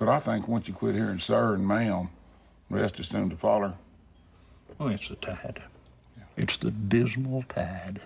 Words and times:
But 0.00 0.08
I 0.08 0.18
think 0.18 0.48
once 0.48 0.66
you 0.66 0.72
quit 0.72 0.94
hearing 0.94 1.18
sir 1.18 1.52
and 1.52 1.68
ma'am, 1.68 2.08
rest 2.70 2.98
is 2.98 3.06
soon 3.06 3.28
to 3.28 3.36
follow. 3.36 3.74
Oh, 4.80 4.88
it's 4.88 5.08
the 5.10 5.16
tide. 5.16 5.62
It's 6.38 6.56
the 6.56 6.70
dismal 6.70 7.44
tide. 7.50 8.00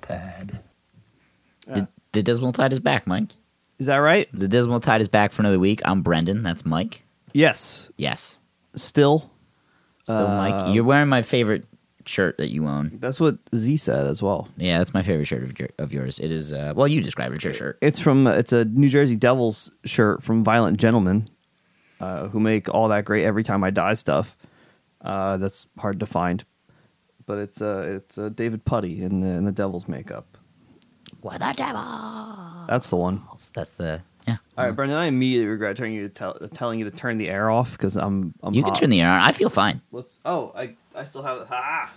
Dismal 0.00 0.18
tide. 0.18 0.60
The, 1.66 1.88
the 2.12 2.22
Dismal 2.22 2.52
Tide 2.52 2.72
is 2.72 2.80
back, 2.80 3.06
Mike. 3.06 3.32
Is 3.78 3.86
that 3.86 3.96
right? 3.96 4.28
The 4.32 4.48
Dismal 4.48 4.80
Tide 4.80 5.00
is 5.00 5.08
back 5.08 5.32
for 5.32 5.42
another 5.42 5.58
week. 5.58 5.80
I'm 5.84 6.02
Brendan. 6.02 6.42
That's 6.42 6.64
Mike. 6.64 7.02
Yes. 7.32 7.90
Yes. 7.96 8.38
Still. 8.76 9.30
Still 10.04 10.28
Mike. 10.28 10.74
You're 10.74 10.84
wearing 10.84 11.08
my 11.08 11.22
favorite 11.22 11.64
shirt 12.06 12.36
that 12.38 12.50
you 12.50 12.66
own. 12.66 12.98
That's 13.00 13.18
what 13.18 13.38
Z 13.54 13.78
said 13.78 14.06
as 14.06 14.22
well. 14.22 14.48
Yeah, 14.56 14.78
that's 14.78 14.92
my 14.92 15.02
favorite 15.02 15.24
shirt 15.24 15.42
of, 15.42 15.58
your, 15.58 15.70
of 15.78 15.92
yours. 15.92 16.18
It 16.18 16.30
is, 16.30 16.52
uh, 16.52 16.74
well, 16.76 16.86
you 16.86 17.00
describe 17.00 17.32
it. 17.32 17.36
It's 17.36 17.44
your 17.44 17.54
shirt. 17.54 17.78
It's 17.80 17.98
from 17.98 18.26
it's 18.26 18.52
a 18.52 18.66
New 18.66 18.90
Jersey 18.90 19.16
Devils 19.16 19.72
shirt 19.84 20.22
from 20.22 20.44
Violent 20.44 20.78
Gentlemen, 20.78 21.28
uh, 22.00 22.28
who 22.28 22.40
make 22.40 22.68
all 22.68 22.88
that 22.88 23.06
great 23.06 23.24
every 23.24 23.42
time 23.42 23.64
I 23.64 23.70
die 23.70 23.94
stuff. 23.94 24.36
Uh, 25.00 25.38
that's 25.38 25.66
hard 25.78 26.00
to 26.00 26.06
find, 26.06 26.44
but 27.26 27.38
it's 27.38 27.60
uh, 27.62 27.84
it's 27.96 28.18
uh, 28.18 28.28
David 28.30 28.64
Puddy 28.64 29.02
in 29.02 29.20
the 29.20 29.28
in 29.28 29.44
the 29.44 29.52
Devils 29.52 29.88
makeup. 29.88 30.26
What 31.20 31.40
the 31.40 31.52
devil? 31.56 32.64
That's 32.68 32.90
the 32.90 32.96
one. 32.96 33.22
That's 33.54 33.70
the, 33.76 34.02
yeah. 34.28 34.36
All 34.58 34.66
right, 34.66 34.74
Brendan. 34.76 34.98
I 34.98 35.06
immediately 35.06 35.46
regret 35.48 35.76
telling 35.76 35.94
you 35.94 36.02
to 36.02 36.08
tell, 36.12 36.34
telling 36.52 36.78
you 36.78 36.84
to 36.84 36.90
turn 36.90 37.16
the 37.18 37.30
air 37.30 37.50
off 37.50 37.72
because 37.72 37.96
I'm, 37.96 38.34
I'm 38.42 38.52
You 38.52 38.62
can 38.62 38.74
turn 38.74 38.90
the 38.90 39.00
air 39.00 39.10
on. 39.10 39.20
I 39.20 39.32
feel 39.32 39.48
fine. 39.50 39.80
Let's. 39.90 40.20
Oh, 40.24 40.52
I 40.54 40.74
I 40.94 41.04
still 41.04 41.22
have. 41.22 41.46
Ah, 41.50 41.90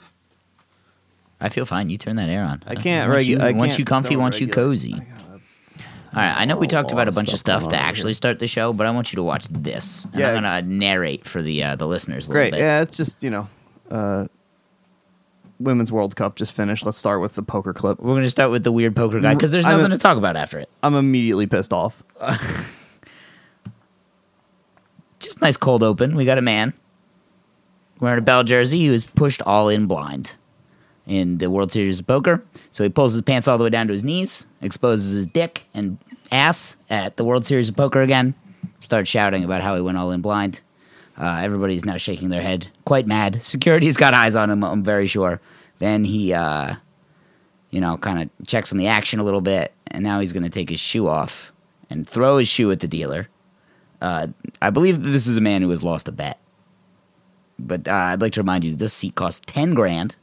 I 1.39 1.49
feel 1.49 1.65
fine. 1.65 1.89
You 1.89 1.97
turn 1.97 2.15
that 2.15 2.29
air 2.29 2.43
on. 2.43 2.63
I 2.65 2.75
can't 2.75 3.09
Once 3.11 3.25
regu- 3.25 3.27
you, 3.27 3.39
I 3.39 3.51
once 3.51 3.73
can't 3.73 3.79
you 3.79 3.85
comfy, 3.85 4.09
don't 4.15 4.21
once 4.23 4.39
you 4.39 4.47
cozy. 4.47 4.93
All 4.93 6.23
right, 6.23 6.33
I 6.37 6.45
know 6.45 6.55
we 6.57 6.67
talked 6.67 6.91
about 6.91 7.07
a 7.07 7.11
bunch 7.11 7.31
of 7.33 7.37
stuff 7.39 7.63
stuff 7.63 7.71
to 7.73 7.77
actually 7.77 8.09
here. 8.11 8.15
start 8.15 8.39
the 8.39 8.47
show, 8.47 8.73
but 8.73 8.87
I 8.87 8.91
want 8.91 9.11
you 9.11 9.17
to 9.17 9.23
watch 9.23 9.47
this. 9.49 10.05
And 10.05 10.15
Yeah. 10.15 10.29
I'm 10.29 10.35
gonna 10.35 10.61
narrate 10.63 11.25
for 11.25 11.41
the 11.41 11.61
uh, 11.63 11.75
the 11.75 11.85
listeners 11.87 12.27
a 12.27 12.31
little 12.31 12.41
Great. 12.43 12.51
bit. 12.53 12.59
Yeah, 12.61 12.81
it's 12.81 12.95
just 12.97 13.21
you 13.21 13.29
know, 13.29 13.47
uh, 13.91 14.25
Women's 15.59 15.91
World 15.91 16.15
Cup 16.15 16.35
just 16.35 16.53
finished. 16.53 16.85
Let's 16.85 16.97
start 16.97 17.19
with 17.21 17.35
the 17.35 17.41
poker 17.41 17.73
clip. 17.73 17.99
We're 17.99 18.15
gonna 18.15 18.29
start 18.29 18.51
with 18.51 18.63
the 18.63 18.71
weird 18.71 18.95
poker 18.95 19.19
guy 19.19 19.33
because 19.33 19.51
there's 19.51 19.65
I'm 19.65 19.73
a- 19.73 19.77
nothing 19.77 19.91
to 19.91 19.97
talk 19.97 20.17
about 20.17 20.35
after 20.35 20.59
it. 20.59 20.69
I'm 20.83 20.95
immediately 20.95 21.47
pissed 21.47 21.73
off. 21.73 22.01
Just 25.19 25.41
nice 25.41 25.57
cold 25.57 25.83
open. 25.83 26.15
We 26.15 26.25
got 26.25 26.37
a 26.37 26.41
man 26.43 26.73
wearing 27.99 28.19
a 28.19 28.21
bell 28.21 28.43
jersey 28.43 28.85
who 28.85 28.93
is 28.93 29.05
pushed 29.05 29.41
all 29.41 29.67
in 29.69 29.87
blind 29.87 30.33
in 31.07 31.39
the 31.39 31.49
World 31.49 31.71
Series 31.71 31.99
of 31.99 32.07
Poker. 32.07 32.43
So 32.71 32.83
he 32.83 32.89
pulls 32.89 33.13
his 33.13 33.21
pants 33.23 33.47
all 33.47 33.57
the 33.57 33.63
way 33.63 33.69
down 33.71 33.87
to 33.87 33.93
his 33.93 34.03
knees, 34.03 34.45
exposes 34.61 35.13
his 35.15 35.25
dick 35.25 35.65
and 35.73 35.97
ass 36.31 36.77
at 36.89 37.17
the 37.17 37.23
World 37.25 37.45
Series 37.45 37.69
of 37.69 37.75
Poker 37.75 38.01
again, 38.01 38.35
starts 38.81 39.09
shouting 39.09 39.43
about 39.43 39.61
how 39.63 39.75
he 39.75 39.81
went 39.81 39.97
all 39.97 40.11
in 40.11 40.21
blind. 40.21 40.61
Uh, 41.17 41.39
everybody's 41.41 41.83
now 41.85 41.97
shaking 41.97 42.29
their 42.29 42.41
head, 42.41 42.67
quite 42.85 43.07
mad. 43.07 43.41
Security's 43.41 43.97
got 43.97 44.13
eyes 44.13 44.35
on 44.35 44.49
him, 44.51 44.63
I'm 44.63 44.83
very 44.83 45.07
sure. 45.07 45.41
Then 45.79 46.03
he, 46.03 46.31
uh, 46.33 46.75
you 47.71 47.81
know, 47.81 47.97
kind 47.97 48.21
of 48.39 48.47
checks 48.47 48.71
on 48.71 48.77
the 48.77 48.87
action 48.87 49.19
a 49.19 49.23
little 49.23 49.41
bit, 49.41 49.73
and 49.87 50.03
now 50.03 50.19
he's 50.19 50.31
going 50.33 50.43
to 50.43 50.49
take 50.49 50.69
his 50.69 50.79
shoe 50.79 51.07
off 51.07 51.51
and 51.89 52.07
throw 52.07 52.37
his 52.37 52.47
shoe 52.47 52.71
at 52.71 52.81
the 52.81 52.87
dealer. 52.87 53.27
Uh, 53.99 54.27
I 54.61 54.69
believe 54.69 55.01
that 55.01 55.09
this 55.09 55.25
is 55.25 55.37
a 55.37 55.41
man 55.41 55.63
who 55.63 55.69
has 55.71 55.81
lost 55.81 56.07
a 56.07 56.11
bet. 56.11 56.39
But 57.57 57.87
uh, 57.87 57.91
I'd 57.93 58.21
like 58.21 58.33
to 58.33 58.41
remind 58.41 58.63
you, 58.63 58.75
this 58.75 58.93
seat 58.93 59.15
costs 59.15 59.41
ten 59.47 59.73
grand. 59.73 60.15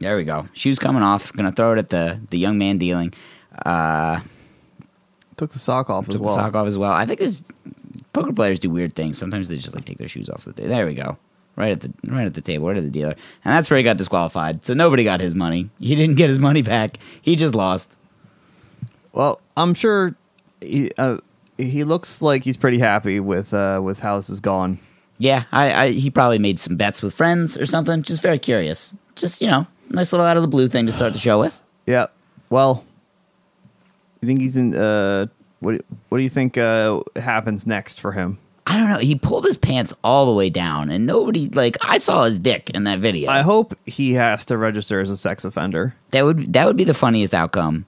There 0.00 0.16
we 0.16 0.24
go. 0.24 0.48
Shoes 0.54 0.78
coming 0.78 1.02
off. 1.02 1.32
Gonna 1.34 1.52
throw 1.52 1.72
it 1.72 1.78
at 1.78 1.90
the 1.90 2.20
the 2.30 2.38
young 2.38 2.56
man 2.56 2.78
dealing. 2.78 3.12
Uh, 3.64 4.20
Took 5.36 5.50
the 5.52 5.58
sock 5.58 5.90
off 5.90 6.08
as 6.08 6.14
took 6.14 6.22
well. 6.22 6.34
the 6.34 6.42
sock 6.42 6.54
off 6.54 6.66
as 6.66 6.78
well. 6.78 6.92
I 6.92 7.04
think 7.04 7.18
this 7.20 7.42
poker 8.16 8.32
players 8.32 8.58
do 8.58 8.70
weird 8.70 8.94
things. 8.94 9.18
Sometimes 9.18 9.48
they 9.48 9.56
just 9.56 9.74
like 9.74 9.84
take 9.84 9.98
their 9.98 10.08
shoes 10.08 10.30
off 10.30 10.44
the 10.44 10.52
table. 10.52 10.70
There 10.70 10.86
we 10.86 10.94
go. 10.94 11.18
Right 11.54 11.72
at 11.72 11.80
the 11.80 11.92
right 12.06 12.26
at 12.26 12.34
the 12.34 12.40
table, 12.40 12.68
right 12.68 12.76
at 12.76 12.82
the 12.82 12.90
dealer, 12.90 13.14
and 13.44 13.54
that's 13.54 13.70
where 13.70 13.78
he 13.78 13.82
got 13.84 13.96
disqualified. 13.96 14.64
So 14.64 14.74
nobody 14.74 15.04
got 15.04 15.20
his 15.20 15.34
money. 15.34 15.70
He 15.78 15.94
didn't 15.94 16.16
get 16.16 16.28
his 16.28 16.38
money 16.38 16.60
back. 16.62 16.98
He 17.22 17.34
just 17.34 17.54
lost. 17.54 17.90
Well, 19.12 19.40
I'm 19.56 19.72
sure 19.72 20.14
he, 20.60 20.90
uh, 20.98 21.16
he 21.56 21.82
looks 21.84 22.20
like 22.20 22.44
he's 22.44 22.58
pretty 22.58 22.78
happy 22.78 23.20
with 23.20 23.54
uh, 23.54 23.80
with 23.82 24.00
how 24.00 24.18
this 24.18 24.28
is 24.28 24.40
gone. 24.40 24.78
Yeah, 25.16 25.44
I, 25.50 25.72
I 25.72 25.90
he 25.92 26.10
probably 26.10 26.38
made 26.38 26.60
some 26.60 26.76
bets 26.76 27.00
with 27.00 27.14
friends 27.14 27.56
or 27.56 27.64
something. 27.64 28.02
Just 28.02 28.20
very 28.20 28.38
curious. 28.38 28.94
Just 29.14 29.40
you 29.40 29.48
know, 29.48 29.66
nice 29.88 30.12
little 30.12 30.26
out 30.26 30.36
of 30.36 30.42
the 30.42 30.48
blue 30.48 30.68
thing 30.68 30.84
to 30.84 30.92
start 30.92 31.14
the 31.14 31.18
show 31.18 31.40
with. 31.40 31.62
Yeah. 31.86 32.08
Well, 32.50 32.84
you 34.20 34.26
think 34.26 34.40
he's 34.40 34.58
in? 34.58 34.74
Uh, 34.74 35.28
what 35.60 35.80
What 36.08 36.18
do 36.18 36.24
you 36.24 36.30
think 36.30 36.58
uh, 36.58 37.00
happens 37.16 37.66
next 37.66 38.00
for 38.00 38.12
him? 38.12 38.38
I 38.68 38.76
don't 38.76 38.88
know. 38.90 38.98
He 38.98 39.14
pulled 39.14 39.44
his 39.44 39.56
pants 39.56 39.94
all 40.02 40.26
the 40.26 40.32
way 40.32 40.50
down, 40.50 40.90
and 40.90 41.06
nobody 41.06 41.48
like 41.50 41.76
I 41.82 41.98
saw 41.98 42.24
his 42.24 42.38
dick 42.38 42.70
in 42.70 42.84
that 42.84 42.98
video. 42.98 43.30
I 43.30 43.42
hope 43.42 43.78
he 43.86 44.14
has 44.14 44.44
to 44.46 44.58
register 44.58 45.00
as 45.00 45.08
a 45.08 45.16
sex 45.16 45.44
offender. 45.44 45.94
that 46.10 46.22
would 46.22 46.52
that 46.52 46.66
would 46.66 46.76
be 46.76 46.84
the 46.84 46.94
funniest 46.94 47.32
outcome. 47.32 47.86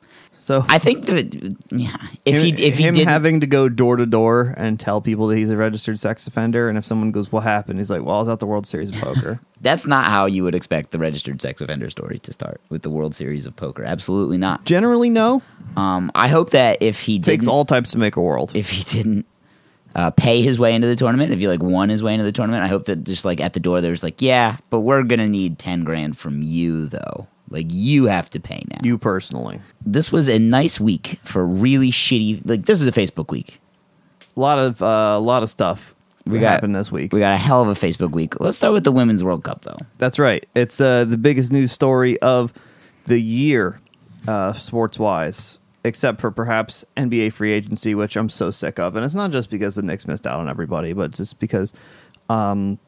So 0.49 0.65
I 0.67 0.79
think 0.79 1.05
that 1.05 1.35
yeah, 1.71 1.95
if 2.25 2.37
him, 2.37 2.43
he 2.43 2.67
if 2.67 2.79
he 2.79 2.85
him 2.85 2.95
did 2.95 3.07
having 3.07 3.41
to 3.41 3.47
go 3.47 3.69
door 3.69 3.97
to 3.97 4.07
door 4.07 4.55
and 4.57 4.81
tell 4.81 5.03
people 5.03 5.27
that 5.27 5.37
he's 5.37 5.51
a 5.51 5.59
registered 5.59 5.99
sex 5.99 6.27
offender, 6.27 6.71
and 6.71 6.79
if 6.79 6.87
someone 6.87 7.13
goes, 7.13 7.31
"What 7.31 7.43
happened?" 7.43 7.79
He's 7.79 7.91
like, 7.91 8.03
"Well, 8.03 8.17
I 8.17 8.19
was 8.21 8.29
at 8.31 8.39
the 8.39 8.47
World 8.47 8.67
Series 8.67 8.89
of 8.89 8.97
Poker." 8.97 9.41
that's 9.61 9.87
not 9.87 10.07
how 10.07 10.25
you 10.25 10.45
would 10.45 10.55
expect 10.55 10.91
the 10.91 10.99
registered 10.99 11.43
sex 11.43 11.61
offender 11.61 11.91
story 11.91 12.19
to 12.21 12.33
start 12.33 12.63
with 12.71 12.81
the 12.81 12.89
World 12.89 13.15
Series 13.15 13.45
of 13.45 13.57
Poker. 13.57 13.85
Absolutely 13.85 14.39
not. 14.39 14.65
Generally, 14.65 15.11
no. 15.11 15.43
Um, 15.77 16.11
I 16.15 16.29
hope 16.29 16.49
that 16.53 16.79
if 16.81 16.99
he 16.99 17.21
Takes 17.21 17.47
all 17.47 17.67
types 17.67 17.91
to 17.91 17.99
make 17.99 18.17
a 18.17 18.23
world. 18.23 18.53
if 18.55 18.71
he 18.71 18.85
didn't 18.85 19.27
uh, 19.95 20.13
pay 20.13 20.41
his 20.41 20.59
way 20.59 20.75
into 20.75 20.87
the 20.87 20.97
tournament, 20.97 21.31
if 21.31 21.41
he 21.41 21.47
like 21.47 21.63
won 21.63 21.91
his 21.91 22.03
way 22.03 22.15
into 22.15 22.25
the 22.25 22.33
tournament, 22.33 22.65
I 22.65 22.69
hope 22.69 22.85
that 22.85 23.05
just 23.05 23.27
like 23.27 23.43
at 23.43 23.53
the 23.53 23.61
door 23.61 23.83
there's 23.83 24.03
like, 24.03 24.23
yeah, 24.23 24.57
but 24.71 24.81
we're 24.81 25.03
gonna 25.03 25.29
need 25.29 25.59
ten 25.59 25.85
grand 25.85 26.17
from 26.17 26.41
you 26.41 26.87
though. 26.87 27.27
Like 27.51 27.67
you 27.71 28.05
have 28.07 28.31
to 28.31 28.41
pay 28.41 28.65
now. 28.71 28.79
you 28.83 28.99
personally, 28.99 29.61
this 29.85 30.13
was 30.13 30.29
a 30.29 30.39
nice 30.39 30.79
week 30.81 31.19
for 31.25 31.45
really 31.45 31.91
shitty. 31.91 32.43
Like 32.45 32.67
this 32.67 32.81
is 32.81 32.87
a 32.87 32.93
Facebook 32.93 33.31
week. 33.31 33.61
a 34.37 34.41
lot 34.41 34.59
of 34.59 34.83
uh, 34.83 35.15
a 35.17 35.21
lot 35.21 35.43
of 35.43 35.51
stuff 35.51 35.95
We 36.27 36.39
got 36.41 36.51
happened 36.51 36.75
this 36.77 36.93
week. 36.93 37.13
We 37.13 37.21
got 37.21 37.35
a 37.35 37.39
hell 37.39 37.63
of 37.63 37.69
a 37.69 37.87
Facebook 37.87 38.11
week. 38.11 38.39
Let's 38.41 38.57
start 38.57 38.73
with 38.73 38.85
the 38.85 38.93
Women's 38.93 39.25
World 39.25 39.45
Cup 39.45 39.63
though. 39.65 39.79
That's 39.99 40.19
right. 40.19 40.47
It's 40.55 40.81
uh, 40.81 41.05
the 41.05 41.17
biggest 41.17 41.53
news 41.53 41.73
story 41.73 42.19
of 42.21 42.53
the 43.07 43.19
year, 43.19 43.81
uh, 44.27 44.53
sports 44.53 44.99
wise, 44.99 45.59
except 45.85 46.21
for 46.21 46.31
perhaps 46.31 46.85
NBA 46.97 47.33
free 47.33 47.53
agency, 47.53 47.95
which 47.95 48.17
I'm 48.17 48.29
so 48.29 48.51
sick 48.51 48.79
of. 48.79 48.97
And 48.97 49.05
it's 49.05 49.15
not 49.15 49.31
just 49.31 49.49
because 49.49 49.77
the 49.77 49.83
Knicks 49.83 50.07
missed 50.07 50.27
out 50.27 50.41
on 50.41 50.49
everybody, 50.49 50.93
but 50.93 51.13
just 51.13 51.39
because 51.39 51.73
um, 52.29 52.79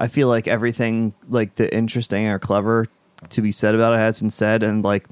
I 0.00 0.08
feel 0.08 0.28
like 0.28 0.48
everything 0.48 1.12
like 1.28 1.56
the 1.56 1.72
interesting 1.72 2.26
or 2.26 2.38
clever 2.38 2.86
to 3.28 3.42
be 3.42 3.52
said 3.52 3.74
about 3.74 3.92
it 3.92 3.98
has 3.98 4.18
been 4.18 4.30
said, 4.30 4.62
and 4.62 4.82
like 4.82 5.06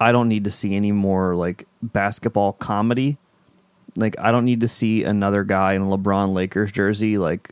I 0.00 0.12
don't 0.12 0.28
need 0.28 0.44
to 0.44 0.52
see 0.52 0.76
any 0.76 0.92
more 0.92 1.34
like 1.34 1.66
basketball 1.82 2.52
comedy. 2.52 3.18
Like 3.96 4.14
I 4.20 4.30
don't 4.30 4.44
need 4.44 4.60
to 4.60 4.68
see 4.68 5.02
another 5.02 5.42
guy 5.42 5.74
in 5.74 5.82
a 5.82 5.86
LeBron 5.86 6.32
Lakers 6.32 6.70
jersey 6.70 7.18
like 7.18 7.50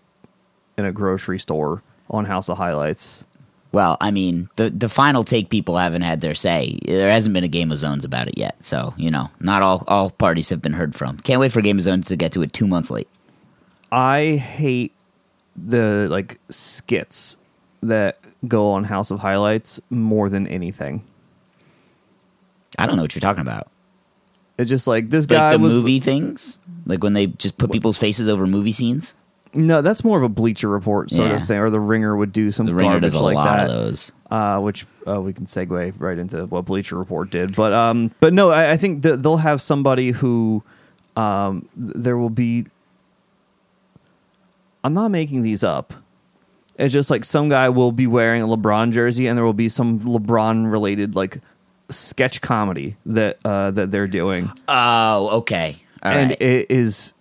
in 0.78 0.84
a 0.84 0.92
grocery 0.92 1.40
store 1.40 1.82
on 2.08 2.26
House 2.26 2.48
of 2.48 2.58
Highlights. 2.58 3.24
Well, 3.72 3.96
I 4.00 4.12
mean, 4.12 4.48
the 4.54 4.70
the 4.70 4.88
final 4.88 5.24
take 5.24 5.50
people 5.50 5.76
haven't 5.78 6.02
had 6.02 6.20
their 6.20 6.34
say. 6.34 6.78
There 6.84 7.10
hasn't 7.10 7.34
been 7.34 7.42
a 7.42 7.48
Game 7.48 7.72
of 7.72 7.78
Zones 7.78 8.04
about 8.04 8.28
it 8.28 8.38
yet, 8.38 8.62
so 8.62 8.94
you 8.96 9.10
know, 9.10 9.30
not 9.40 9.62
all 9.62 9.82
all 9.88 10.10
parties 10.10 10.48
have 10.50 10.62
been 10.62 10.74
heard 10.74 10.94
from. 10.94 11.18
Can't 11.18 11.40
wait 11.40 11.50
for 11.50 11.60
Game 11.60 11.78
of 11.78 11.82
Zones 11.82 12.06
to 12.06 12.16
get 12.16 12.30
to 12.32 12.42
it 12.42 12.52
two 12.52 12.68
months 12.68 12.88
late. 12.88 13.08
I 13.90 14.36
hate 14.36 14.92
the 15.56 16.06
like 16.10 16.38
skits 16.48 17.36
that 17.82 18.18
go 18.48 18.70
on 18.70 18.84
House 18.84 19.10
of 19.10 19.20
Highlights 19.20 19.80
more 19.90 20.28
than 20.28 20.46
anything. 20.46 21.04
I 22.78 22.86
don't 22.86 22.96
know 22.96 23.02
what 23.02 23.14
you're 23.14 23.20
talking 23.20 23.42
about. 23.42 23.68
It's 24.58 24.68
just 24.68 24.86
like 24.86 25.10
this 25.10 25.24
Like 25.28 25.36
guy 25.38 25.52
the 25.52 25.58
was 25.58 25.74
movie 25.74 26.00
things, 26.00 26.58
like 26.86 27.02
when 27.02 27.12
they 27.12 27.26
just 27.26 27.58
put 27.58 27.70
people's 27.72 27.96
faces 27.98 28.28
over 28.28 28.46
movie 28.46 28.72
scenes. 28.72 29.14
No, 29.54 29.82
that's 29.82 30.02
more 30.02 30.16
of 30.16 30.24
a 30.24 30.28
Bleacher 30.30 30.68
Report 30.68 31.10
sort 31.10 31.28
Yeah. 31.30 31.36
of 31.42 31.46
thing, 31.46 31.58
or 31.58 31.68
the 31.68 31.80
Ringer 31.80 32.16
would 32.16 32.32
do 32.32 32.50
some 32.50 32.64
The 32.64 32.74
Ringer 32.74 33.00
does 33.00 33.12
a 33.14 33.22
like 33.22 33.34
lot 33.34 33.56
that. 33.56 33.70
of 33.70 33.70
those. 33.70 34.12
uh, 34.30 34.58
which 34.60 34.86
uh, 35.06 35.20
we 35.20 35.32
can 35.34 35.44
segue 35.44 35.92
right 35.98 36.18
into 36.18 36.46
what 36.46 36.64
Bleacher 36.64 36.96
Report 36.96 37.30
did. 37.30 37.54
But 37.54 37.72
um, 37.74 38.12
but 38.20 38.32
no, 38.32 38.50
I, 38.50 38.70
I 38.72 38.76
think 38.78 39.02
they'll 39.02 39.36
have 39.38 39.60
somebody 39.60 40.12
who 40.12 40.62
um, 41.16 41.68
th- 41.78 41.92
there 41.96 42.16
will 42.16 42.30
be. 42.30 42.66
I'm 44.84 44.94
not 44.94 45.10
making 45.10 45.42
these 45.42 45.62
up. 45.64 45.94
It's 46.78 46.92
just 46.92 47.10
like 47.10 47.24
some 47.24 47.48
guy 47.48 47.68
will 47.68 47.92
be 47.92 48.06
wearing 48.06 48.42
a 48.42 48.46
LeBron 48.46 48.92
jersey, 48.92 49.26
and 49.26 49.36
there 49.36 49.44
will 49.44 49.52
be 49.52 49.68
some 49.68 50.00
LeBron 50.00 50.70
related 50.70 51.14
like 51.14 51.38
sketch 51.90 52.40
comedy 52.40 52.96
that 53.06 53.38
uh, 53.44 53.70
that 53.72 53.90
they're 53.90 54.06
doing, 54.06 54.50
Oh, 54.68 55.28
okay. 55.38 55.76
All 56.02 56.10
and 56.10 56.30
right. 56.30 56.40
it 56.42 56.70
is 56.70 57.12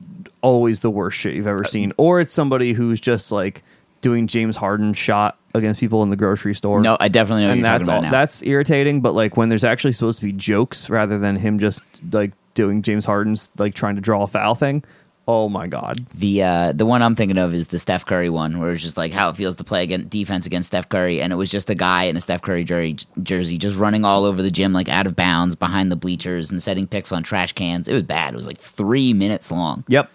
always 0.42 0.80
the 0.80 0.90
worst 0.90 1.18
shit 1.20 1.36
you've 1.36 1.48
ever 1.48 1.64
seen. 1.66 1.94
Or 1.98 2.20
it's 2.20 2.34
somebody 2.34 2.74
who's 2.74 3.00
just 3.02 3.32
like 3.32 3.64
doing 4.02 4.26
James 4.28 4.56
Harden 4.56 4.94
shot 4.94 5.38
against 5.54 5.80
people 5.80 6.02
in 6.02 6.10
the 6.10 6.16
grocery 6.16 6.56
store 6.56 6.82
no, 6.82 6.98
I 7.00 7.10
definitely 7.10 7.44
know 7.44 7.52
and 7.52 7.64
that's 7.66 7.88
all. 7.88 8.02
now. 8.02 8.10
That's 8.10 8.42
irritating. 8.42 9.02
But 9.02 9.14
like 9.14 9.38
when 9.38 9.50
there's 9.50 9.64
actually 9.66 9.94
supposed 9.94 10.20
to 10.22 10.26
be 10.26 10.32
jokes 10.32 10.90
rather 10.90 11.20
than 11.20 11.36
him 11.36 11.60
just 11.60 11.84
like 12.12 12.32
doing 12.56 12.82
James 12.82 13.06
Harden's 13.06 13.52
like 13.58 13.76
trying 13.76 13.96
to 13.96 14.02
draw 14.02 14.24
a 14.24 14.28
foul 14.28 14.56
thing. 14.56 14.84
Oh 15.28 15.48
my 15.50 15.68
god! 15.68 16.06
The 16.16 16.44
uh, 16.44 16.72
the 16.74 16.86
one 16.86 17.02
I'm 17.02 17.16
thinking 17.16 17.38
of 17.38 17.54
is 17.54 17.68
the 17.68 17.78
Steph 17.80 18.06
Curry 18.06 18.30
one, 18.30 18.60
where 18.60 18.72
it's 18.72 18.82
just 18.82 18.98
like 18.98 19.12
how 19.12 19.30
it 19.30 19.36
feels 19.36 19.56
to 19.58 19.64
play 19.64 19.84
against 19.84 20.10
defense 20.10 20.46
against 20.48 20.68
Steph 20.68 20.90
Curry, 20.90 21.22
and 21.22 21.32
it 21.32 21.36
was 21.36 21.52
just 21.52 21.70
a 21.70 21.76
guy 21.76 22.06
in 22.06 22.18
a 22.18 22.22
Steph 22.22 22.42
Curry 22.42 22.64
jer- 22.64 22.94
jersey 23.22 23.58
just 23.58 23.78
running 23.78 24.04
all 24.04 24.26
over 24.26 24.42
the 24.42 24.50
gym 24.52 24.74
like 24.74 24.90
out 24.90 25.06
of 25.08 25.16
bounds 25.16 25.56
behind 25.56 25.92
the 25.92 25.96
bleachers 25.96 26.50
and 26.50 26.62
setting 26.62 26.88
picks 26.88 27.12
on 27.12 27.22
trash 27.24 27.54
cans. 27.54 27.88
It 27.88 27.94
was 27.94 28.02
bad. 28.04 28.34
It 28.34 28.38
was 28.38 28.48
like 28.48 28.58
three 28.58 29.14
minutes 29.14 29.52
long. 29.52 29.86
Yep. 29.88 30.10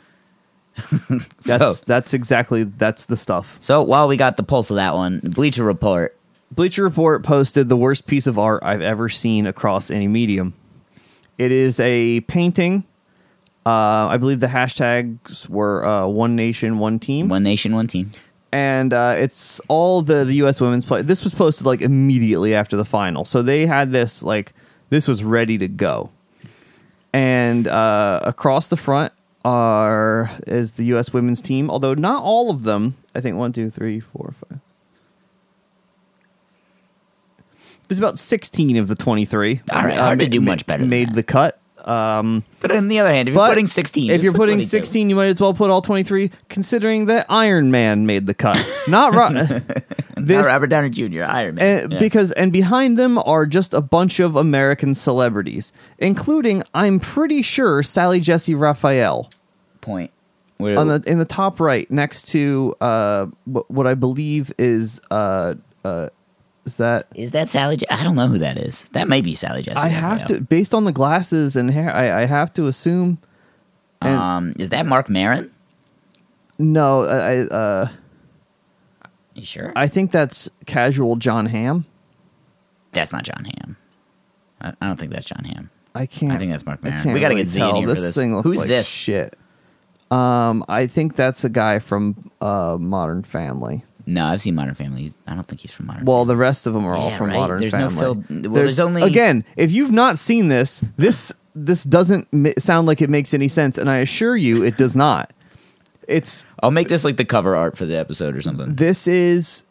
That's 0.91 1.47
So- 1.47 1.75
that's 1.87 2.13
exactly 2.13 2.65
that's 2.65 3.07
the 3.07 3.17
stuff. 3.17 3.57
So 3.61 3.83
while 3.83 4.09
we 4.09 4.17
got 4.17 4.37
the 4.37 4.43
pulse 4.43 4.71
of 4.71 4.77
that 4.77 4.95
one, 4.95 5.21
Bleacher 5.21 5.65
Report. 5.65 6.15
Bleacher 6.51 6.83
Report 6.83 7.25
posted 7.25 7.69
the 7.69 7.77
worst 7.77 8.07
piece 8.07 8.27
of 8.27 8.39
art 8.39 8.63
I've 8.63 8.83
ever 8.83 9.09
seen 9.09 9.47
across 9.47 9.91
any 9.91 10.07
medium. 10.09 10.53
It 11.39 11.51
is 11.53 11.81
a 11.81 12.21
painting. 12.23 12.85
Uh, 13.67 14.07
I 14.07 14.17
believe 14.17 14.39
the 14.39 14.47
hashtags 14.47 15.49
were 15.49 15.85
uh, 15.85 16.07
"One 16.07 16.37
Nation, 16.37 16.79
One 16.79 17.01
Team." 17.01 17.29
One 17.29 17.43
nation, 17.43 17.75
one 17.75 17.89
team. 17.89 18.11
and 18.53 18.93
uh, 18.93 19.17
it's 19.19 19.61
all 19.67 20.03
the 20.03 20.25
the 20.25 20.35
U.S. 20.35 20.61
women's 20.61 20.85
play. 20.85 21.03
This 21.03 21.25
was 21.25 21.35
posted 21.35 21.67
like 21.67 21.81
immediately 21.83 22.55
after 22.55 22.77
the 22.77 22.85
final, 22.85 23.25
so 23.25 23.43
they 23.43 23.67
had 23.67 23.91
this 23.91 24.23
like 24.23 24.53
this 24.91 25.09
was 25.09 25.25
ready 25.25 25.59
to 25.59 25.67
go. 25.69 26.11
And 27.13 27.67
uh, 27.67 28.21
across 28.23 28.69
the 28.69 28.77
front 28.77 29.13
are 29.45 30.31
is 30.47 30.73
the 30.73 30.85
U.S. 30.87 31.13
women's 31.13 31.41
team, 31.43 31.69
although 31.71 31.95
not 31.95 32.23
all 32.23 32.51
of 32.51 32.63
them. 32.63 32.95
I 33.17 33.21
think 33.21 33.37
one, 33.37 33.53
two, 33.53 33.69
three, 33.71 33.99
four, 34.01 34.33
five. 34.49 34.61
There's 37.89 37.99
about 37.99 38.19
16 38.19 38.77
of 38.77 38.89
the 38.89 38.97
23. 38.97 39.61
All 39.73 39.83
right, 39.85 39.97
hard 39.97 40.19
to 40.21 40.29
do 40.29 40.41
much 40.41 40.67
better 40.67 40.83
than 40.83 40.91
Made 40.91 41.09
that. 41.11 41.15
the 41.15 41.23
cut. 41.23 41.61
Um, 41.87 42.43
But 42.61 42.73
on 42.73 42.89
the 42.89 42.99
other 42.99 43.11
hand, 43.11 43.29
if 43.29 43.35
you're 43.35 43.47
putting 43.49 43.67
16, 43.67 44.11
if 44.11 44.23
you're 44.25 44.33
put 44.33 44.39
putting 44.41 44.57
22. 44.57 44.69
16, 44.69 45.09
you 45.11 45.17
might 45.17 45.27
as 45.27 45.41
well 45.41 45.55
put 45.55 45.71
all 45.71 45.81
23. 45.83 46.31
Considering 46.49 47.07
that 47.07 47.27
Iron 47.29 47.71
Man 47.71 48.07
made 48.07 48.27
the 48.27 48.35
cut, 48.35 48.59
not 48.89 49.15
Ro- 49.15 49.29
Not 49.29 49.63
this, 50.17 50.45
Robert 50.45 50.67
Downey 50.67 50.91
Jr., 50.91 51.23
Iron 51.25 51.55
Man. 51.57 51.79
and 51.85 51.93
Yeah. 51.93 51.99
because 52.01 52.33
and 52.33 52.53
behind 52.53 52.97
them 52.99 53.19
are 53.19 53.47
just 53.47 53.73
a 53.73 53.81
bunch 53.81 54.19
of 54.19 54.35
American 54.35 54.95
celebrities, 54.95 55.73
including 55.99 56.63
I'm 56.75 56.99
pretty 56.99 57.43
sure 57.43 57.83
Sally 57.85 58.19
Jessy 58.21 58.55
Raphael 58.55 59.31
point. 59.81 60.11
Where, 60.59 60.79
on 60.79 60.89
the 60.89 61.03
in 61.07 61.19
the 61.19 61.25
top 61.27 61.61
right 61.61 61.89
next 61.91 62.29
to 62.29 62.75
uh 62.81 63.27
what, 63.45 63.71
what 63.71 63.87
I 63.87 63.93
believe 63.95 64.53
is 64.59 65.01
uh 65.11 65.55
uh 65.85 66.09
is 66.67 66.77
that 66.77 67.07
is 67.15 67.31
that 67.31 67.49
Sally? 67.49 67.77
Je- 67.79 67.87
I 67.91 68.03
don't 68.05 68.17
know 68.17 68.27
who 68.29 68.39
that 68.39 68.59
is. 68.59 68.85
That 68.93 69.09
may 69.09 69.23
be 69.23 69.35
Sally 69.35 69.63
Jessy. 69.63 69.79
I 69.79 69.89
have 69.89 70.21
Raphael. 70.23 70.39
to 70.39 70.45
based 70.45 70.75
on 70.75 70.85
the 70.85 70.93
glasses 70.93 71.57
and 71.57 71.71
hair 71.71 71.95
I, 71.95 72.23
I 72.23 72.25
have 72.27 72.53
to 72.55 72.67
assume 72.67 73.19
and- 74.03 74.15
Um, 74.17 74.53
is 74.59 74.69
that 74.71 74.85
Marc 74.87 75.09
Maron? 75.09 75.51
no 76.59 77.05
I 77.05 77.17
I, 77.17 77.39
uh 77.47 77.89
You 79.35 79.45
sure? 79.45 79.73
I 79.77 79.87
think 79.89 80.11
that's 80.13 80.51
casual 80.67 81.17
Jon 81.17 81.47
Hamm. 81.47 81.85
that's 82.93 83.13
not 83.13 83.25
Jon 83.25 83.45
Hamm. 83.45 83.77
I, 84.61 84.73
I 84.81 84.87
don't 84.87 84.99
think 84.99 85.13
that's 85.13 85.27
Jon 85.27 85.45
Hamm. 85.45 85.71
I 85.95 86.05
can't. 86.07 86.33
I 86.33 86.39
think 86.39 86.51
that's 86.51 86.67
Marc 86.67 86.83
Maron. 86.83 87.13
We 87.13 87.21
gotta 87.21 87.35
really 87.35 87.45
get 87.45 87.51
Z 87.53 87.61
in 87.61 87.77
here 87.77 87.89
for 87.89 87.95
this 87.95 88.03
this. 88.05 88.17
thing 88.17 88.35
looks 88.35 88.45
Who's 88.47 88.59
like 88.59 88.69
this? 88.69 88.87
Shit. 88.87 89.37
Um, 90.11 90.65
I 90.69 90.87
think 90.87 91.17
that's 91.17 91.43
a 91.45 91.49
guy 91.49 91.79
from 91.79 92.31
uh, 92.41 92.77
Modern 92.79 93.23
Family. 93.23 93.85
No, 94.07 94.27
I've 94.27 94.41
seen 94.41 94.55
Modern 94.55 94.75
Family. 94.75 95.03
He's- 95.03 95.17
I 95.27 95.35
don't 95.35 95.47
think 95.47 95.61
he's 95.61 95.73
from 95.73 95.87
Modern. 95.87 96.05
Well, 96.05 96.25
the 96.25 96.37
rest 96.37 96.67
of 96.67 96.75
them 96.75 96.87
are 96.87 96.95
all 96.95 97.11
Yeah, 97.11 97.19
from 97.19 97.27
right. 97.31 97.37
Modern 97.37 97.61
There's 97.61 97.73
no 97.75 97.89
Family. 97.91 98.01
Phil- 98.01 98.25
well, 98.43 98.53
there's 98.55 98.79
only- 98.79 99.03
again. 99.03 99.45
If 99.57 99.73
you've 99.73 99.93
not 99.93 100.19
seen 100.19 100.49
this, 100.49 100.83
this 100.97 101.33
this 101.59 101.85
doesn't 101.85 102.31
mi- 102.33 102.53
sound 102.59 102.87
like 102.87 103.01
it 103.01 103.09
makes 103.11 103.33
any 103.35 103.49
sense, 103.49 103.79
and 103.79 103.89
I 103.91 103.97
assure 103.99 104.37
you, 104.37 104.63
it 104.63 104.77
does 104.77 104.95
not. 104.95 105.33
It's 106.07 106.45
I'll 106.63 106.71
make 106.71 106.89
this 106.89 107.03
like 107.03 107.17
the 107.17 107.25
cover 107.25 107.57
art 107.57 107.77
for 107.77 107.85
the 107.87 107.97
episode 107.99 108.37
or 108.37 108.43
something. 108.43 108.75
this 108.77 109.09
is 109.09 109.65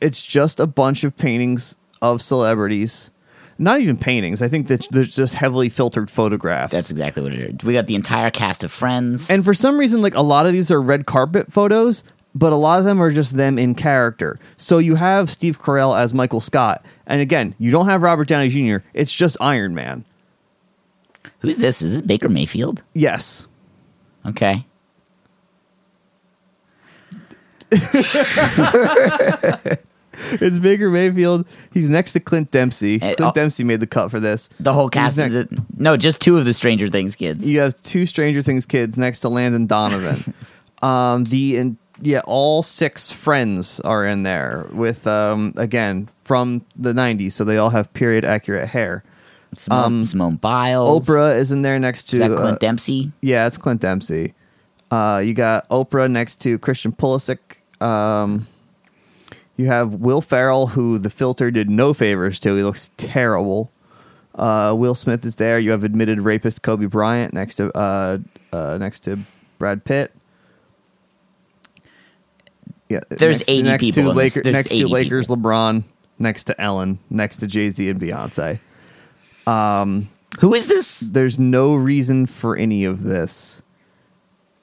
it's 0.00 0.22
just 0.22 0.58
a 0.58 0.66
bunch 0.66 1.04
of 1.04 1.16
paintings 1.16 1.76
of 2.02 2.22
celebrities. 2.22 3.10
Not 3.58 3.80
even 3.80 3.96
paintings. 3.96 4.42
I 4.42 4.48
think 4.48 4.66
that 4.68 4.86
there's 4.90 5.14
just 5.14 5.34
heavily 5.34 5.68
filtered 5.70 6.10
photographs. 6.10 6.72
That's 6.72 6.90
exactly 6.90 7.22
what 7.22 7.32
it 7.32 7.38
is. 7.60 7.64
We 7.64 7.72
got 7.72 7.86
the 7.86 7.94
entire 7.94 8.30
cast 8.30 8.64
of 8.64 8.70
Friends. 8.72 9.30
And 9.30 9.44
for 9.44 9.54
some 9.54 9.78
reason, 9.78 10.02
like 10.02 10.14
a 10.14 10.20
lot 10.22 10.44
of 10.46 10.52
these 10.52 10.70
are 10.70 10.82
red 10.82 11.06
carpet 11.06 11.50
photos, 11.52 12.02
but 12.36 12.52
a 12.52 12.56
lot 12.56 12.78
of 12.78 12.84
them 12.84 13.00
are 13.00 13.10
just 13.10 13.36
them 13.36 13.58
in 13.58 13.74
character. 13.74 14.38
So 14.58 14.76
you 14.76 14.96
have 14.96 15.30
Steve 15.30 15.60
Carell 15.60 15.98
as 15.98 16.12
Michael 16.12 16.42
Scott, 16.42 16.84
and 17.06 17.20
again, 17.20 17.54
you 17.58 17.70
don't 17.70 17.86
have 17.86 18.02
Robert 18.02 18.28
Downey 18.28 18.50
Jr. 18.50 18.86
It's 18.92 19.14
just 19.14 19.38
Iron 19.40 19.74
Man. 19.74 20.04
who's 21.40 21.58
this? 21.58 21.82
Is 21.82 21.92
this 21.92 22.00
Baker 22.02 22.28
Mayfield? 22.28 22.82
Yes, 22.92 23.46
Okay. 24.26 24.66
it's 27.70 27.78
Baker 30.60 30.90
Mayfield. 30.90 31.46
He's 31.72 31.88
next 31.88 32.12
to 32.12 32.20
Clint 32.20 32.50
Dempsey. 32.50 32.96
Eh, 32.96 33.14
Clint 33.14 33.20
oh. 33.20 33.32
Dempsey 33.32 33.64
made 33.64 33.80
the 33.80 33.86
cut 33.86 34.10
for 34.10 34.20
this. 34.20 34.48
The 34.60 34.72
whole 34.72 34.88
cast. 34.88 35.18
Of 35.18 35.32
the, 35.32 35.62
no, 35.76 35.96
just 35.96 36.20
two 36.20 36.38
of 36.38 36.44
the 36.44 36.54
Stranger 36.54 36.88
Things 36.88 37.16
kids. 37.16 37.48
You 37.48 37.60
have 37.60 37.80
two 37.82 38.06
Stranger 38.06 38.42
Things 38.42 38.66
kids 38.66 38.96
next 38.96 39.20
to 39.20 39.28
Landon 39.28 39.66
Donovan. 39.66 40.34
um, 40.82 41.24
the 41.24 41.56
and 41.56 41.76
yeah, 42.00 42.20
all 42.20 42.62
six 42.62 43.10
friends 43.10 43.80
are 43.80 44.04
in 44.04 44.22
there 44.22 44.68
with 44.72 45.06
um 45.06 45.54
again 45.56 46.08
from 46.24 46.64
the 46.74 46.92
'90s, 46.92 47.32
so 47.32 47.44
they 47.44 47.56
all 47.56 47.70
have 47.70 47.92
period 47.94 48.24
accurate 48.24 48.68
hair. 48.68 49.04
Simone, 49.54 49.84
um, 49.84 50.04
Simone 50.04 50.36
Biles. 50.36 51.06
Oprah 51.06 51.38
is 51.38 51.52
in 51.52 51.62
there 51.62 51.78
next 51.78 52.08
to 52.10 52.16
Is 52.16 52.20
that 52.20 52.36
Clint 52.36 52.56
uh, 52.56 52.58
Dempsey? 52.58 53.12
Yeah, 53.20 53.46
it's 53.46 53.56
Clint 53.56 53.80
Dempsey. 53.80 54.34
Uh, 54.90 55.22
you 55.24 55.34
got 55.34 55.68
Oprah 55.68 56.10
next 56.10 56.40
to 56.42 56.58
Christian 56.58 56.92
Pulisic. 56.92 57.38
Um, 57.80 58.46
you 59.56 59.66
have 59.66 59.94
Will 59.94 60.20
Ferrell, 60.20 60.68
who 60.68 60.98
the 60.98 61.10
filter 61.10 61.50
did 61.50 61.70
no 61.70 61.94
favors 61.94 62.38
to. 62.40 62.54
He 62.56 62.62
looks 62.62 62.90
terrible. 62.96 63.70
Uh, 64.34 64.74
Will 64.76 64.94
Smith 64.94 65.24
is 65.24 65.36
there. 65.36 65.58
You 65.58 65.70
have 65.70 65.82
admitted 65.82 66.20
rapist 66.20 66.62
Kobe 66.62 66.86
Bryant 66.86 67.32
next 67.32 67.56
to 67.56 67.76
uh, 67.76 68.18
uh, 68.52 68.76
next 68.78 69.00
to 69.00 69.18
Brad 69.58 69.84
Pitt. 69.84 70.12
Yeah, 72.88 73.00
There's 73.08 73.38
next, 73.40 73.48
80 73.50 73.62
next 73.62 73.84
people 73.84 74.02
To. 74.04 74.12
Laker, 74.12 74.42
There's 74.42 74.52
next 74.52 74.72
80 74.72 74.80
to 74.82 74.88
Lakers, 74.88 75.24
people. 75.26 75.36
LeBron. 75.38 75.84
Next 76.18 76.44
to 76.44 76.60
Ellen. 76.60 76.98
Next 77.10 77.38
to 77.38 77.46
Jay 77.46 77.68
Z 77.70 77.88
and 77.88 78.00
Beyonce. 78.00 78.58
Um, 79.46 80.08
Who 80.40 80.54
is 80.54 80.66
this? 80.68 81.00
There's 81.00 81.38
no 81.38 81.74
reason 81.74 82.26
for 82.26 82.56
any 82.56 82.84
of 82.84 83.02
this. 83.02 83.60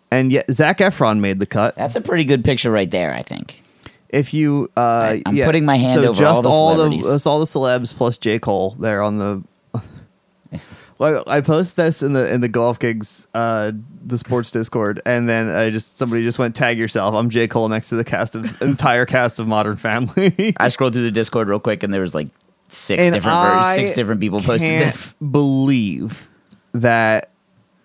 And 0.09 0.31
yet, 0.31 0.45
Zac 0.51 0.77
Efron 0.79 1.19
made 1.19 1.39
the 1.39 1.45
cut. 1.45 1.75
That's 1.75 1.95
a 1.95 2.01
pretty 2.01 2.23
good 2.23 2.43
picture 2.45 2.71
right 2.71 2.89
there. 2.89 3.13
I 3.13 3.23
think. 3.23 3.61
If 4.09 4.33
you, 4.33 4.69
uh, 4.77 4.79
I- 4.79 5.21
I'm 5.25 5.35
yeah, 5.35 5.45
putting 5.45 5.65
my 5.65 5.75
hand 5.77 6.01
so 6.03 6.09
over 6.09 6.19
just 6.19 6.45
all 6.45 6.75
the 6.75 6.83
all 6.83 6.89
the 6.89 7.23
all 7.25 7.39
the 7.39 7.45
celebs 7.45 7.95
plus 7.95 8.17
J 8.19 8.39
Cole 8.39 8.75
there 8.79 9.01
on 9.01 9.17
the. 9.19 9.43
well, 10.97 11.23
I 11.27 11.41
post 11.41 11.75
this 11.75 12.03
in 12.03 12.13
the 12.13 12.31
in 12.31 12.41
the 12.41 12.47
golf 12.47 12.79
gigs, 12.79 13.27
uh, 13.33 13.71
the 14.05 14.17
sports 14.17 14.51
Discord, 14.51 15.01
and 15.05 15.27
then 15.27 15.49
I 15.49 15.69
just 15.69 15.97
somebody 15.97 16.23
just 16.23 16.39
went 16.39 16.55
tag 16.55 16.77
yourself. 16.77 17.15
I'm 17.15 17.29
J 17.29 17.47
Cole 17.47 17.69
next 17.69 17.89
to 17.89 17.95
the 17.95 18.03
cast 18.03 18.35
of 18.35 18.61
entire 18.61 19.05
cast 19.05 19.39
of 19.39 19.47
Modern 19.47 19.77
Family. 19.77 20.53
I 20.57 20.69
scrolled 20.69 20.93
through 20.93 21.03
the 21.03 21.11
Discord 21.11 21.47
real 21.47 21.59
quick, 21.59 21.83
and 21.83 21.93
there 21.93 22.01
was 22.01 22.13
like 22.13 22.27
six 22.69 23.01
and 23.01 23.13
different 23.13 23.65
six 23.75 23.93
different 23.93 24.21
people 24.21 24.41
posted 24.41 24.79
this. 24.79 25.13
Believe 25.31 26.29
that 26.73 27.29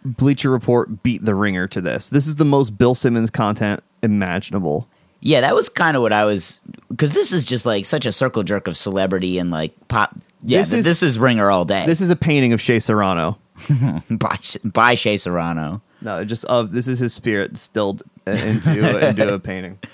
Bleacher 0.05 0.51
Report 0.51 1.03
beat 1.03 1.25
the 1.25 1.35
ringer 1.35 1.67
to 1.69 1.81
this. 1.81 2.09
This 2.09 2.27
is 2.27 2.37
the 2.37 2.45
most 2.45 2.79
Bill 2.79 2.95
Simmons 2.95 3.31
content 3.31 3.83
imaginable. 4.03 4.89
Yeah, 5.21 5.41
that 5.41 5.55
was 5.55 5.69
kind 5.69 5.97
of 5.97 6.03
what 6.03 6.13
I 6.13 6.25
was 6.25 6.61
because 6.89 7.13
this 7.13 7.33
is 7.33 7.45
just 7.45 7.67
like 7.67 7.87
such 7.87 8.07
a 8.07 8.13
circle 8.13 8.45
jerk 8.45 8.69
of 8.69 8.77
celebrity 8.77 9.39
and 9.39 9.51
like 9.51 9.73
pop. 9.89 10.17
Yeah, 10.43 10.59
This 10.59 10.71
th- 10.71 10.79
is- 10.81 10.85
this 10.85 11.03
is 11.03 11.19
Ringer 11.19 11.51
all 11.51 11.65
day. 11.65 11.85
This 11.87 12.01
is 12.01 12.11
a 12.11 12.17
painting 12.17 12.53
of 12.53 12.61
Shea 12.61 12.79
Serrano. 12.79 13.39
by 14.11 14.39
by 14.65 14.95
Shea 14.95 15.17
Serrano. 15.17 15.83
No, 16.01 16.25
just 16.25 16.45
of 16.45 16.71
this 16.73 16.87
is 16.87 17.01
his 17.01 17.13
spirit 17.13 17.55
distilled 17.55 18.03
into 18.27 19.09
into 19.09 19.35
a 19.35 19.39
painting. 19.39 19.79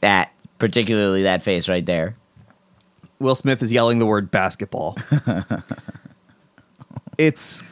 That 0.00 0.32
particularly 0.58 1.24
that 1.24 1.42
face 1.42 1.68
right 1.68 1.84
there. 1.84 2.16
Will 3.20 3.34
Smith 3.34 3.62
is 3.62 3.70
yelling 3.72 3.98
the 3.98 4.06
word 4.06 4.30
basketball. 4.30 4.96
it's 7.18 7.62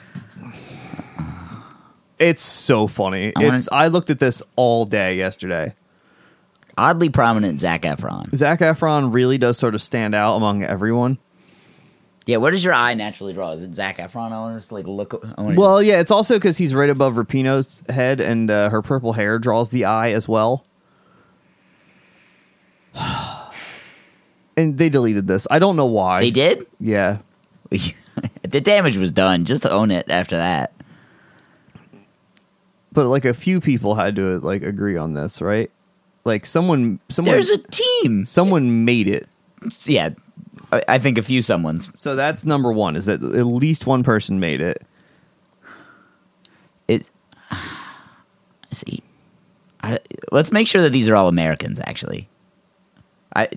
it's 2.18 2.42
so 2.42 2.86
funny. 2.86 3.32
I 3.34 3.42
wanna- 3.42 3.56
It's 3.56 3.68
I 3.72 3.86
looked 3.88 4.10
at 4.10 4.18
this 4.20 4.42
all 4.56 4.84
day 4.84 5.16
yesterday. 5.16 5.74
Oddly 6.76 7.08
prominent 7.08 7.58
Zac 7.60 7.82
Efron. 7.82 8.34
Zac 8.34 8.60
Efron 8.60 9.12
really 9.12 9.38
does 9.38 9.58
sort 9.58 9.74
of 9.74 9.82
stand 9.82 10.14
out 10.14 10.36
among 10.36 10.62
everyone. 10.62 11.18
Yeah, 12.30 12.36
where 12.36 12.52
does 12.52 12.62
your 12.62 12.74
eye 12.74 12.94
naturally 12.94 13.32
draw? 13.32 13.50
Is 13.50 13.64
it 13.64 13.74
Zac 13.74 13.98
Efron? 13.98 14.30
I 14.30 14.38
want 14.38 14.54
to 14.54 14.60
just 14.60 14.70
like 14.70 14.86
look. 14.86 15.20
Well, 15.36 15.82
yeah, 15.82 15.98
it's 15.98 16.12
also 16.12 16.36
because 16.36 16.58
he's 16.58 16.72
right 16.72 16.88
above 16.88 17.14
Rapinoe's 17.14 17.82
head, 17.88 18.20
and 18.20 18.48
uh, 18.48 18.70
her 18.70 18.82
purple 18.82 19.14
hair 19.14 19.40
draws 19.40 19.70
the 19.70 19.84
eye 19.84 20.12
as 20.12 20.28
well. 20.28 20.64
and 22.94 24.78
they 24.78 24.88
deleted 24.88 25.26
this. 25.26 25.48
I 25.50 25.58
don't 25.58 25.74
know 25.74 25.86
why. 25.86 26.20
they 26.20 26.30
did. 26.30 26.68
Yeah, 26.78 27.18
the 27.70 28.60
damage 28.60 28.96
was 28.96 29.10
done. 29.10 29.44
Just 29.44 29.62
to 29.62 29.72
own 29.72 29.90
it 29.90 30.08
after 30.08 30.36
that. 30.36 30.72
but 32.92 33.08
like 33.08 33.24
a 33.24 33.34
few 33.34 33.60
people 33.60 33.96
had 33.96 34.14
to 34.14 34.38
like 34.38 34.62
agree 34.62 34.96
on 34.96 35.14
this, 35.14 35.40
right? 35.40 35.68
Like 36.24 36.46
someone, 36.46 37.00
someone, 37.08 37.34
There's 37.34 37.50
a 37.50 37.58
team. 37.58 38.24
someone 38.24 38.84
made 38.84 39.08
it. 39.08 39.28
Yeah, 39.82 40.10
I, 40.72 40.98
think 40.98 41.18
a 41.18 41.22
few 41.22 41.42
someone's. 41.42 41.88
So 41.94 42.14
that's 42.16 42.44
number 42.44 42.72
one. 42.72 42.96
Is 42.96 43.06
that 43.06 43.22
at 43.22 43.44
least 43.44 43.86
one 43.86 44.02
person 44.02 44.40
made 44.40 44.60
it? 44.60 44.86
It's. 46.88 47.10
Let's 47.50 48.78
see. 48.86 49.02
I, 49.82 49.98
let's 50.30 50.52
make 50.52 50.68
sure 50.68 50.82
that 50.82 50.90
these 50.90 51.08
are 51.08 51.16
all 51.16 51.26
Americans. 51.26 51.80
Actually, 51.84 52.28
I 53.34 53.48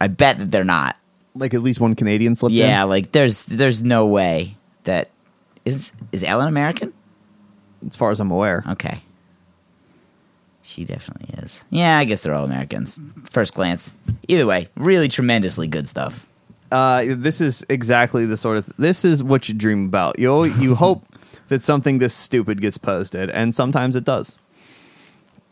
I 0.00 0.08
bet 0.08 0.38
that 0.38 0.50
they're 0.50 0.64
not. 0.64 0.96
Like 1.34 1.54
at 1.54 1.62
least 1.62 1.78
one 1.78 1.94
Canadian 1.94 2.34
slipped 2.34 2.54
in. 2.54 2.58
Yeah, 2.58 2.84
like 2.84 3.12
there's 3.12 3.44
there's 3.44 3.82
no 3.84 4.06
way 4.06 4.56
that 4.84 5.10
is 5.64 5.92
is 6.10 6.24
Ellen 6.24 6.48
American? 6.48 6.92
as 7.86 7.96
far 7.96 8.10
as 8.10 8.20
I'm 8.20 8.30
aware. 8.30 8.64
Okay. 8.68 9.02
She 10.62 10.84
definitely 10.84 11.34
is. 11.42 11.64
Yeah, 11.70 11.98
I 11.98 12.04
guess 12.04 12.22
they're 12.22 12.34
all 12.34 12.44
Americans. 12.44 13.00
First 13.24 13.54
glance. 13.54 13.96
Either 14.26 14.46
way, 14.46 14.68
really 14.76 15.08
tremendously 15.08 15.66
good 15.66 15.88
stuff. 15.88 16.26
Uh, 16.70 17.04
this 17.16 17.40
is 17.40 17.64
exactly 17.68 18.26
the 18.26 18.36
sort 18.36 18.58
of 18.58 18.70
this 18.78 19.04
is 19.04 19.22
what 19.22 19.48
you 19.48 19.54
dream 19.54 19.86
about. 19.86 20.18
You 20.18 20.32
always, 20.32 20.58
you 20.58 20.74
hope 20.86 21.04
that 21.48 21.62
something 21.62 21.98
this 21.98 22.14
stupid 22.14 22.60
gets 22.60 22.78
posted, 22.78 23.30
and 23.30 23.54
sometimes 23.54 23.96
it 23.96 24.04
does. 24.04 24.36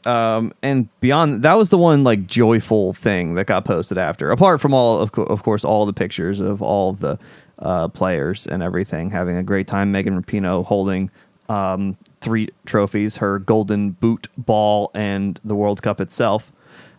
Um, 0.05 0.53
and 0.63 0.89
beyond 1.01 1.43
that 1.43 1.55
was 1.55 1.71
the 1.71 1.79
one 1.79 2.05
like 2.05 2.27
joyful 2.27 2.93
thing 2.93 3.35
that 3.35 3.47
got 3.47 3.65
posted 3.65 3.99
after. 3.99 4.31
Apart 4.31 4.61
from 4.61 4.73
all 4.73 5.01
of, 5.01 5.11
co- 5.11 5.25
of 5.25 5.43
course 5.43 5.65
all 5.65 5.85
the 5.85 5.93
pictures 5.93 6.39
of 6.39 6.63
all 6.63 6.91
of 6.91 7.01
the 7.01 7.19
uh, 7.59 7.89
players 7.89 8.47
and 8.47 8.63
everything 8.63 9.11
having 9.11 9.37
a 9.37 9.43
great 9.43 9.67
time. 9.67 9.91
Megan 9.91 10.23
Rapinoe 10.23 10.65
holding 10.65 11.11
um, 11.49 11.97
three 12.21 12.51
trophies: 12.67 13.17
her 13.17 13.39
Golden 13.39 13.93
Boot 13.93 14.29
ball 14.37 14.91
and 14.95 15.41
the 15.45 15.57
World 15.57 15.83
Cup 15.83 16.01
itself. 16.01 16.53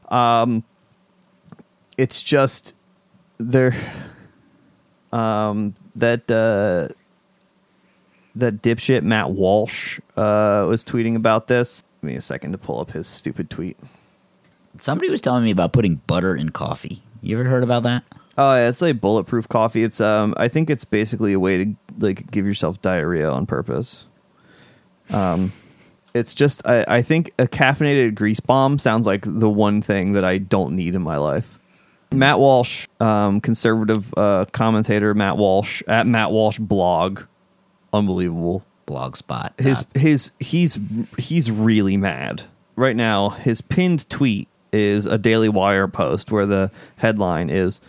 Um, 0.09 0.63
it's 1.97 2.23
just 2.23 2.73
there 3.37 3.75
um 5.11 5.73
that 5.95 6.29
uh 6.31 6.93
that 8.35 8.61
dipshit 8.61 9.03
Matt 9.03 9.31
Walsh 9.31 9.99
uh 10.15 10.65
was 10.67 10.83
tweeting 10.83 11.15
about 11.15 11.47
this. 11.47 11.83
Give 12.01 12.09
me 12.09 12.15
a 12.15 12.21
second 12.21 12.51
to 12.51 12.57
pull 12.57 12.79
up 12.79 12.91
his 12.91 13.07
stupid 13.07 13.49
tweet. 13.49 13.77
Somebody 14.81 15.09
was 15.09 15.21
telling 15.21 15.43
me 15.43 15.51
about 15.51 15.73
putting 15.73 15.95
butter 16.07 16.35
in 16.35 16.49
coffee. 16.49 17.01
You 17.21 17.39
ever 17.39 17.49
heard 17.49 17.63
about 17.63 17.83
that? 17.83 18.03
Oh 18.37 18.53
yeah, 18.53 18.69
it's 18.69 18.81
like 18.81 19.01
bulletproof 19.01 19.49
coffee. 19.49 19.83
It's 19.83 19.99
um 20.01 20.33
I 20.37 20.47
think 20.47 20.69
it's 20.69 20.85
basically 20.85 21.33
a 21.33 21.39
way 21.39 21.63
to 21.63 21.75
like 21.99 22.29
give 22.29 22.45
yourself 22.45 22.81
diarrhea 22.81 23.29
on 23.29 23.45
purpose. 23.45 24.05
Um 25.11 25.51
it's 26.13 26.33
just 26.33 26.65
I, 26.67 26.83
I 26.87 27.01
think 27.01 27.31
a 27.39 27.47
caffeinated 27.47 28.15
grease 28.15 28.39
bomb 28.39 28.79
sounds 28.79 29.05
like 29.05 29.23
the 29.25 29.49
one 29.49 29.81
thing 29.81 30.13
that 30.13 30.25
I 30.25 30.37
don't 30.37 30.75
need 30.75 30.95
in 30.95 31.01
my 31.01 31.17
life. 31.17 31.56
Matt 32.11 32.39
Walsh, 32.39 32.87
um, 32.99 33.41
conservative 33.41 34.13
uh, 34.15 34.45
commentator 34.51 35.13
Matt 35.13 35.37
Walsh 35.37 35.83
at 35.87 36.07
Matt 36.07 36.31
Walsh 36.31 36.59
blog, 36.59 37.21
unbelievable. 37.93 38.63
Blogspot. 38.87 39.59
His 39.59 39.85
his 39.93 40.31
he's 40.39 40.79
he's 41.17 41.51
really 41.51 41.97
mad 41.97 42.43
right 42.77 42.95
now. 42.95 43.29
His 43.29 43.59
pinned 43.59 44.09
tweet 44.09 44.47
is 44.71 45.05
a 45.05 45.17
Daily 45.17 45.49
Wire 45.49 45.89
post 45.89 46.31
where 46.31 46.45
the 46.45 46.71
headline 46.95 47.49
is 47.49 47.81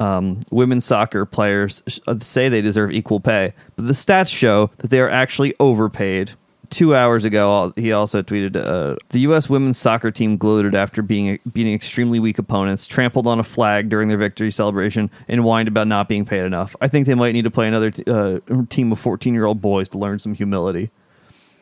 um, 0.00 0.40
"Women's 0.50 0.86
soccer 0.86 1.26
players 1.26 1.82
sh- 1.86 1.98
say 2.20 2.48
they 2.48 2.62
deserve 2.62 2.90
equal 2.90 3.20
pay, 3.20 3.52
but 3.76 3.86
the 3.86 3.92
stats 3.92 4.34
show 4.34 4.70
that 4.78 4.88
they 4.88 5.00
are 5.00 5.10
actually 5.10 5.54
overpaid." 5.60 6.32
Two 6.70 6.94
hours 6.94 7.24
ago, 7.24 7.72
he 7.76 7.92
also 7.92 8.22
tweeted, 8.22 8.56
uh, 8.56 8.96
"The 9.10 9.20
U.S. 9.20 9.48
women's 9.48 9.78
soccer 9.78 10.10
team 10.10 10.36
gloated 10.36 10.74
after 10.74 11.02
being 11.02 11.38
beating 11.52 11.74
extremely 11.74 12.18
weak 12.18 12.38
opponents, 12.38 12.86
trampled 12.86 13.26
on 13.26 13.38
a 13.38 13.44
flag 13.44 13.88
during 13.88 14.08
their 14.08 14.18
victory 14.18 14.50
celebration, 14.50 15.10
and 15.28 15.42
whined 15.42 15.68
about 15.68 15.86
not 15.86 16.08
being 16.08 16.24
paid 16.24 16.44
enough. 16.44 16.74
I 16.80 16.88
think 16.88 17.06
they 17.06 17.14
might 17.14 17.32
need 17.32 17.44
to 17.44 17.50
play 17.50 17.68
another 17.68 17.90
t- 17.90 18.04
uh, 18.06 18.40
team 18.68 18.92
of 18.92 18.98
14 18.98 19.34
year 19.34 19.44
old 19.44 19.60
boys 19.60 19.88
to 19.90 19.98
learn 19.98 20.18
some 20.18 20.34
humility." 20.34 20.90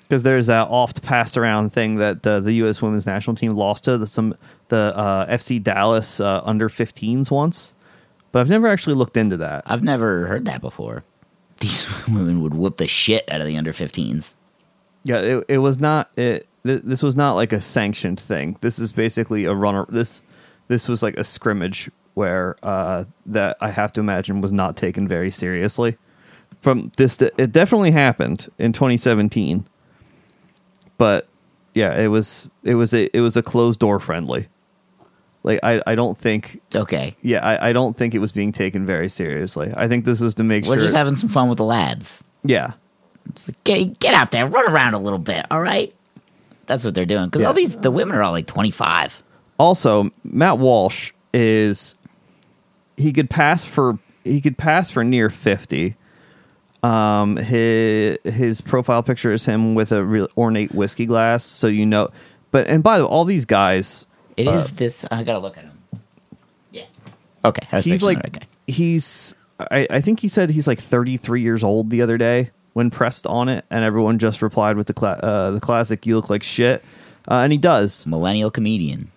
because 0.09 0.23
there's 0.23 0.47
that 0.47 0.69
oft 0.69 1.03
passed 1.03 1.37
around 1.37 1.73
thing 1.73 1.97
that 1.97 2.27
uh, 2.27 2.41
the 2.41 2.53
U.S. 2.55 2.83
women's 2.83 3.07
national 3.07 3.37
team 3.37 3.53
lost 3.53 3.85
to 3.85 3.99
the, 3.99 4.07
some 4.07 4.37
the 4.69 4.97
uh, 4.97 5.27
FC 5.27 5.63
Dallas 5.63 6.21
uh, 6.21 6.43
under 6.45 6.69
15s 6.69 7.31
once, 7.31 7.75
but 8.31 8.41
I've 8.41 8.49
never 8.49 8.69
actually 8.69 8.97
looked 8.97 9.17
into 9.17 9.37
that. 9.39 9.65
I've 9.67 9.83
never 9.83 10.27
heard 10.27 10.45
that 10.45 10.61
before. 10.61 11.05
These 11.61 11.89
women 12.09 12.43
would 12.43 12.55
whoop 12.55 12.77
the 12.77 12.87
shit 12.87 13.25
out 13.31 13.41
of 13.41 13.47
the 13.47 13.57
under 13.57 13.73
15s. 13.73 14.35
Yeah, 15.05 15.19
it, 15.19 15.45
it 15.49 15.59
was 15.59 15.79
not. 15.79 16.11
It 16.19 16.49
th- 16.65 16.83
this 16.83 17.03
was 17.03 17.15
not 17.15 17.35
like 17.35 17.53
a 17.53 17.61
sanctioned 17.61 18.19
thing. 18.19 18.57
This 18.61 18.79
is 18.79 18.91
basically 18.91 19.45
a 19.45 19.55
runner. 19.55 19.87
This 19.89 20.23
this 20.69 20.89
was 20.89 21.03
like 21.03 21.17
a 21.17 21.25
scrimmage 21.25 21.91
where 22.15 22.57
uh, 22.63 23.05
that 23.27 23.57
I 23.61 23.71
have 23.71 23.93
to 23.95 24.01
imagine 24.01 24.41
was 24.41 24.53
not 24.53 24.77
taken 24.77 25.07
very 25.07 25.31
seriously. 25.31 25.97
From 26.61 26.91
this, 26.97 27.21
it 27.21 27.53
definitely 27.53 27.91
happened 27.91 28.49
in 28.59 28.73
2017, 28.73 29.67
but 30.97 31.29
yeah, 31.75 31.95
it 32.01 32.09
was 32.09 32.49
it 32.63 32.77
was 32.77 32.95
a 32.95 33.15
it 33.15 33.21
was 33.21 33.37
a 33.37 33.43
closed 33.43 33.81
door 33.81 34.01
friendly. 34.01 34.49
Like 35.43 35.61
I, 35.63 35.83
I 35.87 35.95
don't 35.95 36.17
think 36.17 36.63
okay. 36.75 37.15
yeah 37.21 37.41
I, 37.45 37.69
I 37.69 37.73
don't 37.75 37.95
think 37.95 38.15
it 38.15 38.19
was 38.21 38.33
being 38.33 38.51
taken 38.53 38.87
very 38.87 39.11
seriously. 39.11 39.75
I 39.77 39.89
think 39.89 40.07
this 40.07 40.21
was 40.21 40.35
to 40.37 40.45
make 40.45 40.65
sure 40.65 40.71
We're 40.73 40.79
sure 40.79 40.87
just 40.87 40.97
having 40.97 41.15
some 41.15 41.29
fun 41.29 41.51
with 41.51 41.59
the 41.59 41.65
lads. 41.65 42.25
yeah 42.45 42.73
like, 43.49 43.65
get, 43.65 43.99
get 43.99 44.15
out 44.15 44.31
there, 44.31 44.47
run 44.47 44.69
around 44.73 44.95
a 44.95 44.99
little 44.99 45.19
bit, 45.19 45.47
all 45.51 45.61
right? 45.61 45.95
That's 46.67 46.85
what 46.85 46.95
they're 46.95 47.07
doing. 47.07 47.27
Because 47.27 47.43
Yeah. 47.43 47.49
all 47.49 47.55
these, 47.55 47.77
the 47.77 47.91
women 47.91 48.17
are 48.17 48.23
all 48.23 48.33
like 48.33 48.47
25. 48.47 49.23
also 49.59 50.11
Matt 50.25 50.59
Walsh 50.59 51.13
is 51.33 51.95
he 52.97 53.13
could 53.13 53.29
pass 53.31 53.65
for 53.65 53.99
he 54.25 54.41
could 54.41 54.57
pass 54.57 54.89
for 54.91 55.03
near 55.05 55.29
50 55.31 55.97
um 56.83 57.37
his 57.37 58.19
his 58.25 58.61
profile 58.61 59.03
picture 59.03 59.33
is 59.33 59.45
him 59.47 59.75
with 59.75 59.91
a 59.93 60.05
real 60.05 60.29
ornate 60.37 60.73
whiskey 60.75 61.07
glass 61.07 61.45
so 61.45 61.67
you 61.67 61.85
know 61.87 62.09
but 62.51 62.67
and 62.69 62.83
by 62.83 62.99
the 62.99 63.05
way 63.05 63.11
all 63.11 63.25
these 63.25 63.45
guys 63.45 64.07
It 64.37 64.47
is 64.47 64.67
Uh, 64.71 64.75
this, 64.77 65.05
I 65.11 65.23
gotta 65.25 65.39
look 65.41 65.57
at 65.59 65.65
him. 65.65 65.79
Yeah. 66.71 66.85
Okay. 67.45 67.81
He's 67.83 68.03
like 68.03 68.47
he's 68.67 69.35
I, 69.59 69.87
I 69.91 70.01
think 70.01 70.21
he 70.21 70.29
said 70.29 70.51
he's 70.51 70.67
like 70.67 70.81
33 70.81 71.43
years 71.43 71.63
old 71.65 71.91
the 71.91 72.03
other 72.03 72.17
day 72.19 72.51
when 72.75 72.91
pressed 72.91 73.27
on 73.27 73.49
it 73.49 73.65
and 73.71 73.83
everyone 73.85 74.19
just 74.19 74.43
replied 74.43 74.77
with 74.77 74.87
the 74.87 74.95
cla- 74.95 75.19
uh, 75.23 75.51
the 75.53 75.61
classic 75.61 76.05
you 76.07 76.15
look 76.17 76.29
like 76.31 76.43
shit 76.43 76.85
uh, 77.31 77.35
and 77.37 77.51
he 77.53 77.59
does 77.59 78.05
millennial 78.07 78.51
comedian. 78.51 79.11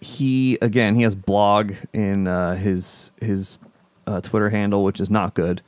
he 0.00 0.58
again 0.60 0.94
he 0.96 1.02
has 1.02 1.14
blog 1.14 1.72
in 1.92 2.26
uh, 2.26 2.56
his 2.56 3.12
his 3.20 3.58
uh, 4.06 4.20
Twitter 4.20 4.50
handle, 4.50 4.82
which 4.82 5.00
is 5.00 5.08
not 5.10 5.34
good. 5.34 5.62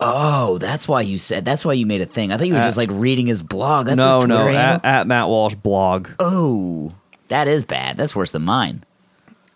Oh, 0.00 0.58
that's 0.58 0.86
why 0.86 1.00
you 1.00 1.18
said. 1.18 1.44
That's 1.44 1.64
why 1.64 1.72
you 1.72 1.84
made 1.84 2.00
a 2.00 2.06
thing. 2.06 2.30
I 2.30 2.36
thought 2.36 2.46
you 2.46 2.54
were 2.54 2.60
Uh, 2.60 2.64
just 2.64 2.76
like 2.76 2.90
reading 2.92 3.26
his 3.26 3.42
blog. 3.42 3.86
That's 3.86 3.96
no, 3.96 4.20
no, 4.26 4.46
at, 4.46 4.84
at 4.84 5.06
Matt 5.08 5.26
Walsh 5.28 5.56
blog, 5.56 6.06
oh, 6.20 6.92
that 7.28 7.48
is 7.48 7.64
bad. 7.64 7.96
That's 7.96 8.14
worse 8.14 8.30
than 8.30 8.42
mine. 8.42 8.84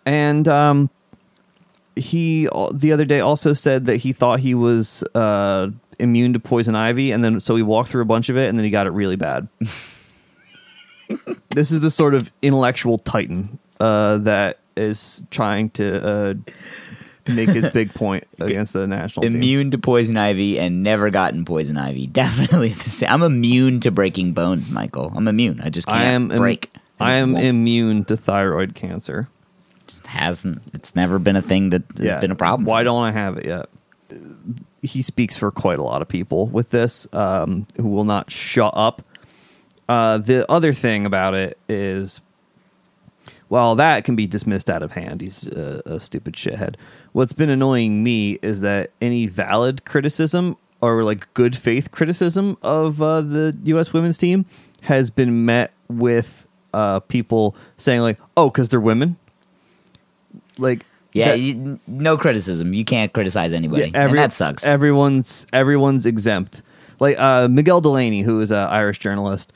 and 0.05 0.45
um, 0.49 0.89
he 1.95 2.47
uh, 2.49 2.69
the 2.73 2.91
other 2.91 3.05
day 3.05 3.19
also 3.19 3.53
said 3.53 3.85
that 3.85 3.97
he 3.97 4.13
thought 4.13 4.39
he 4.39 4.53
was 4.55 5.03
uh, 5.15 5.69
immune 5.99 6.33
to 6.33 6.39
poison 6.39 6.75
ivy, 6.75 7.11
and 7.11 7.23
then 7.23 7.39
so 7.39 7.55
he 7.55 7.63
walked 7.63 7.89
through 7.89 8.01
a 8.01 8.05
bunch 8.05 8.29
of 8.29 8.37
it, 8.37 8.49
and 8.49 8.57
then 8.57 8.63
he 8.65 8.71
got 8.71 8.87
it 8.87 8.91
really 8.91 9.15
bad. 9.15 9.47
this 11.49 11.71
is 11.71 11.81
the 11.81 11.91
sort 11.91 12.13
of 12.13 12.31
intellectual 12.41 12.97
titan 12.97 13.59
uh, 13.79 14.17
that 14.19 14.59
is 14.75 15.23
trying 15.29 15.69
to 15.71 16.07
uh, 16.07 16.33
make 17.27 17.49
his 17.49 17.69
big 17.69 17.93
point 17.93 18.25
against 18.39 18.73
the 18.73 18.87
national 18.87 19.23
team. 19.23 19.35
immune 19.35 19.71
to 19.71 19.77
poison 19.77 20.17
ivy 20.17 20.59
and 20.59 20.81
never 20.83 21.09
gotten 21.09 21.45
poison 21.45 21.77
ivy. 21.77 22.07
Definitely 22.11 22.69
the 22.69 22.89
same. 22.89 23.09
I'm 23.09 23.23
immune 23.23 23.79
to 23.81 23.91
breaking 23.91 24.33
bones, 24.33 24.71
Michael. 24.71 25.11
I'm 25.15 25.27
immune. 25.27 25.59
I 25.61 25.69
just 25.69 25.87
can't 25.87 25.99
I 25.99 26.03
am 26.05 26.31
im- 26.31 26.37
break. 26.37 26.71
I 26.99 27.13
am 27.17 27.33
won't. 27.33 27.45
immune 27.45 28.05
to 28.05 28.17
thyroid 28.17 28.75
cancer. 28.75 29.29
Hasn't. 30.13 30.61
It's 30.75 30.95
never 30.95 31.17
been 31.17 31.35
a 31.35 31.41
thing 31.41 31.71
that 31.71 31.81
has 31.97 32.21
been 32.21 32.29
a 32.29 32.35
problem. 32.35 32.65
Why 32.65 32.83
don't 32.83 33.03
I 33.03 33.11
have 33.11 33.37
it 33.37 33.47
yet? 33.47 33.67
He 34.83 35.01
speaks 35.01 35.35
for 35.35 35.49
quite 35.49 35.79
a 35.79 35.81
lot 35.81 36.03
of 36.03 36.07
people 36.07 36.45
with 36.45 36.69
this 36.69 37.07
um, 37.13 37.65
who 37.77 37.87
will 37.87 38.03
not 38.03 38.29
shut 38.29 38.73
up. 38.75 39.01
Uh, 39.89 40.19
the 40.19 40.49
other 40.51 40.71
thing 40.71 41.07
about 41.07 41.33
it 41.33 41.57
is, 41.67 42.21
well, 43.49 43.73
that 43.73 44.03
can 44.03 44.15
be 44.15 44.27
dismissed 44.27 44.69
out 44.69 44.83
of 44.83 44.91
hand. 44.91 45.21
He's 45.21 45.47
a, 45.47 45.81
a 45.87 45.99
stupid 45.99 46.35
shithead. 46.35 46.75
What's 47.13 47.33
been 47.33 47.49
annoying 47.49 48.03
me 48.03 48.37
is 48.43 48.61
that 48.61 48.91
any 49.01 49.25
valid 49.25 49.83
criticism 49.83 50.57
or 50.79 51.03
like 51.03 51.33
good 51.33 51.55
faith 51.55 51.89
criticism 51.89 52.55
of 52.61 53.01
uh, 53.01 53.21
the 53.21 53.57
U.S. 53.63 53.93
women's 53.93 54.19
team 54.19 54.45
has 54.81 55.09
been 55.09 55.43
met 55.43 55.71
with 55.89 56.45
uh, 56.71 56.99
people 56.99 57.55
saying 57.77 58.01
like, 58.01 58.19
"Oh, 58.37 58.51
because 58.51 58.69
they're 58.69 58.79
women." 58.79 59.17
Like, 60.57 60.85
Yeah, 61.13 61.29
that- 61.29 61.39
you, 61.39 61.79
no 61.87 62.17
criticism. 62.17 62.73
You 62.73 62.85
can't 62.85 63.11
criticize 63.13 63.53
anybody, 63.53 63.83
yeah, 63.93 63.97
every- 63.97 64.19
and 64.19 64.29
that 64.31 64.33
sucks. 64.33 64.65
Everyone's 64.65 65.45
everyone's 65.53 66.05
exempt. 66.05 66.61
Like 66.99 67.19
uh, 67.19 67.47
Miguel 67.49 67.81
Delaney, 67.81 68.21
who 68.21 68.39
is 68.41 68.51
an 68.51 68.57
Irish 68.69 68.99
journalist, 68.99 69.51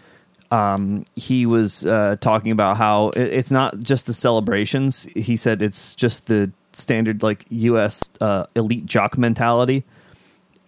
um, 0.52 1.06
he 1.16 1.46
was 1.46 1.86
uh, 1.86 2.16
talking 2.20 2.52
about 2.52 2.78
how 2.78 3.10
it, 3.10 3.22
it's 3.34 3.52
not 3.52 3.80
just 3.80 4.06
the 4.06 4.14
celebrations. 4.14 5.04
He 5.16 5.36
said 5.36 5.62
it's 5.62 5.96
just 5.96 6.28
the 6.28 6.52
standard 6.74 7.24
like 7.24 7.46
U.S. 7.50 8.10
Uh, 8.22 8.46
elite 8.56 8.86
jock 8.86 9.18
mentality, 9.18 9.84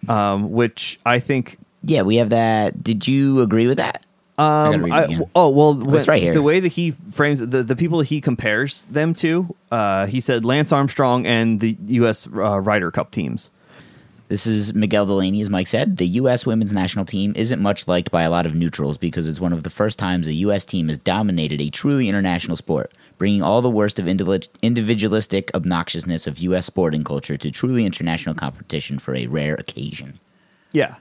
um, 0.08 0.50
which 0.52 0.98
I 1.06 1.18
think 1.18 1.58
yeah, 1.82 2.02
we 2.02 2.16
have 2.16 2.30
that. 2.30 2.82
Did 2.82 3.06
you 3.08 3.40
agree 3.42 3.66
with 3.66 3.78
that? 3.78 4.04
Um, 4.40 4.92
I- 4.92 5.20
oh 5.34 5.48
well, 5.50 5.74
when- 5.74 6.04
right 6.04 6.22
here. 6.22 6.32
the 6.32 6.42
way 6.42 6.60
that 6.60 6.72
he 6.72 6.92
frames 7.10 7.40
the 7.40 7.62
the 7.62 7.76
people 7.76 7.98
that 7.98 8.06
he 8.08 8.20
compares 8.20 8.82
them 8.90 9.14
to, 9.14 9.54
uh, 9.70 10.06
he 10.06 10.20
said 10.20 10.44
Lance 10.44 10.72
Armstrong 10.72 11.26
and 11.26 11.60
the 11.60 11.76
U.S. 11.88 12.26
Uh, 12.26 12.58
Ryder 12.60 12.90
Cup 12.90 13.10
teams. 13.10 13.50
This 14.28 14.46
is 14.46 14.72
Miguel 14.74 15.06
Delaney, 15.06 15.40
as 15.42 15.50
Mike 15.50 15.66
said. 15.66 15.96
The 15.96 16.06
U.S. 16.06 16.46
women's 16.46 16.72
national 16.72 17.04
team 17.04 17.32
isn't 17.34 17.60
much 17.60 17.88
liked 17.88 18.12
by 18.12 18.22
a 18.22 18.30
lot 18.30 18.46
of 18.46 18.54
neutrals 18.54 18.96
because 18.96 19.28
it's 19.28 19.40
one 19.40 19.52
of 19.52 19.64
the 19.64 19.70
first 19.70 19.98
times 19.98 20.28
a 20.28 20.32
U.S. 20.34 20.64
team 20.64 20.86
has 20.88 20.98
dominated 20.98 21.60
a 21.60 21.68
truly 21.68 22.08
international 22.08 22.56
sport, 22.56 22.92
bringing 23.18 23.42
all 23.42 23.60
the 23.60 23.68
worst 23.68 23.98
of 23.98 24.06
individualistic 24.06 25.50
obnoxiousness 25.52 26.28
of 26.28 26.38
U.S. 26.38 26.64
sporting 26.64 27.02
culture 27.02 27.36
to 27.36 27.50
truly 27.50 27.84
international 27.84 28.36
competition 28.36 29.00
for 29.00 29.16
a 29.16 29.26
rare 29.26 29.54
occasion. 29.56 30.20
Yeah, 30.72 30.94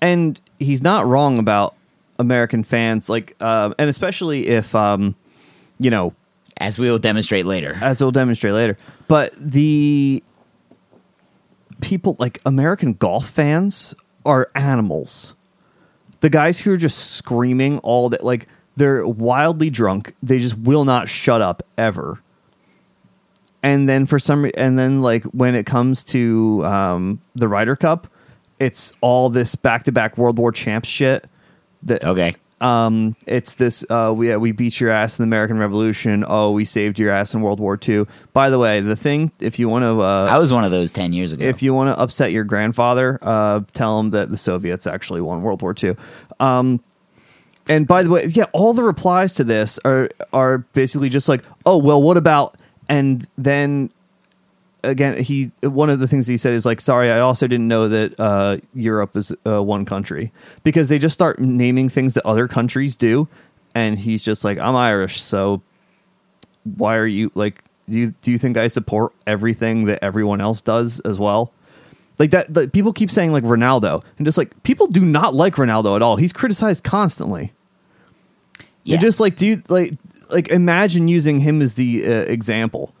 and 0.00 0.40
he's 0.60 0.80
not 0.80 1.06
wrong 1.06 1.40
about 1.40 1.74
American 2.20 2.62
fans, 2.62 3.08
like, 3.08 3.34
uh, 3.40 3.72
and 3.78 3.90
especially 3.90 4.48
if, 4.48 4.74
um, 4.74 5.14
you 5.78 5.90
know, 5.90 6.12
As 6.58 6.78
we 6.78 6.90
will 6.90 6.98
demonstrate 6.98 7.46
later. 7.46 7.78
as 7.80 8.00
we'll 8.00 8.12
demonstrate 8.12 8.54
later. 8.54 8.76
But 9.08 9.32
the 9.36 10.22
people, 11.80 12.16
like 12.18 12.40
American 12.44 12.92
golf 12.92 13.28
fans, 13.28 13.94
are 14.24 14.50
animals. 14.54 15.34
The 16.20 16.28
guys 16.28 16.60
who 16.60 16.72
are 16.72 16.76
just 16.76 17.12
screaming 17.12 17.78
all 17.78 18.10
that, 18.10 18.22
like, 18.22 18.46
they're 18.76 19.06
wildly 19.06 19.70
drunk. 19.70 20.14
They 20.22 20.38
just 20.38 20.56
will 20.58 20.84
not 20.84 21.08
shut 21.08 21.40
up 21.40 21.62
ever. 21.76 22.20
And 23.62 23.88
then 23.88 24.06
for 24.06 24.18
some, 24.18 24.50
and 24.56 24.78
then 24.78 25.02
like 25.02 25.22
when 25.24 25.54
it 25.54 25.66
comes 25.66 26.04
to 26.04 26.64
um, 26.64 27.20
the 27.34 27.48
Ryder 27.48 27.76
Cup, 27.76 28.06
it's 28.58 28.92
all 29.00 29.28
this 29.30 29.54
back-to-back 29.54 30.16
World 30.18 30.38
War 30.38 30.52
champs 30.52 30.88
shit. 30.88 31.26
That 31.84 32.04
Okay. 32.04 32.34
um, 32.60 33.16
it's 33.26 33.54
this. 33.54 33.84
Uh, 33.88 34.12
we 34.14 34.34
we 34.36 34.52
beat 34.52 34.80
your 34.80 34.90
ass 34.90 35.18
in 35.18 35.22
the 35.22 35.26
American 35.28 35.58
Revolution. 35.58 36.24
Oh, 36.26 36.50
we 36.50 36.64
saved 36.64 36.98
your 36.98 37.10
ass 37.10 37.32
in 37.34 37.40
World 37.40 37.58
War 37.60 37.78
II. 37.88 38.06
By 38.32 38.50
the 38.50 38.58
way, 38.58 38.80
the 38.80 38.96
thing, 38.96 39.32
if 39.40 39.58
you 39.58 39.68
want 39.68 39.84
to, 39.84 40.02
uh, 40.02 40.28
I 40.30 40.38
was 40.38 40.52
one 40.52 40.64
of 40.64 40.70
those 40.70 40.90
10 40.90 41.12
years 41.12 41.32
ago. 41.32 41.44
if 41.44 41.62
you 41.62 41.72
want 41.72 41.94
to 41.96 42.00
upset 42.02 42.32
your 42.32 42.44
grandfather, 42.44 43.18
uh, 43.22 43.60
tell 43.72 43.98
him 43.98 44.10
that 44.10 44.30
the 44.30 44.36
Soviets 44.36 44.86
actually 44.86 45.20
won 45.22 45.42
World 45.42 45.62
War 45.62 45.74
II. 45.82 45.96
Um, 46.38 46.80
and 47.68 47.86
by 47.86 48.02
the 48.02 48.10
way, 48.10 48.26
yeah, 48.26 48.44
all 48.52 48.72
the 48.74 48.82
replies 48.82 49.34
to 49.34 49.44
this 49.44 49.78
are 49.84 50.10
are 50.32 50.58
basically 50.74 51.08
just 51.08 51.28
like, 51.28 51.44
oh 51.64 51.76
well, 51.78 52.02
what 52.02 52.16
about? 52.16 52.56
And 52.88 53.26
then 53.38 53.90
again, 54.84 55.22
he 55.22 55.50
one 55.62 55.90
of 55.90 55.98
the 55.98 56.08
things 56.08 56.26
he 56.26 56.36
said 56.36 56.52
is 56.52 56.66
like, 56.66 56.80
sorry, 56.80 57.10
I 57.10 57.20
also 57.20 57.46
didn't 57.46 57.68
know 57.68 57.88
that 57.88 58.18
uh, 58.18 58.58
Europe 58.74 59.16
is 59.16 59.32
uh, 59.46 59.62
one 59.62 59.84
country 59.84 60.32
because 60.62 60.88
they 60.88 60.98
just 60.98 61.14
start 61.14 61.38
naming 61.38 61.88
things 61.88 62.14
that 62.14 62.26
other 62.26 62.48
countries 62.48 62.96
do, 62.96 63.28
and 63.74 63.98
he's 63.98 64.22
just 64.22 64.44
like, 64.44 64.58
I'm 64.58 64.76
Irish, 64.76 65.22
so 65.22 65.62
why 66.64 66.96
are 66.96 67.06
you 67.06 67.30
like? 67.34 67.64
Do 67.88 67.98
you 67.98 68.14
do 68.22 68.30
you 68.30 68.38
think 68.38 68.56
I 68.56 68.68
support 68.68 69.12
everything 69.26 69.86
that 69.86 70.02
everyone 70.02 70.40
else 70.40 70.60
does 70.60 71.00
as 71.00 71.18
well? 71.18 71.52
Like 72.18 72.30
that, 72.32 72.54
like, 72.54 72.72
people 72.72 72.92
keep 72.92 73.10
saying 73.10 73.32
like 73.32 73.44
Ronaldo, 73.44 74.04
and 74.18 74.26
just 74.26 74.38
like 74.38 74.62
people 74.62 74.86
do 74.86 75.04
not 75.04 75.34
like 75.34 75.54
Ronaldo 75.54 75.96
at 75.96 76.02
all. 76.02 76.16
He's 76.16 76.32
criticized 76.32 76.84
constantly. 76.84 77.52
yeah. 78.84 78.94
And 78.94 79.00
just 79.00 79.20
like, 79.20 79.36
do 79.36 79.46
you 79.46 79.62
like 79.68 79.94
like 80.28 80.48
imagine 80.48 81.08
using 81.08 81.40
him 81.40 81.62
as 81.62 81.74
the 81.74 82.06
uh, 82.06 82.10
example? 82.22 82.94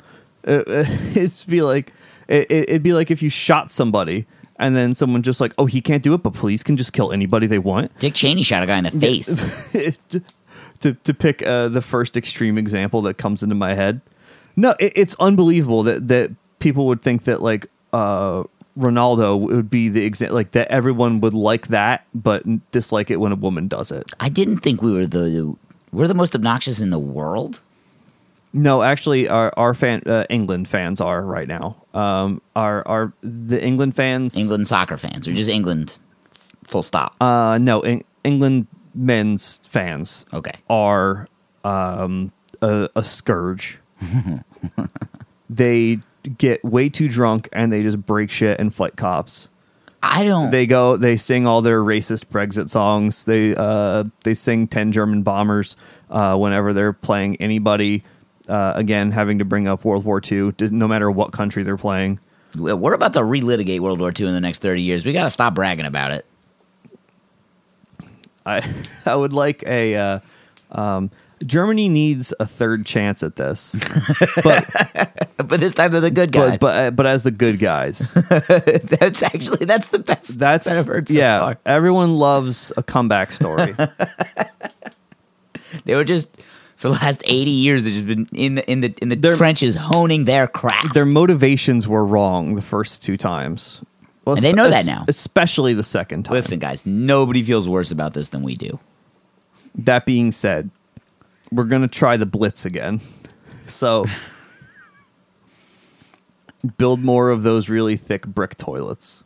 Uh, 0.46 0.50
uh, 0.66 0.84
it'd 1.14 1.46
be 1.46 1.62
like 1.62 1.92
it, 2.28 2.50
it- 2.50 2.68
it'd 2.70 2.82
be 2.82 2.92
like 2.92 3.10
if 3.10 3.22
you 3.22 3.28
shot 3.30 3.70
somebody 3.72 4.26
and 4.58 4.76
then 4.76 4.92
someone 4.94 5.22
just 5.22 5.40
like, 5.40 5.54
oh, 5.56 5.64
he 5.66 5.80
can't 5.80 6.02
do 6.02 6.12
it, 6.12 6.22
but 6.22 6.34
police 6.34 6.62
can 6.62 6.76
just 6.76 6.92
kill 6.92 7.12
anybody 7.12 7.46
they 7.46 7.58
want. 7.58 7.98
Dick 7.98 8.12
Cheney 8.14 8.42
shot 8.42 8.62
a 8.62 8.66
guy 8.66 8.76
in 8.78 8.84
the 8.84 8.90
face. 8.90 9.26
to 10.80 10.94
to 10.94 11.14
pick 11.14 11.42
uh, 11.42 11.68
the 11.68 11.82
first 11.82 12.16
extreme 12.16 12.56
example 12.58 13.02
that 13.02 13.14
comes 13.18 13.42
into 13.42 13.54
my 13.54 13.74
head. 13.74 14.00
No, 14.56 14.74
it, 14.78 14.92
it's 14.96 15.14
unbelievable 15.20 15.82
that 15.84 16.08
that 16.08 16.30
people 16.58 16.86
would 16.86 17.02
think 17.02 17.24
that 17.24 17.42
like 17.42 17.66
uh, 17.92 18.44
Ronaldo 18.78 19.38
would 19.40 19.70
be 19.70 19.88
the 19.88 20.04
example, 20.04 20.36
like 20.36 20.52
that 20.52 20.68
everyone 20.68 21.20
would 21.20 21.34
like 21.34 21.68
that, 21.68 22.04
but 22.14 22.42
dislike 22.70 23.10
it 23.10 23.16
when 23.16 23.32
a 23.32 23.36
woman 23.36 23.68
does 23.68 23.90
it. 23.90 24.10
I 24.20 24.28
didn't 24.28 24.58
think 24.58 24.82
we 24.82 24.92
were 24.92 25.06
the 25.06 25.54
we're 25.92 26.08
the 26.08 26.14
most 26.14 26.34
obnoxious 26.34 26.80
in 26.80 26.90
the 26.90 26.98
world. 26.98 27.60
No, 28.52 28.82
actually, 28.82 29.28
our 29.28 29.52
our 29.56 29.74
fan 29.74 30.02
uh, 30.06 30.24
England 30.28 30.68
fans 30.68 31.00
are 31.00 31.22
right 31.22 31.46
now. 31.46 31.76
Um, 31.94 32.42
our 32.56 32.86
our 32.86 33.12
the 33.22 33.62
England 33.62 33.94
fans. 33.94 34.36
England 34.36 34.66
soccer 34.66 34.96
fans, 34.96 35.28
or 35.28 35.32
just 35.32 35.48
England, 35.48 36.00
full 36.64 36.82
stop. 36.82 37.14
Uh, 37.20 37.58
no, 37.58 37.80
Eng- 37.80 38.04
England 38.24 38.66
men's 38.94 39.60
fans. 39.62 40.26
Okay. 40.32 40.54
Are 40.68 41.28
um 41.64 42.32
a, 42.62 42.88
a 42.96 43.04
scourge. 43.04 43.78
they 45.50 45.98
get 46.36 46.64
way 46.64 46.88
too 46.88 47.08
drunk 47.08 47.48
and 47.52 47.72
they 47.72 47.82
just 47.82 48.04
break 48.04 48.30
shit 48.30 48.58
and 48.60 48.74
fight 48.74 48.96
cops. 48.96 49.48
I 50.02 50.24
don't. 50.24 50.50
They 50.50 50.66
go, 50.66 50.96
they 50.96 51.16
sing 51.18 51.46
all 51.46 51.60
their 51.60 51.82
racist 51.82 52.26
Brexit 52.26 52.70
songs. 52.70 53.24
They 53.24 53.54
uh, 53.54 54.04
they 54.24 54.34
sing 54.34 54.66
ten 54.66 54.92
German 54.92 55.22
bombers 55.22 55.76
uh, 56.08 56.36
whenever 56.36 56.72
they're 56.72 56.94
playing 56.94 57.36
anybody. 57.36 58.02
Uh, 58.50 58.72
again, 58.74 59.12
having 59.12 59.38
to 59.38 59.44
bring 59.44 59.68
up 59.68 59.84
World 59.84 60.04
War 60.04 60.20
II, 60.20 60.52
no 60.60 60.88
matter 60.88 61.10
what 61.10 61.32
country 61.32 61.62
they're 61.62 61.76
playing. 61.76 62.18
we're 62.56 62.94
about 62.94 63.12
to 63.12 63.20
relitigate 63.20 63.78
World 63.80 64.00
War 64.00 64.12
II 64.18 64.26
in 64.26 64.34
the 64.34 64.40
next 64.40 64.60
thirty 64.60 64.82
years. 64.82 65.06
We 65.06 65.12
got 65.12 65.24
to 65.24 65.30
stop 65.30 65.54
bragging 65.54 65.86
about 65.86 66.12
it. 66.12 66.26
I 68.44 68.68
I 69.06 69.14
would 69.14 69.32
like 69.32 69.62
a 69.66 69.96
uh, 69.96 70.20
um, 70.72 71.10
Germany 71.46 71.88
needs 71.88 72.34
a 72.40 72.46
third 72.46 72.84
chance 72.84 73.22
at 73.22 73.36
this, 73.36 73.76
but 74.44 74.66
But 75.36 75.60
this 75.60 75.72
time 75.74 75.92
they're 75.92 76.00
the 76.00 76.10
good 76.10 76.32
guys. 76.32 76.52
but 76.52 76.60
but, 76.60 76.78
uh, 76.78 76.90
but 76.90 77.06
as 77.06 77.22
the 77.22 77.30
good 77.30 77.58
guys. 77.58 78.12
that's 78.14 79.22
actually 79.22 79.64
that's 79.64 79.88
the 79.88 79.98
best. 79.98 80.38
That's 80.38 80.66
that 80.66 80.78
I've 80.78 80.86
heard 80.86 81.08
so 81.08 81.14
yeah. 81.14 81.40
far. 81.40 81.58
Everyone 81.64 82.16
loves 82.18 82.72
a 82.76 82.82
comeback 82.82 83.32
story. 83.32 83.74
They 85.84 85.94
were 85.94 86.04
just 86.04 86.36
for 86.80 86.88
the 86.88 86.94
last 86.94 87.22
eighty 87.26 87.50
years. 87.50 87.84
They've 87.84 87.92
just 87.92 88.06
been 88.06 88.26
in 88.32 88.54
the 88.54 88.70
in 88.70 88.80
the 88.80 88.94
in 89.02 89.10
the 89.10 89.16
They're- 89.16 89.36
trenches 89.36 89.76
honing 89.76 90.24
their 90.24 90.46
craft. 90.46 90.94
Their 90.94 91.04
motivations 91.06 91.86
were 91.86 92.04
wrong 92.06 92.54
the 92.54 92.62
first 92.62 93.02
two 93.04 93.16
times. 93.18 93.84
Well, 94.24 94.36
And 94.36 94.44
they 94.44 94.52
know 94.52 94.68
that 94.70 94.84
now. 94.86 95.04
especially 95.08 95.74
the 95.74 95.82
second 95.84 96.24
time. 96.24 96.34
Listen, 96.34 96.58
guys, 96.58 96.84
nobody 96.86 97.42
feels 97.42 97.68
worse 97.68 97.90
about 97.90 98.14
this 98.14 98.28
than 98.30 98.42
we 98.42 98.54
do. 98.54 98.78
That 99.74 100.04
being 100.06 100.30
said, 100.32 100.70
we're 101.52 101.64
gonna 101.64 101.88
try 101.88 102.16
the 102.16 102.26
blitz 102.26 102.64
again. 102.64 103.00
So 103.66 104.04
build 106.76 107.00
more 107.02 107.30
of 107.30 107.42
those 107.42 107.68
really 107.68 107.96
thick 107.96 108.26
brick 108.26 108.56
toilets. 108.58 109.22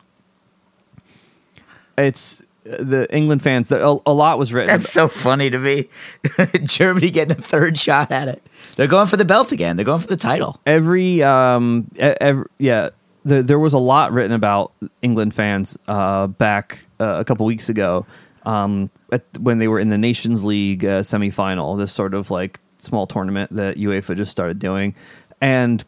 It's 1.98 2.42
the 2.64 3.06
England 3.14 3.42
fans. 3.42 3.68
that 3.68 3.82
A, 3.82 3.98
a 4.06 4.12
lot 4.12 4.38
was 4.38 4.52
written. 4.52 4.68
That's 4.80 4.92
so 4.92 5.08
funny 5.08 5.50
to 5.50 5.58
me. 5.58 5.88
Germany 6.64 7.10
getting 7.10 7.38
a 7.38 7.40
third 7.40 7.78
shot 7.78 8.10
at 8.10 8.28
it. 8.28 8.42
They're 8.76 8.86
going 8.86 9.06
for 9.06 9.16
the 9.16 9.24
belt 9.24 9.52
again. 9.52 9.76
They're 9.76 9.84
going 9.84 10.00
for 10.00 10.06
the 10.06 10.16
title. 10.16 10.60
every 10.66 11.22
um 11.22 11.88
e- 11.96 12.00
ev 12.20 12.44
yeah 12.58 12.90
there, 13.24 13.42
there 13.42 13.58
was 13.58 13.72
a 13.72 13.78
lot 13.78 14.12
written 14.12 14.32
about 14.32 14.72
England 15.02 15.34
fans 15.34 15.78
uh, 15.88 16.26
back 16.26 16.86
uh, 17.00 17.16
a 17.18 17.24
couple 17.24 17.46
weeks 17.46 17.68
ago 17.68 18.06
um, 18.44 18.90
at, 19.12 19.22
when 19.38 19.58
they 19.58 19.68
were 19.68 19.80
in 19.80 19.88
the 19.90 19.98
Nations 19.98 20.44
League 20.44 20.84
uh, 20.84 21.00
semifinal. 21.00 21.78
This 21.78 21.92
sort 21.92 22.14
of 22.14 22.30
like 22.30 22.60
small 22.78 23.06
tournament 23.06 23.54
that 23.56 23.76
UEFA 23.76 24.16
just 24.16 24.30
started 24.30 24.58
doing, 24.58 24.94
and 25.40 25.82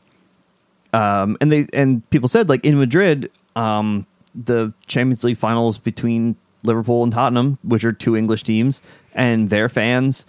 um, 0.92 1.36
and 1.40 1.52
they 1.52 1.66
and 1.74 2.08
people 2.10 2.28
said 2.28 2.48
like 2.48 2.64
in 2.64 2.78
Madrid, 2.78 3.30
um, 3.54 4.06
the 4.34 4.72
Champions 4.86 5.22
League 5.22 5.36
finals 5.38 5.76
between 5.78 6.36
Liverpool 6.66 7.02
and 7.02 7.12
Tottenham, 7.12 7.58
which 7.62 7.84
are 7.84 7.92
two 7.92 8.16
English 8.16 8.42
teams, 8.42 8.82
and 9.14 9.48
their 9.50 9.68
fans 9.68 10.26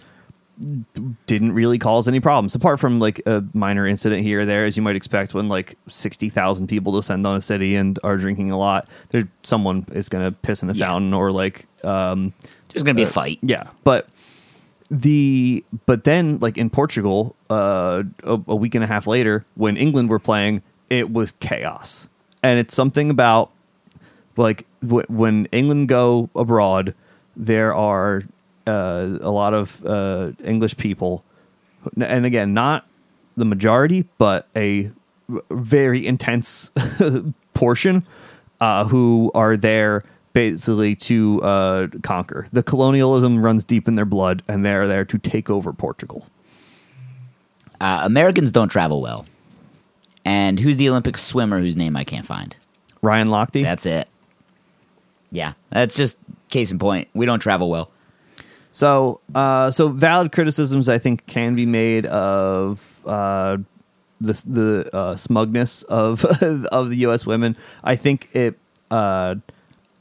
didn't 1.26 1.52
really 1.52 1.78
cause 1.78 2.08
any 2.08 2.18
problems 2.18 2.52
apart 2.56 2.80
from 2.80 2.98
like 2.98 3.20
a 3.26 3.44
minor 3.54 3.86
incident 3.86 4.22
here 4.24 4.40
or 4.40 4.44
there 4.44 4.64
as 4.64 4.76
you 4.76 4.82
might 4.82 4.96
expect 4.96 5.32
when 5.32 5.48
like 5.48 5.76
60,000 5.86 6.66
people 6.66 6.92
descend 6.92 7.24
on 7.24 7.36
a 7.36 7.40
city 7.40 7.76
and 7.76 7.96
are 8.02 8.16
drinking 8.16 8.50
a 8.50 8.58
lot 8.58 8.88
there 9.10 9.28
someone 9.44 9.86
is 9.92 10.08
going 10.08 10.24
to 10.24 10.32
piss 10.32 10.60
in 10.60 10.68
a 10.68 10.72
Yeah. 10.72 10.86
fountain 10.86 11.14
or 11.14 11.30
like 11.30 11.66
um 11.84 12.32
There's 12.72 12.82
gonna 12.82 12.94
be 12.96 13.04
a 13.04 13.06
fight. 13.06 13.38
yeah 13.40 13.68
but 13.84 14.08
the 14.90 15.64
but 15.86 16.02
then 16.02 16.38
like 16.40 16.58
in 16.58 16.70
Portugal 16.70 17.36
uh 17.50 18.02
a, 18.24 18.32
a 18.48 18.56
week 18.56 18.74
and 18.74 18.82
a 18.82 18.88
half 18.88 19.06
later 19.06 19.44
when 19.54 19.76
England 19.76 20.08
were 20.10 20.18
playing 20.18 20.62
it 20.90 21.12
was 21.12 21.30
chaos 21.38 22.08
and 22.42 22.58
it's 22.58 22.74
something 22.74 23.10
about 23.10 23.52
like 24.36 24.66
w- 24.80 25.06
when 25.08 25.46
England 25.46 25.88
go 25.88 26.30
abroad 26.34 26.94
there 27.36 27.74
are 27.74 28.22
uh, 28.66 29.18
a 29.20 29.30
lot 29.30 29.54
of 29.54 29.84
uh, 29.86 30.32
English 30.44 30.76
people 30.76 31.24
and 32.00 32.26
again 32.26 32.54
not 32.54 32.86
the 33.36 33.44
majority 33.44 34.06
but 34.18 34.48
a 34.56 34.90
very 35.50 36.06
intense 36.06 36.70
portion 37.54 38.06
uh, 38.60 38.84
who 38.84 39.30
are 39.34 39.56
there 39.56 40.04
basically 40.32 40.94
to 40.94 41.42
uh, 41.42 41.88
conquer. 42.02 42.48
The 42.52 42.62
colonialism 42.62 43.42
runs 43.42 43.64
deep 43.64 43.88
in 43.88 43.96
their 43.96 44.04
blood, 44.04 44.42
and 44.48 44.64
they're 44.64 44.86
there 44.86 45.04
to 45.04 45.18
take 45.18 45.50
over 45.50 45.72
Portugal. 45.72 46.26
Uh, 47.80 48.00
Americans 48.04 48.52
don't 48.52 48.68
travel 48.68 49.00
well. 49.00 49.26
And 50.24 50.60
who's 50.60 50.76
the 50.76 50.88
Olympic 50.88 51.16
swimmer 51.16 51.60
whose 51.60 51.76
name 51.76 51.96
I 51.96 52.04
can't 52.04 52.26
find? 52.26 52.56
Ryan 53.02 53.28
Lochte. 53.28 53.62
That's 53.62 53.86
it. 53.86 54.08
Yeah, 55.30 55.52
that's 55.70 55.96
just 55.96 56.18
case 56.48 56.70
in 56.70 56.78
point. 56.78 57.08
We 57.14 57.26
don't 57.26 57.40
travel 57.40 57.70
well. 57.70 57.90
So, 58.72 59.20
uh, 59.34 59.70
so 59.70 59.88
valid 59.88 60.32
criticisms 60.32 60.88
I 60.88 60.98
think 60.98 61.26
can 61.26 61.54
be 61.54 61.66
made 61.66 62.06
of 62.06 63.00
uh, 63.04 63.58
the 64.20 64.42
the 64.46 64.96
uh, 64.96 65.16
smugness 65.16 65.82
of 65.84 66.24
of 66.42 66.90
the 66.90 66.96
U.S. 66.98 67.26
women. 67.26 67.56
I 67.82 67.96
think 67.96 68.28
it. 68.32 68.58
Uh, 68.90 69.36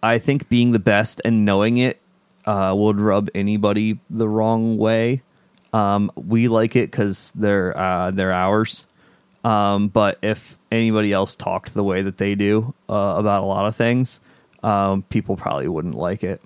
I 0.04 0.20
think 0.20 0.48
being 0.48 0.72
the 0.72 0.80
best 0.80 1.22
and 1.26 1.44
knowing 1.44 1.78
it 1.78 2.00
uh, 2.46 2.74
would 2.78 3.00
rub 3.00 3.30
anybody 3.34 4.00
the 4.10 4.30
wrong 4.30 4.78
way. 4.78 5.24
Um, 5.74 6.12
we 6.16 6.48
like 6.48 6.76
it 6.76 6.92
because 6.92 7.34
they're 7.36 7.78
uh, 7.78 8.12
they're 8.12 8.32
ours. 8.32 8.86
Um, 9.44 9.88
but 9.88 10.20
if 10.22 10.58
anybody 10.72 11.13
else 11.13 11.36
talked 11.36 11.74
the 11.74 11.84
way 11.84 12.02
that 12.02 12.18
they 12.18 12.36
do 12.36 12.74
about 12.88 13.44
a 13.44 13.46
lot 13.46 13.66
of 13.66 13.76
things, 13.76 14.20
um, 14.63 15.04
people 15.04 15.36
probably 15.36 15.67
wouldn't 15.67 15.96
like 15.96 16.24
it 16.24 16.41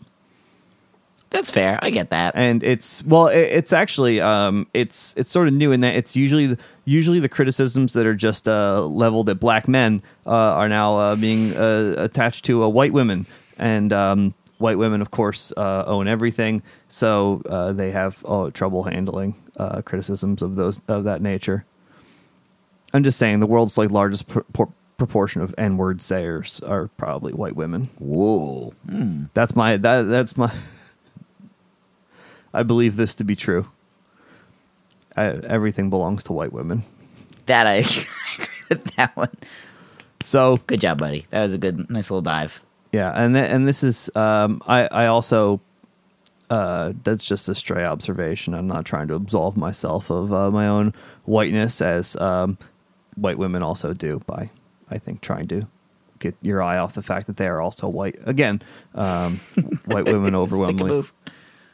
That's 1.30 1.50
fair. 1.52 1.80
I 1.82 1.90
get 1.92 2.10
that. 2.10 2.34
and 2.36 2.62
it's 2.64 3.04
well 3.06 3.28
it, 3.28 3.40
it's 3.40 3.72
actually 3.74 4.20
um 4.20 4.68
it's 4.74 5.14
it's 5.18 5.32
sort 5.32 5.48
of 5.48 5.54
new 5.54 5.72
in 5.72 5.82
that 5.82 5.96
it's 5.96 6.16
usually 6.16 6.58
usually 6.86 7.20
the 7.22 7.30
criticisms 7.30 7.94
that 7.94 8.06
are 8.06 8.16
just 8.16 8.48
uh 8.48 8.82
leveled 8.86 9.30
at 9.30 9.40
black 9.40 9.68
men 9.68 10.02
uh, 10.26 10.30
are 10.32 10.68
now 10.68 10.98
uh, 10.98 11.16
being 11.16 11.56
uh, 11.56 11.96
attached 11.98 12.44
to 12.46 12.64
uh, 12.64 12.68
white 12.68 12.92
women 12.92 13.26
and 13.58 13.94
um 13.94 14.34
white 14.58 14.78
women 14.78 15.02
of 15.02 15.10
course 15.12 15.54
uh, 15.58 15.84
own 15.88 16.08
everything 16.08 16.62
so 16.90 17.42
uh, 17.50 17.72
they 17.72 17.92
have 17.92 18.24
uh, 18.28 18.50
trouble 18.52 18.84
handling 18.84 19.34
uh, 19.58 19.82
criticisms 19.84 20.42
of 20.42 20.56
those 20.56 20.82
of 20.88 21.04
that 21.06 21.22
nature 21.22 21.64
i'm 22.94 23.04
just 23.04 23.18
saying 23.18 23.40
the 23.40 23.48
world's 23.48 23.78
like 23.78 23.90
largest 23.90 24.26
proportion 25.02 25.42
of 25.42 25.56
n-word 25.58 26.00
sayers 26.00 26.60
are 26.60 26.88
probably 26.90 27.34
white 27.34 27.56
women 27.56 27.90
Whoa. 27.98 28.74
that's 29.34 29.56
my 29.56 29.78
that 29.78 30.04
that's 30.04 30.38
my. 30.38 30.52
I 32.54 32.62
believe 32.64 32.98
this 32.98 33.16
to 33.16 33.24
be 33.24 33.36
true. 33.36 33.68
I, 35.16 35.26
everything 35.26 35.90
belongs 35.90 36.24
to 36.26 36.34
white 36.34 36.54
women. 36.54 36.84
That 37.48 37.66
I 37.66 37.74
agree 38.36 38.46
with 38.70 38.84
that 38.96 39.16
one. 39.18 39.32
So 40.24 40.58
Good 40.68 40.82
job, 40.82 41.00
buddy. 41.00 41.26
That 41.32 41.42
was 41.42 41.54
a 41.54 41.58
good, 41.58 41.90
nice 41.90 42.12
little 42.12 42.22
dive. 42.22 42.62
yeah, 42.92 43.12
and 43.16 43.34
th- 43.34 43.50
and 43.52 43.68
this 43.68 43.84
is 43.84 44.10
um, 44.16 44.62
I 44.68 44.86
I 44.88 45.06
also 45.08 45.62
uh, 46.52 46.94
that's 47.04 47.26
just 47.26 47.50
a 47.50 47.56
stray 47.56 47.86
observation. 47.86 48.54
I'm 48.54 48.68
not 48.68 48.86
trying 48.86 49.08
to 49.08 49.16
absolve 49.16 49.58
myself 49.58 50.12
of 50.12 50.32
uh, 50.32 50.52
my 50.52 50.68
own 50.68 50.94
whiteness 51.26 51.82
as 51.82 52.16
um, 52.18 52.58
white 53.16 53.38
women 53.40 53.64
also 53.64 53.94
do 53.94 54.22
by 54.28 54.50
I 54.92 54.98
think 54.98 55.22
trying 55.22 55.48
to 55.48 55.68
get 56.20 56.36
your 56.42 56.62
eye 56.62 56.78
off 56.78 56.94
the 56.94 57.02
fact 57.02 57.26
that 57.28 57.38
they 57.38 57.48
are 57.48 57.60
also 57.62 57.88
white. 57.88 58.18
Again, 58.26 58.62
um, 58.94 59.38
white 59.86 60.06
women 60.06 60.36
overwhelmingly 60.36 61.08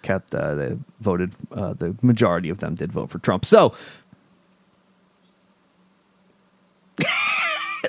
kept 0.04 0.34
uh, 0.34 0.56
they 0.56 0.78
voted 1.02 1.34
uh, 1.52 1.74
the 1.74 1.96
majority 2.02 2.50
of 2.50 2.60
them 2.60 2.76
did 2.76 2.92
vote 2.92 3.10
for 3.10 3.20
Trump. 3.20 3.44
So 3.44 3.74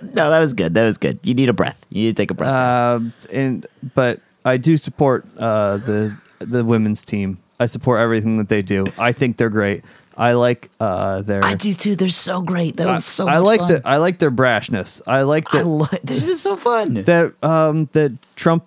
No, 0.02 0.30
that 0.30 0.38
was 0.38 0.54
good. 0.54 0.74
That 0.74 0.84
was 0.84 0.98
good. 0.98 1.18
You 1.24 1.34
need 1.34 1.48
a 1.48 1.52
breath. 1.52 1.84
You 1.90 2.04
need 2.04 2.16
to 2.16 2.22
take 2.22 2.30
a 2.30 2.34
breath. 2.34 2.50
uh, 2.50 3.00
and 3.32 3.66
but 3.94 4.20
I 4.44 4.56
do 4.56 4.76
support 4.76 5.26
uh, 5.38 5.78
the 5.78 6.16
the 6.38 6.64
women's 6.64 7.02
team. 7.02 7.38
I 7.60 7.66
support 7.66 8.00
everything 8.00 8.36
that 8.36 8.48
they 8.48 8.62
do. 8.62 8.86
I 8.98 9.12
think 9.12 9.36
they're 9.36 9.48
great. 9.48 9.82
I 10.18 10.32
like 10.32 10.68
uh, 10.80 11.22
their. 11.22 11.44
I 11.44 11.54
do 11.54 11.72
too. 11.74 11.94
They're 11.94 12.08
so 12.08 12.42
great. 12.42 12.76
That 12.76 12.88
was 12.88 13.04
so. 13.04 13.28
I 13.28 13.38
like 13.38 13.60
fun. 13.60 13.72
the 13.72 13.82
I 13.86 13.98
like 13.98 14.18
their 14.18 14.32
brashness. 14.32 15.00
I 15.06 15.22
like 15.22 15.54
I 15.54 15.58
that 15.58 15.64
lo- 15.64 15.86
this 16.02 16.24
was 16.24 16.42
so 16.42 16.56
fun. 16.56 17.04
that 17.04 17.32
um 17.40 17.88
that 17.92 18.18
Trump 18.34 18.64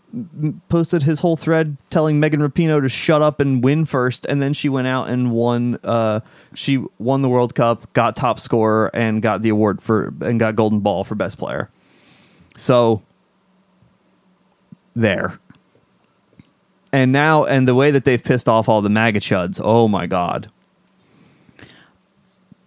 posted 0.70 1.04
his 1.04 1.20
whole 1.20 1.36
thread 1.36 1.76
telling 1.90 2.22
Megan 2.22 2.40
Rapinoe 2.40 2.82
to 2.82 2.88
shut 2.88 3.22
up 3.22 3.42
and 3.42 3.62
win 3.62 3.86
first, 3.86 4.26
and 4.28 4.42
then 4.42 4.54
she 4.54 4.70
went 4.70 4.88
out 4.88 5.10
and 5.10 5.34
won. 5.34 5.78
Uh, 5.84 6.22
she 6.54 6.86
won 7.00 7.22
the 7.22 7.30
World 7.30 7.54
Cup, 7.54 7.92
got 7.92 8.16
top 8.16 8.40
scorer, 8.40 8.90
and 8.94 9.22
got 9.22 9.42
the 9.42 9.50
award 9.50 9.82
for 9.82 10.14
and 10.22 10.40
got 10.40 10.56
Golden 10.56 10.80
Ball 10.80 11.04
for 11.04 11.16
best 11.16 11.38
player. 11.38 11.70
So 12.56 13.04
there. 14.96 15.38
And 16.94 17.12
now, 17.12 17.44
and 17.44 17.68
the 17.68 17.76
way 17.76 17.92
that 17.92 18.06
they've 18.06 18.24
pissed 18.24 18.48
off 18.48 18.70
all 18.70 18.82
the 18.82 18.90
MAGA 18.90 19.20
chuds, 19.20 19.60
oh 19.62 19.90
my 19.90 20.08
god! 20.08 20.50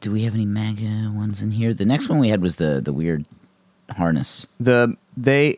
Do 0.05 0.11
we 0.11 0.25
have 0.25 0.35
any 0.35 0.45
MAGA 0.45 1.13
ones 1.15 1.41
in 1.41 1.51
here? 1.51 1.73
The 1.73 1.87
next 1.87 2.11
one 2.11 2.19
we 2.19 2.29
had 2.29 2.43
was 2.43 2.57
the 2.57 2.79
the 2.79 2.93
weird 2.93 3.27
harness. 3.89 4.47
The 4.61 4.99
they 5.17 5.57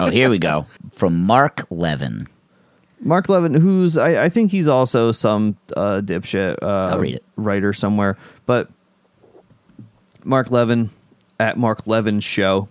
Oh, 0.00 0.08
here 0.08 0.28
we 0.28 0.40
go. 0.40 0.66
From 0.90 1.24
Mark 1.24 1.68
Levin. 1.70 2.26
Mark 2.98 3.28
Levin, 3.28 3.54
who's 3.54 3.96
I, 3.96 4.24
I 4.24 4.28
think 4.28 4.50
he's 4.50 4.66
also 4.66 5.12
some 5.12 5.56
uh, 5.76 6.00
dipshit 6.02 6.60
uh, 6.60 6.66
I'll 6.66 6.98
read 6.98 7.14
it. 7.14 7.24
writer 7.36 7.72
somewhere, 7.72 8.18
but 8.44 8.68
Mark 10.24 10.50
Levin 10.50 10.90
at 11.38 11.56
Mark 11.56 11.86
Levin's 11.86 12.24
show. 12.24 12.68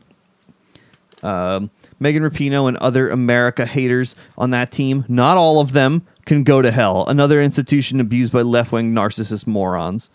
Um, 1.24 1.70
Megan 1.98 2.24
Rapinoe 2.24 2.68
and 2.68 2.76
other 2.76 3.08
America 3.08 3.66
haters 3.66 4.18
on 4.38 4.50
that 4.50 4.70
team, 4.70 5.06
not 5.08 5.38
all 5.38 5.62
of 5.62 5.72
them, 5.72 6.06
can 6.26 6.44
go 6.44 6.62
to 6.62 6.72
hell. 6.72 7.08
Another 7.08 7.42
institution 7.42 8.02
abused 8.02 8.34
by 8.34 8.42
left 8.42 8.74
wing 8.74 8.94
narcissist 8.94 9.48
morons. 9.48 10.10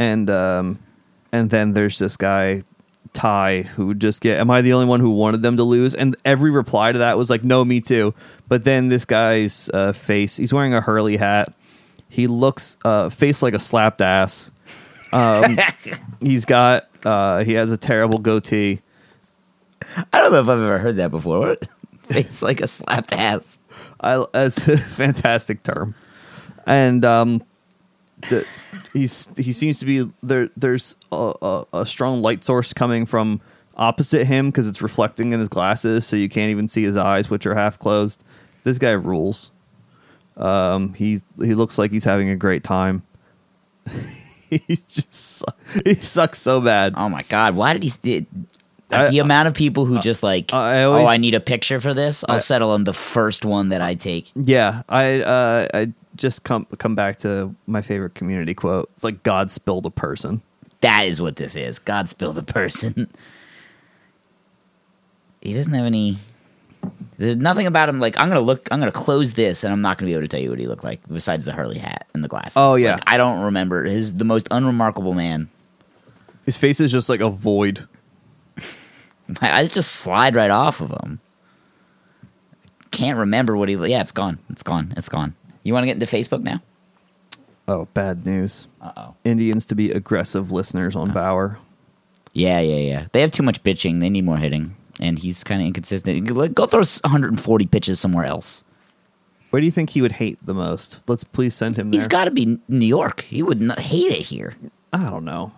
And 0.00 0.30
um, 0.30 0.78
and 1.30 1.50
then 1.50 1.74
there's 1.74 1.98
this 1.98 2.16
guy 2.16 2.64
Ty 3.12 3.62
who 3.62 3.88
would 3.88 4.00
just 4.00 4.22
get. 4.22 4.38
Am 4.38 4.50
I 4.50 4.62
the 4.62 4.72
only 4.72 4.86
one 4.86 5.00
who 5.00 5.10
wanted 5.10 5.42
them 5.42 5.58
to 5.58 5.62
lose? 5.62 5.94
And 5.94 6.16
every 6.24 6.50
reply 6.50 6.90
to 6.90 7.00
that 7.00 7.18
was 7.18 7.28
like, 7.28 7.44
no, 7.44 7.66
me 7.66 7.82
too. 7.82 8.14
But 8.48 8.64
then 8.64 8.88
this 8.88 9.04
guy's 9.04 9.68
uh, 9.74 9.92
face. 9.92 10.38
He's 10.38 10.54
wearing 10.54 10.72
a 10.72 10.80
Hurley 10.80 11.18
hat. 11.18 11.52
He 12.08 12.26
looks 12.28 12.78
uh, 12.82 13.10
face 13.10 13.42
like 13.42 13.52
a 13.52 13.58
slapped 13.58 14.00
ass. 14.00 14.50
Um, 15.12 15.58
he's 16.20 16.46
got. 16.46 16.88
Uh, 17.04 17.44
he 17.44 17.52
has 17.52 17.70
a 17.70 17.76
terrible 17.76 18.20
goatee. 18.20 18.80
I 20.12 20.20
don't 20.20 20.32
know 20.32 20.40
if 20.40 20.48
I've 20.48 20.60
ever 20.60 20.78
heard 20.78 20.96
that 20.96 21.10
before. 21.10 21.40
What? 21.40 21.68
Face 22.08 22.42
like 22.42 22.60
a 22.60 22.68
slapped 22.68 23.12
ass. 23.12 23.58
I, 24.00 24.24
that's 24.32 24.66
a 24.68 24.78
fantastic 24.78 25.62
term. 25.62 25.94
And 26.66 27.04
um, 27.04 27.42
the, 28.28 28.46
he's 28.92 29.28
he 29.36 29.52
seems 29.52 29.78
to 29.80 29.84
be 29.86 30.10
there. 30.22 30.50
There's 30.56 30.96
a, 31.12 31.32
a, 31.42 31.66
a 31.80 31.86
strong 31.86 32.22
light 32.22 32.44
source 32.44 32.72
coming 32.72 33.06
from 33.06 33.40
opposite 33.76 34.26
him 34.26 34.50
because 34.50 34.68
it's 34.68 34.82
reflecting 34.82 35.32
in 35.32 35.40
his 35.40 35.48
glasses, 35.48 36.06
so 36.06 36.16
you 36.16 36.28
can't 36.28 36.50
even 36.50 36.68
see 36.68 36.82
his 36.82 36.96
eyes, 36.96 37.30
which 37.30 37.46
are 37.46 37.54
half 37.54 37.78
closed. 37.78 38.22
This 38.64 38.78
guy 38.78 38.90
rules. 38.90 39.50
Um, 40.36 40.94
he 40.94 41.20
he 41.38 41.54
looks 41.54 41.78
like 41.78 41.90
he's 41.90 42.04
having 42.04 42.28
a 42.30 42.36
great 42.36 42.64
time. 42.64 43.02
he's 44.50 44.82
just 44.82 45.44
he 45.84 45.94
sucks 45.94 46.40
so 46.40 46.60
bad. 46.60 46.94
Oh 46.96 47.08
my 47.08 47.22
god! 47.24 47.54
Why 47.56 47.72
did 47.76 47.82
he? 47.82 48.26
It, 48.92 49.10
the 49.10 49.18
amount 49.20 49.48
of 49.48 49.54
people 49.54 49.86
who 49.86 49.98
just 50.00 50.22
like, 50.22 50.52
I 50.52 50.82
always- 50.84 51.04
oh, 51.04 51.06
I 51.06 51.16
need 51.16 51.34
a 51.34 51.40
picture 51.40 51.80
for 51.80 51.94
this. 51.94 52.24
I'll 52.28 52.40
settle 52.40 52.70
on 52.70 52.84
the 52.84 52.92
first 52.92 53.44
one 53.44 53.70
that 53.70 53.80
I 53.80 53.94
take. 53.94 54.30
Yeah, 54.34 54.82
I 54.88 55.20
uh, 55.22 55.68
I 55.72 55.92
just 56.16 56.44
come 56.44 56.66
come 56.78 56.94
back 56.94 57.18
to 57.20 57.54
my 57.66 57.82
favorite 57.82 58.14
community 58.14 58.54
quote. 58.54 58.90
It's 58.94 59.04
like 59.04 59.22
God 59.22 59.50
spilled 59.52 59.86
a 59.86 59.90
person. 59.90 60.42
That 60.80 61.04
is 61.04 61.20
what 61.20 61.36
this 61.36 61.56
is. 61.56 61.78
God 61.78 62.08
spilled 62.08 62.38
a 62.38 62.42
person. 62.42 63.08
he 65.40 65.52
doesn't 65.52 65.72
have 65.72 65.86
any. 65.86 66.18
There's 67.18 67.36
nothing 67.36 67.66
about 67.66 67.88
him. 67.88 68.00
Like 68.00 68.18
I'm 68.18 68.28
gonna 68.28 68.40
look. 68.40 68.68
I'm 68.70 68.80
gonna 68.80 68.92
close 68.92 69.34
this, 69.34 69.62
and 69.64 69.72
I'm 69.72 69.82
not 69.82 69.98
gonna 69.98 70.08
be 70.08 70.14
able 70.14 70.22
to 70.22 70.28
tell 70.28 70.40
you 70.40 70.50
what 70.50 70.58
he 70.58 70.66
looked 70.66 70.84
like 70.84 71.00
besides 71.08 71.44
the 71.44 71.52
Hurley 71.52 71.78
hat 71.78 72.06
and 72.14 72.24
the 72.24 72.28
glasses. 72.28 72.54
Oh, 72.56 72.74
yeah. 72.76 72.94
Like, 72.94 73.02
I 73.06 73.16
don't 73.18 73.40
remember. 73.42 73.84
His 73.84 74.14
the 74.14 74.24
most 74.24 74.48
unremarkable 74.50 75.12
man. 75.14 75.50
His 76.46 76.56
face 76.56 76.80
is 76.80 76.90
just 76.90 77.08
like 77.10 77.20
a 77.20 77.28
void. 77.30 77.86
My 79.40 79.54
eyes 79.56 79.70
just 79.70 79.92
slide 79.96 80.34
right 80.34 80.50
off 80.50 80.80
of 80.80 80.90
him. 80.90 81.20
Can't 82.90 83.18
remember 83.18 83.56
what 83.56 83.68
he. 83.68 83.76
Yeah, 83.76 84.00
it's 84.00 84.12
gone. 84.12 84.38
It's 84.48 84.62
gone. 84.62 84.92
It's 84.96 85.08
gone. 85.08 85.34
You 85.62 85.72
want 85.72 85.84
to 85.84 85.86
get 85.86 86.02
into 86.02 86.06
Facebook 86.06 86.42
now? 86.42 86.62
Oh, 87.68 87.86
bad 87.94 88.26
news. 88.26 88.66
Uh 88.80 88.92
oh. 88.96 89.14
Indians 89.24 89.66
to 89.66 89.74
be 89.74 89.92
aggressive 89.92 90.50
listeners 90.50 90.96
on 90.96 91.12
Bauer. 91.12 91.58
Yeah, 92.32 92.60
yeah, 92.60 92.76
yeah. 92.76 93.06
They 93.12 93.20
have 93.20 93.30
too 93.32 93.42
much 93.42 93.62
pitching. 93.62 94.00
They 94.00 94.10
need 94.10 94.24
more 94.24 94.36
hitting, 94.36 94.74
and 94.98 95.18
he's 95.18 95.44
kind 95.44 95.60
of 95.60 95.66
inconsistent. 95.66 96.26
Go 96.54 96.66
throw 96.66 96.80
140 96.80 97.66
pitches 97.66 98.00
somewhere 98.00 98.24
else. 98.24 98.64
Where 99.50 99.60
do 99.60 99.66
you 99.66 99.72
think 99.72 99.90
he 99.90 100.02
would 100.02 100.12
hate 100.12 100.38
the 100.44 100.54
most? 100.54 101.00
Let's 101.08 101.24
please 101.24 101.54
send 101.54 101.76
him 101.76 101.90
there. 101.90 102.00
He's 102.00 102.06
got 102.08 102.24
to 102.24 102.30
be 102.30 102.58
New 102.68 102.86
York. 102.86 103.22
He 103.22 103.42
would 103.42 103.60
not 103.60 103.80
hate 103.80 104.12
it 104.12 104.22
here. 104.22 104.54
I 104.92 105.10
don't 105.10 105.24
know. 105.24 105.52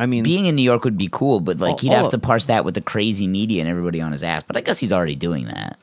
I 0.00 0.06
mean, 0.06 0.22
Being 0.22 0.46
in 0.46 0.54
New 0.54 0.62
York 0.62 0.84
would 0.84 0.96
be 0.96 1.08
cool, 1.10 1.40
but 1.40 1.58
like 1.58 1.72
All- 1.72 1.78
he'd 1.78 1.88
all 1.90 1.96
have 1.96 2.04
of- 2.06 2.10
to 2.12 2.18
parse 2.18 2.44
that 2.46 2.64
with 2.64 2.74
the 2.74 2.80
crazy 2.80 3.26
media 3.26 3.60
and 3.60 3.68
everybody 3.68 4.00
on 4.00 4.12
his 4.12 4.22
ass. 4.22 4.42
But 4.46 4.56
I 4.56 4.60
guess 4.60 4.78
he's 4.78 4.92
already 4.92 5.16
doing 5.16 5.46
that. 5.46 5.78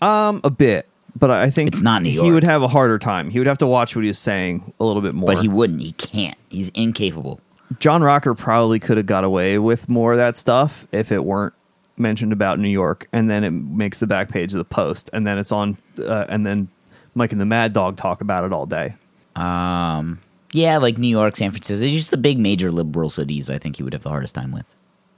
um, 0.00 0.40
a 0.44 0.50
bit, 0.50 0.86
but 1.18 1.30
I 1.30 1.50
think 1.50 1.72
It's 1.72 1.82
not 1.82 2.02
New 2.02 2.10
He 2.22 2.30
would 2.30 2.44
have 2.44 2.62
a 2.62 2.68
harder 2.68 2.98
time. 2.98 3.30
He 3.30 3.38
would 3.40 3.48
have 3.48 3.58
to 3.58 3.66
watch 3.66 3.96
what 3.96 4.04
he's 4.04 4.18
saying 4.18 4.72
a 4.78 4.84
little 4.84 5.02
bit 5.02 5.14
more. 5.14 5.32
But 5.34 5.42
he 5.42 5.48
wouldn't. 5.48 5.80
He 5.80 5.90
can't. 5.92 6.38
He's 6.48 6.68
incapable. 6.70 7.40
John 7.80 8.02
Rocker 8.02 8.34
probably 8.34 8.78
could 8.78 8.96
have 8.96 9.06
got 9.06 9.24
away 9.24 9.58
with 9.58 9.88
more 9.88 10.12
of 10.12 10.18
that 10.18 10.36
stuff 10.36 10.86
if 10.92 11.10
it 11.10 11.24
weren't 11.24 11.54
mentioned 11.96 12.32
about 12.32 12.60
New 12.60 12.68
York, 12.68 13.08
and 13.12 13.28
then 13.28 13.42
it 13.42 13.50
makes 13.50 13.98
the 13.98 14.06
back 14.06 14.28
page 14.30 14.52
of 14.54 14.58
the 14.58 14.64
Post, 14.64 15.10
and 15.12 15.26
then 15.26 15.36
it's 15.36 15.50
on, 15.50 15.76
uh, 15.98 16.24
and 16.28 16.46
then 16.46 16.68
Mike 17.16 17.32
and 17.32 17.40
the 17.40 17.44
Mad 17.44 17.72
Dog 17.72 17.96
talk 17.96 18.20
about 18.20 18.44
it 18.44 18.52
all 18.52 18.66
day. 18.66 18.94
Um, 19.34 20.20
yeah, 20.52 20.78
like 20.78 20.98
New 20.98 21.08
York, 21.08 21.36
San 21.36 21.50
Francisco. 21.50 21.86
Just 21.86 22.10
the 22.10 22.16
big 22.16 22.38
major 22.38 22.70
liberal 22.70 23.10
cities. 23.10 23.50
I 23.50 23.58
think 23.58 23.76
he 23.76 23.82
would 23.82 23.92
have 23.92 24.02
the 24.02 24.08
hardest 24.08 24.34
time 24.34 24.52
with. 24.52 24.66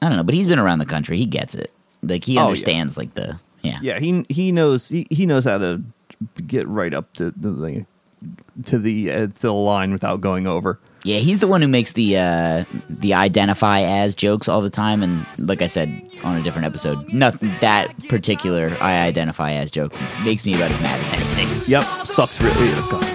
I 0.02 0.08
don't 0.08 0.16
know, 0.16 0.22
but 0.24 0.34
he's 0.34 0.46
been 0.46 0.58
around 0.58 0.78
the 0.78 0.86
country. 0.86 1.16
He 1.18 1.26
gets 1.26 1.54
it. 1.54 1.72
Like 2.02 2.24
he 2.24 2.36
Oh, 2.36 2.40
yeah. 2.42 2.46
understands. 2.46 2.96
Like 2.96 3.14
the 3.14 3.38
yeah. 3.62 3.78
Yeah, 3.82 3.98
he 4.00 4.24
he 4.28 4.52
knows 4.52 4.88
he, 4.88 5.06
he 5.10 5.26
knows 5.26 5.44
how 5.44 5.58
to 5.58 5.82
get 6.46 6.66
right 6.68 6.94
up 6.94 7.12
to 7.14 7.30
the 7.30 7.84
to 8.64 8.78
the 8.78 9.10
uh, 9.12 9.26
to 9.26 9.32
the 9.40 9.52
line 9.52 9.92
without 9.92 10.20
going 10.20 10.46
over. 10.46 10.78
Yeah, 11.02 11.16
he's 11.18 11.38
the 11.40 11.46
one 11.46 11.62
who 11.62 11.68
makes 11.68 11.92
the 11.92 12.18
uh, 12.18 12.64
the 12.90 13.14
identify 13.14 13.80
as 13.80 14.14
jokes 14.14 14.48
all 14.48 14.60
the 14.60 14.68
time, 14.70 15.02
and 15.02 15.24
like 15.38 15.62
I 15.62 15.66
said 15.66 15.88
on 16.24 16.36
a 16.36 16.42
different 16.42 16.66
episode, 16.66 17.10
nothing 17.12 17.50
that 17.60 17.94
particular 18.08 18.76
I 18.82 19.00
identify 19.00 19.52
as 19.52 19.70
joke 19.70 19.94
makes 20.24 20.44
me 20.44 20.54
about 20.54 20.70
as 20.72 20.80
mad 20.80 21.00
as 21.00 21.10
anything. 21.10 21.48
Yep, 21.70 22.06
sucks 22.06 22.40
really. 22.42 23.09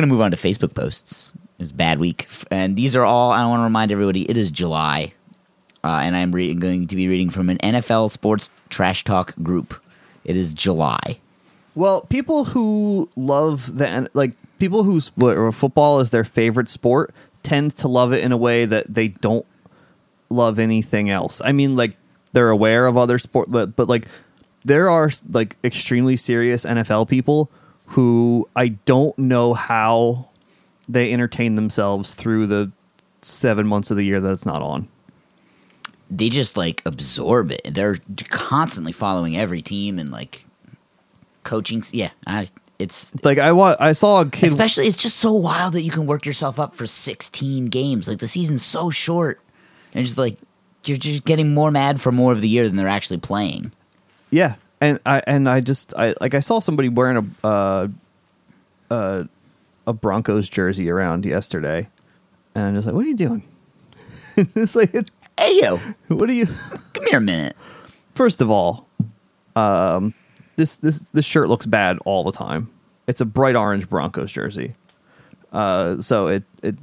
We're 0.00 0.06
gonna 0.06 0.14
move 0.14 0.22
on 0.22 0.30
to 0.30 0.36
Facebook 0.38 0.72
posts. 0.72 1.34
It 1.58 1.62
was 1.62 1.72
a 1.72 1.74
bad 1.74 1.98
week, 1.98 2.26
and 2.50 2.74
these 2.74 2.96
are 2.96 3.04
all. 3.04 3.32
I 3.32 3.44
want 3.44 3.60
to 3.60 3.64
remind 3.64 3.92
everybody, 3.92 4.22
it 4.30 4.38
is 4.38 4.50
July, 4.50 5.12
uh, 5.84 6.00
and 6.02 6.16
I'm 6.16 6.32
re- 6.32 6.54
going 6.54 6.86
to 6.86 6.96
be 6.96 7.06
reading 7.06 7.28
from 7.28 7.50
an 7.50 7.58
NFL 7.58 8.10
sports 8.10 8.48
trash 8.70 9.04
talk 9.04 9.34
group. 9.42 9.74
It 10.24 10.38
is 10.38 10.54
July. 10.54 11.18
Well, 11.74 12.00
people 12.00 12.46
who 12.46 13.10
love 13.14 13.76
the 13.76 14.08
like 14.14 14.32
people 14.58 15.02
or 15.20 15.52
football 15.52 16.00
is 16.00 16.08
their 16.08 16.24
favorite 16.24 16.70
sport 16.70 17.14
tend 17.42 17.76
to 17.76 17.86
love 17.86 18.14
it 18.14 18.24
in 18.24 18.32
a 18.32 18.38
way 18.38 18.64
that 18.64 18.94
they 18.94 19.08
don't 19.08 19.44
love 20.30 20.58
anything 20.58 21.10
else. 21.10 21.42
I 21.44 21.52
mean, 21.52 21.76
like 21.76 21.98
they're 22.32 22.48
aware 22.48 22.86
of 22.86 22.96
other 22.96 23.18
sport, 23.18 23.50
but 23.50 23.76
but 23.76 23.86
like 23.86 24.08
there 24.64 24.88
are 24.88 25.10
like 25.30 25.58
extremely 25.62 26.16
serious 26.16 26.64
NFL 26.64 27.06
people 27.06 27.50
who 27.90 28.48
I 28.56 28.68
don't 28.68 29.16
know 29.18 29.54
how 29.54 30.28
they 30.88 31.12
entertain 31.12 31.54
themselves 31.54 32.14
through 32.14 32.46
the 32.46 32.70
seven 33.22 33.66
months 33.66 33.90
of 33.90 33.96
the 33.96 34.04
year 34.04 34.20
that 34.20 34.32
it's 34.32 34.46
not 34.46 34.62
on. 34.62 34.88
they 36.10 36.28
just 36.28 36.56
like 36.56 36.82
absorb 36.86 37.50
it. 37.52 37.60
They're 37.72 37.98
constantly 38.28 38.92
following 38.92 39.36
every 39.36 39.62
team 39.62 39.98
and 39.98 40.10
like 40.10 40.44
coaching. 41.44 41.82
Yeah, 41.92 42.10
I, 42.26 42.48
it's 42.78 43.12
Like 43.24 43.38
I 43.38 43.52
wa- 43.52 43.76
I 43.78 43.92
saw 43.92 44.22
a 44.22 44.26
kid 44.28 44.48
especially 44.48 44.86
it's 44.86 44.96
just 45.02 45.18
so 45.18 45.32
wild 45.32 45.74
that 45.74 45.82
you 45.82 45.90
can 45.90 46.06
work 46.06 46.24
yourself 46.26 46.58
up 46.58 46.74
for 46.74 46.86
16 46.86 47.66
games. 47.66 48.08
Like 48.08 48.18
the 48.18 48.28
season's 48.28 48.64
so 48.64 48.90
short, 48.90 49.40
and 49.94 50.04
just 50.04 50.18
like 50.18 50.38
you're 50.84 50.96
just 50.96 51.24
getting 51.24 51.52
more 51.54 51.70
mad 51.70 52.00
for 52.00 52.10
more 52.10 52.32
of 52.32 52.40
the 52.40 52.48
year 52.48 52.66
than 52.66 52.76
they're 52.76 52.88
actually 52.88 53.18
playing. 53.18 53.70
Yeah, 54.30 54.54
and 54.80 54.98
I 55.04 55.22
and 55.26 55.48
I 55.48 55.60
just 55.60 55.94
I 55.96 56.14
like 56.20 56.34
I 56.34 56.40
saw 56.40 56.58
somebody 56.58 56.88
wearing 56.88 57.16
a 57.42 57.46
uh, 57.46 57.88
uh, 58.90 59.24
a 59.86 59.92
Broncos 59.92 60.48
jersey 60.48 60.90
around 60.90 61.24
yesterday, 61.24 61.88
and 62.54 62.64
I'm 62.64 62.74
just 62.74 62.86
like, 62.86 62.94
what 62.94 63.04
are 63.04 63.08
you 63.08 63.16
doing? 63.16 63.42
it's 64.36 64.74
like, 64.74 64.92
Hey 65.40 65.58
yo, 65.62 65.78
what 66.08 66.28
are 66.28 66.34
you? 66.34 66.46
come 66.92 67.06
here 67.06 67.18
a 67.18 67.20
minute. 67.20 67.56
First 68.14 68.40
of 68.40 68.50
all, 68.50 68.86
um, 69.56 70.12
this 70.56 70.76
this 70.76 70.98
this 71.12 71.24
shirt 71.24 71.48
looks 71.48 71.66
bad 71.66 71.98
all 72.04 72.24
the 72.24 72.32
time. 72.32 72.70
It's 73.06 73.20
a 73.20 73.24
bright 73.24 73.56
orange 73.56 73.88
Broncos 73.88 74.30
jersey. 74.32 74.74
Uh, 75.52 76.00
so 76.02 76.26
it 76.26 76.44
it 76.62 76.76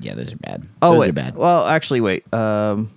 Yeah, 0.00 0.14
those 0.14 0.32
are 0.32 0.38
bad. 0.38 0.66
Oh 0.82 0.92
those 0.92 1.00
wait. 1.00 1.10
are 1.10 1.12
bad. 1.12 1.36
Well, 1.36 1.66
actually, 1.66 2.00
wait. 2.00 2.32
Um, 2.34 2.90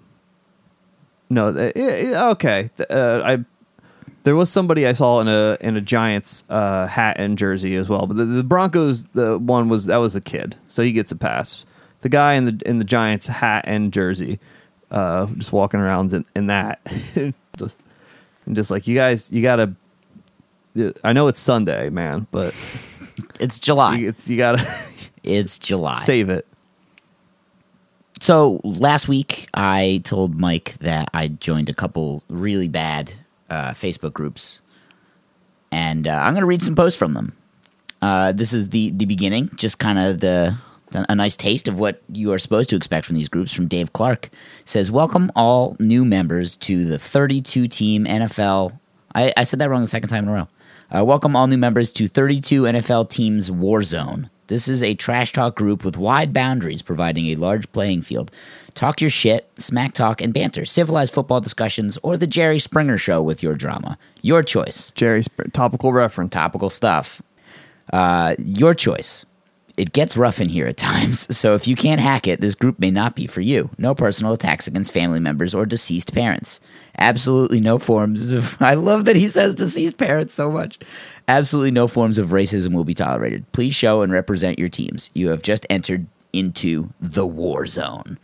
no. 1.29 1.47
okay. 1.47 2.69
Uh, 2.89 3.21
I 3.23 3.45
there 4.23 4.35
was 4.35 4.49
somebody 4.51 4.85
I 4.87 4.93
saw 4.93 5.19
in 5.21 5.27
a 5.27 5.57
in 5.61 5.75
a 5.77 5.81
Giants 5.81 6.43
uh, 6.49 6.87
hat 6.87 7.17
and 7.19 7.37
jersey 7.37 7.75
as 7.75 7.89
well, 7.89 8.05
but 8.07 8.17
the, 8.17 8.25
the 8.25 8.43
Broncos 8.43 9.05
the 9.13 9.37
one 9.37 9.69
was 9.69 9.85
that 9.85 9.97
was 9.97 10.15
a 10.15 10.21
kid, 10.21 10.55
so 10.67 10.83
he 10.83 10.91
gets 10.91 11.11
a 11.11 11.15
pass. 11.15 11.65
The 12.01 12.09
guy 12.09 12.33
in 12.35 12.45
the 12.45 12.61
in 12.65 12.77
the 12.79 12.85
Giants 12.85 13.27
hat 13.27 13.65
and 13.67 13.91
jersey, 13.93 14.39
uh, 14.91 15.25
just 15.37 15.51
walking 15.51 15.79
around 15.79 16.13
in, 16.13 16.25
in 16.35 16.47
that, 16.47 16.79
just, 17.57 17.77
and 18.45 18.55
just 18.55 18.71
like 18.71 18.87
you 18.87 18.95
guys, 18.95 19.31
you 19.31 19.41
gotta. 19.41 19.73
I 21.03 21.13
know 21.13 21.27
it's 21.27 21.39
Sunday, 21.39 21.89
man, 21.89 22.27
but 22.31 22.53
It's 23.39 23.59
July. 23.59 23.95
you, 23.97 24.07
it's, 24.09 24.27
you 24.27 24.37
gotta 24.37 24.65
It's 25.23 25.57
July. 25.57 26.01
save 26.03 26.29
it. 26.29 26.45
So 28.21 28.59
last 28.63 29.07
week, 29.07 29.47
I 29.53 30.01
told 30.03 30.35
Mike 30.39 30.75
that 30.79 31.09
I 31.13 31.29
joined 31.29 31.69
a 31.69 31.73
couple 31.73 32.21
really 32.29 32.67
bad 32.67 33.13
uh, 33.49 33.71
Facebook 33.71 34.13
groups, 34.13 34.61
and 35.71 36.07
uh, 36.07 36.11
I'm 36.11 36.33
going 36.33 36.41
to 36.41 36.47
read 36.47 36.61
some 36.61 36.75
posts 36.75 36.97
from 36.97 37.13
them. 37.13 37.35
Uh, 38.01 38.31
this 38.31 38.53
is 38.53 38.69
the 38.69 38.91
the 38.91 39.05
beginning, 39.05 39.49
just 39.55 39.79
kind 39.79 39.99
of 39.99 40.19
the 40.19 40.57
a 40.93 41.13
nice 41.13 41.35
taste 41.35 41.67
of 41.67 41.77
what 41.77 42.01
you 42.11 42.31
are 42.33 42.39
supposed 42.39 42.69
to 42.71 42.75
expect 42.75 43.05
from 43.05 43.15
these 43.15 43.29
groups 43.29 43.53
from 43.53 43.67
Dave 43.67 43.93
Clark. 43.93 44.29
Says 44.65 44.89
welcome 44.89 45.31
all 45.35 45.75
new 45.79 46.03
members 46.03 46.55
to 46.57 46.83
the 46.85 46.97
32 46.97 47.67
team 47.67 48.05
NFL 48.05 48.79
I, 49.15 49.33
I 49.35 49.43
said 49.43 49.59
that 49.59 49.69
wrong 49.69 49.81
the 49.81 49.87
second 49.87 50.09
time 50.09 50.25
in 50.25 50.29
a 50.29 50.33
row. 50.33 50.47
Uh, 50.95 51.05
welcome 51.05 51.35
all 51.35 51.47
new 51.47 51.57
members 51.57 51.91
to 51.93 52.07
32 52.07 52.63
NFL 52.63 53.09
teams 53.09 53.49
Warzone. 53.49 54.29
This 54.47 54.67
is 54.67 54.81
a 54.81 54.95
trash 54.95 55.33
talk 55.33 55.55
group 55.55 55.83
with 55.83 55.97
wide 55.97 56.33
boundaries 56.33 56.81
providing 56.81 57.27
a 57.27 57.35
large 57.35 57.71
playing 57.71 58.01
field 58.01 58.31
talk 58.73 59.01
your 59.01 59.09
shit 59.09 59.49
smack 59.57 59.93
talk 59.93 60.21
and 60.21 60.33
banter 60.33 60.65
civilized 60.65 61.13
football 61.13 61.41
discussions 61.41 61.97
or 62.03 62.17
the 62.17 62.27
Jerry 62.27 62.59
Springer 62.59 62.97
show 62.97 63.21
with 63.21 63.43
your 63.43 63.55
drama 63.55 63.97
your 64.21 64.43
choice 64.43 64.91
Jerry's 64.91 65.29
topical 65.53 65.93
reference. 65.93 66.31
topical 66.31 66.69
stuff. 66.69 67.21
Uh, 67.91 68.35
your 68.37 68.73
choice. 68.73 69.25
It 69.77 69.93
gets 69.93 70.17
rough 70.17 70.41
in 70.41 70.49
here 70.49 70.67
at 70.67 70.75
times, 70.75 71.35
so 71.37 71.55
if 71.55 71.67
you 71.67 71.75
can't 71.75 72.01
hack 72.01 72.27
it, 72.27 72.41
this 72.41 72.55
group 72.55 72.79
may 72.79 72.91
not 72.91 73.15
be 73.15 73.27
for 73.27 73.41
you. 73.41 73.69
No 73.77 73.95
personal 73.95 74.33
attacks 74.33 74.67
against 74.67 74.91
family 74.91 75.19
members 75.19 75.55
or 75.55 75.65
deceased 75.65 76.13
parents. 76.13 76.59
Absolutely 76.97 77.61
no 77.61 77.79
forms 77.79 78.33
of. 78.33 78.57
I 78.61 78.73
love 78.73 79.05
that 79.05 79.15
he 79.15 79.29
says 79.29 79.55
deceased 79.55 79.97
parents 79.97 80.33
so 80.33 80.51
much. 80.51 80.79
Absolutely 81.29 81.71
no 81.71 81.87
forms 81.87 82.17
of 82.17 82.29
racism 82.29 82.73
will 82.73 82.83
be 82.83 82.93
tolerated. 82.93 83.49
Please 83.53 83.73
show 83.73 84.01
and 84.01 84.11
represent 84.11 84.59
your 84.59 84.69
teams. 84.69 85.09
You 85.13 85.29
have 85.29 85.41
just 85.41 85.65
entered 85.69 86.07
into 86.33 86.89
the 86.99 87.25
war 87.25 87.65
zone. 87.65 88.19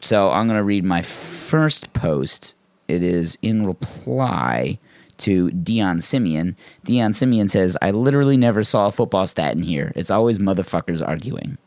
So 0.00 0.30
I'm 0.30 0.46
going 0.46 0.58
to 0.58 0.64
read 0.64 0.84
my 0.84 1.02
first 1.02 1.92
post. 1.92 2.54
It 2.88 3.02
is 3.02 3.38
in 3.42 3.66
reply 3.66 4.78
to 5.18 5.50
Dion 5.50 6.00
Simeon. 6.00 6.56
Dion 6.84 7.12
Simeon 7.12 7.48
says, 7.48 7.76
I 7.82 7.90
literally 7.90 8.36
never 8.36 8.64
saw 8.64 8.88
a 8.88 8.92
football 8.92 9.26
stat 9.26 9.54
in 9.54 9.62
here. 9.62 9.92
It's 9.94 10.10
always 10.10 10.38
motherfuckers 10.38 11.06
arguing. 11.06 11.58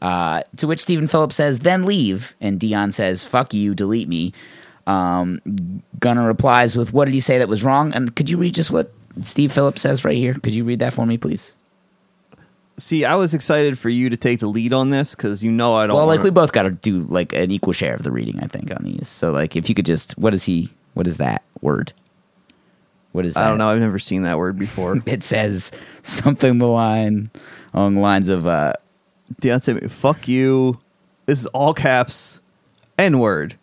Uh, 0.00 0.42
to 0.56 0.66
which 0.66 0.80
Stephen 0.80 1.08
Phillips 1.08 1.36
says, 1.36 1.60
then 1.60 1.84
leave. 1.84 2.34
And 2.40 2.60
Dion 2.60 2.92
says, 2.92 3.22
fuck 3.22 3.52
you, 3.52 3.74
delete 3.74 4.08
me. 4.08 4.32
Um, 4.86 5.40
Gunnar 5.98 6.26
replies 6.26 6.76
with, 6.76 6.92
what 6.92 7.06
did 7.06 7.14
you 7.14 7.20
say 7.20 7.38
that 7.38 7.48
was 7.48 7.64
wrong? 7.64 7.92
And 7.94 8.14
could 8.14 8.30
you 8.30 8.36
read 8.36 8.54
just 8.54 8.70
what 8.70 8.92
Steve 9.22 9.52
Phillips 9.52 9.82
says 9.82 10.04
right 10.04 10.16
here? 10.16 10.34
Could 10.34 10.54
you 10.54 10.64
read 10.64 10.78
that 10.80 10.92
for 10.92 11.06
me, 11.06 11.18
please? 11.18 11.56
See, 12.76 13.04
I 13.04 13.14
was 13.14 13.34
excited 13.34 13.78
for 13.78 13.88
you 13.88 14.10
to 14.10 14.16
take 14.16 14.40
the 14.40 14.48
lead 14.48 14.72
on 14.72 14.90
this 14.90 15.14
because 15.14 15.44
you 15.44 15.52
know 15.52 15.74
I 15.76 15.86
don't. 15.86 15.96
Well, 15.96 16.06
like 16.06 16.18
wanna- 16.18 16.24
we 16.24 16.30
both 16.30 16.52
got 16.52 16.64
to 16.64 16.70
do 16.70 17.00
like 17.02 17.32
an 17.32 17.50
equal 17.50 17.72
share 17.72 17.94
of 17.94 18.02
the 18.02 18.10
reading, 18.10 18.40
I 18.42 18.46
think, 18.48 18.70
on 18.72 18.82
these. 18.84 19.06
So, 19.08 19.30
like, 19.30 19.54
if 19.54 19.68
you 19.68 19.74
could 19.74 19.86
just, 19.86 20.18
what 20.18 20.34
is 20.34 20.42
he? 20.42 20.70
What 20.94 21.06
is 21.06 21.18
that 21.18 21.42
word? 21.60 21.92
What 23.12 23.24
is 23.26 23.34
that? 23.34 23.44
I 23.44 23.48
don't 23.48 23.58
know. 23.58 23.68
I've 23.68 23.78
never 23.80 23.98
seen 24.00 24.22
that 24.22 24.38
word 24.38 24.58
before. 24.58 25.00
It 25.06 25.22
says 25.22 25.70
something 26.02 26.58
the 26.58 26.66
line 26.66 27.30
along 27.72 27.94
the 27.94 28.00
lines 28.00 28.28
of, 28.28 28.46
uh, 28.46 28.72
Deion 29.40 29.62
said, 29.62 29.90
"Fuck 29.90 30.26
you." 30.28 30.80
This 31.26 31.40
is 31.40 31.46
all 31.46 31.74
caps, 31.74 32.40
N 32.98 33.18
word. 33.20 33.54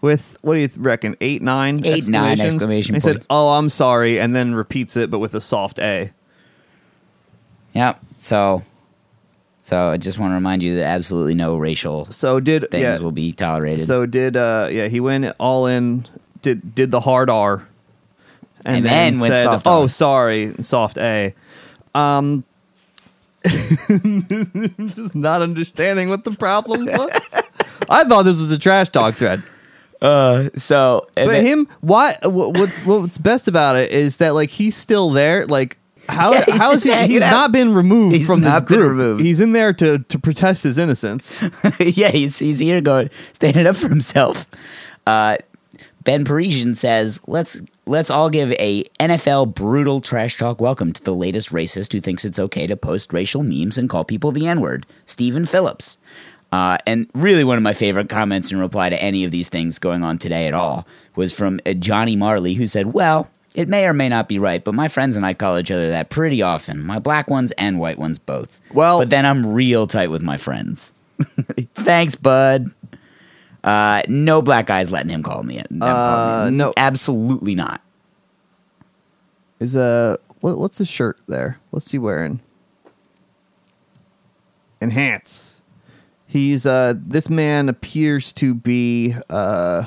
With 0.00 0.38
what 0.42 0.54
do 0.54 0.60
you 0.60 0.70
reckon? 0.76 1.16
Eight, 1.20 1.42
nine, 1.42 1.84
Eight, 1.84 2.08
nine 2.08 2.40
exclamation 2.40 2.94
He 2.94 3.00
said, 3.00 3.26
"Oh, 3.28 3.50
I'm 3.50 3.68
sorry," 3.68 4.18
and 4.20 4.34
then 4.34 4.54
repeats 4.54 4.96
it, 4.96 5.10
but 5.10 5.18
with 5.18 5.34
a 5.34 5.40
soft 5.40 5.78
A. 5.80 6.10
yeah. 7.72 7.94
So, 8.16 8.62
so 9.62 9.88
I 9.90 9.96
just 9.96 10.18
want 10.18 10.30
to 10.30 10.34
remind 10.34 10.62
you 10.62 10.76
that 10.76 10.84
absolutely 10.84 11.34
no 11.34 11.56
racial 11.56 12.06
So 12.10 12.40
did 12.40 12.70
things 12.70 12.82
yeah. 12.82 12.98
will 12.98 13.12
be 13.12 13.32
tolerated. 13.32 13.86
So 13.86 14.06
did 14.06 14.36
uh 14.36 14.68
yeah 14.70 14.88
he 14.88 15.00
went 15.00 15.34
all 15.38 15.66
in 15.66 16.06
did 16.42 16.74
did 16.74 16.90
the 16.90 17.00
hard 17.00 17.28
R 17.30 17.66
And 18.64 18.84
then 18.84 19.20
went 19.20 19.34
said, 19.34 19.44
soft 19.44 19.66
oh 19.66 19.82
R." 19.82 19.88
sorry 19.88 20.54
soft 20.62 20.98
A 20.98 21.34
um 21.94 22.44
just 23.44 25.14
not 25.14 25.42
understanding 25.42 26.08
what 26.08 26.24
the 26.24 26.32
problem 26.32 26.84
was 26.86 27.10
I 27.88 28.04
thought 28.04 28.22
this 28.24 28.38
was 28.40 28.52
a 28.52 28.58
trash 28.58 28.88
talk 28.90 29.14
thread 29.14 29.42
uh, 30.02 30.48
so, 30.56 31.06
and 31.14 31.28
but 31.28 31.32
then- 31.32 31.44
him 31.44 31.68
why 31.82 32.16
what 32.22 32.56
what- 32.58 32.70
what's 32.86 33.18
best 33.18 33.46
about 33.48 33.76
it 33.76 33.90
is 33.92 34.16
that 34.16 34.30
like 34.34 34.48
he's 34.48 34.74
still 34.74 35.10
there 35.10 35.46
like 35.46 35.76
how 36.10 36.32
Yeah, 36.32 36.44
he's 36.46 36.56
how 36.56 36.72
is 36.72 36.84
he 36.84 36.94
he's 37.06 37.22
out. 37.22 37.30
not 37.30 37.52
been 37.52 37.72
removed 37.74 38.16
He's 38.16 38.26
from 38.26 38.40
the 38.42 38.60
group 38.60 38.90
removed. 38.90 39.22
he's 39.22 39.40
in 39.40 39.52
there 39.52 39.72
to 39.74 39.98
to 40.00 40.18
protest 40.18 40.62
his 40.64 40.76
innocence 40.78 41.32
yeah, 41.80 42.10
he's 42.10 42.38
he's 42.38 42.58
here 42.58 42.80
going 42.80 43.10
standing 43.32 43.66
up 43.66 43.76
for 43.76 43.88
himself. 43.88 44.46
Uh, 45.06 45.36
ben 46.04 46.24
Parisian 46.24 46.74
says, 46.74 47.20
"Let's 47.26 47.60
let's 47.86 48.10
all 48.10 48.30
give 48.30 48.52
a 48.52 48.84
NFL 48.98 49.54
brutal 49.54 50.00
trash 50.00 50.38
talk 50.38 50.60
welcome 50.60 50.92
to 50.92 51.02
the 51.02 51.14
latest 51.14 51.50
racist 51.52 51.92
who 51.92 52.00
thinks 52.00 52.24
it's 52.24 52.38
okay 52.38 52.66
to 52.66 52.76
post 52.76 53.12
racial 53.12 53.42
memes 53.42 53.76
and 53.78 53.88
call 53.88 54.04
people 54.04 54.32
the 54.32 54.46
N 54.46 54.60
word, 54.60 54.86
Stephen 55.06 55.46
Phillips." 55.46 55.98
Uh, 56.52 56.76
and 56.86 57.08
really, 57.14 57.44
one 57.44 57.56
of 57.56 57.62
my 57.62 57.72
favorite 57.72 58.08
comments 58.08 58.50
in 58.50 58.58
reply 58.58 58.88
to 58.88 59.00
any 59.00 59.24
of 59.24 59.30
these 59.30 59.48
things 59.48 59.78
going 59.78 60.02
on 60.02 60.18
today 60.18 60.48
at 60.48 60.54
all 60.54 60.84
was 61.14 61.32
from 61.32 61.60
uh, 61.64 61.72
Johnny 61.74 62.16
Marley, 62.16 62.54
who 62.54 62.66
said, 62.66 62.92
"Well." 62.92 63.28
It 63.54 63.68
may 63.68 63.84
or 63.86 63.92
may 63.92 64.08
not 64.08 64.28
be 64.28 64.38
right, 64.38 64.62
but 64.62 64.74
my 64.74 64.86
friends 64.88 65.16
and 65.16 65.26
I 65.26 65.34
call 65.34 65.58
each 65.58 65.70
other 65.72 65.90
that 65.90 66.08
pretty 66.10 66.40
often. 66.40 66.84
My 66.86 66.98
black 67.00 67.28
ones 67.28 67.50
and 67.58 67.78
white 67.80 67.98
ones 67.98 68.18
both. 68.18 68.60
Well- 68.72 68.98
but 69.00 69.10
then 69.10 69.26
I'm 69.26 69.44
real 69.46 69.86
tight 69.86 70.10
with 70.10 70.22
my 70.22 70.36
friends. 70.36 70.92
Thanks, 71.74 72.14
bud. 72.14 72.70
Uh, 73.64 74.02
no 74.08 74.40
black 74.40 74.66
guys 74.66 74.90
letting 74.90 75.10
him 75.10 75.22
call 75.22 75.42
me 75.42 75.58
it. 75.58 75.70
me- 75.70 75.80
Uh, 75.82 76.48
no. 76.50 76.72
absolutely 76.76 77.54
not. 77.54 77.82
is 79.58 79.74
uh 79.76 80.16
what, 80.40 80.56
what's 80.56 80.78
his 80.78 80.88
shirt 80.88 81.18
there? 81.26 81.58
What's 81.70 81.90
he 81.90 81.98
wearing? 81.98 82.40
Enhance. 84.80 85.60
He's 86.26 86.64
uh 86.64 86.94
this 86.96 87.28
man 87.28 87.68
appears 87.68 88.32
to 88.34 88.54
be 88.54 89.14
uh 89.28 89.84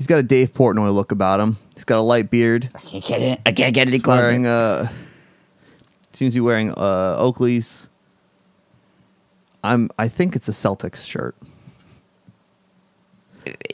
he's 0.00 0.06
got 0.06 0.18
a 0.18 0.22
Dave 0.22 0.54
Portnoy 0.54 0.94
look 0.94 1.12
about 1.12 1.40
him. 1.40 1.58
He's 1.74 1.84
got 1.84 1.98
a 1.98 2.02
light 2.02 2.30
beard. 2.30 2.70
I 2.74 2.78
can't 2.80 3.04
get 3.04 3.20
it. 3.20 3.40
I 3.44 3.52
can't 3.52 3.74
get 3.74 3.86
any 3.86 3.98
closer. 3.98 4.22
wearing 4.22 4.46
uh 4.46 4.88
seems 6.14 6.32
to 6.32 6.38
be 6.38 6.40
wearing 6.40 6.70
uh 6.72 7.16
Oakley's. 7.18 7.90
I'm 9.62 9.90
I 9.98 10.08
think 10.08 10.34
it's 10.34 10.48
a 10.48 10.52
Celtics 10.52 11.04
shirt. 11.04 11.36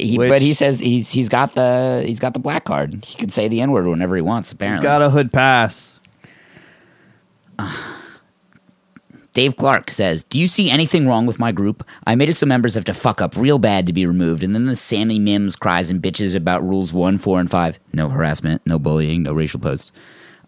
he, 0.00 0.18
which- 0.18 0.28
but 0.28 0.40
he 0.42 0.52
says 0.52 0.80
he's 0.80 1.10
he's 1.12 1.28
got 1.28 1.52
the 1.52 2.02
he's 2.04 2.18
got 2.18 2.32
the 2.34 2.40
black 2.40 2.64
card. 2.64 3.04
He 3.04 3.16
can 3.16 3.30
say 3.30 3.46
the 3.46 3.60
n 3.60 3.70
word 3.70 3.86
whenever 3.86 4.16
he 4.16 4.22
wants. 4.22 4.50
Apparently, 4.50 4.78
He's 4.80 4.82
got 4.82 5.00
a 5.02 5.10
hood 5.10 5.32
pass. 5.32 6.00
Dave 9.36 9.56
Clark 9.56 9.90
says, 9.90 10.24
"Do 10.24 10.40
you 10.40 10.46
see 10.46 10.70
anything 10.70 11.06
wrong 11.06 11.26
with 11.26 11.38
my 11.38 11.52
group? 11.52 11.86
I 12.06 12.14
made 12.14 12.30
it 12.30 12.38
so 12.38 12.46
members 12.46 12.72
have 12.72 12.86
to 12.86 12.94
fuck 12.94 13.20
up 13.20 13.36
real 13.36 13.58
bad 13.58 13.86
to 13.86 13.92
be 13.92 14.06
removed, 14.06 14.42
and 14.42 14.54
then 14.54 14.64
the 14.64 14.74
Sammy 14.74 15.18
Mims 15.18 15.56
cries 15.56 15.90
and 15.90 16.00
bitches 16.00 16.34
about 16.34 16.66
rules 16.66 16.90
one, 16.90 17.18
four, 17.18 17.38
and 17.38 17.50
five. 17.50 17.78
No 17.92 18.08
harassment, 18.08 18.62
no 18.64 18.78
bullying, 18.78 19.24
no 19.24 19.34
racial 19.34 19.60
posts." 19.60 19.92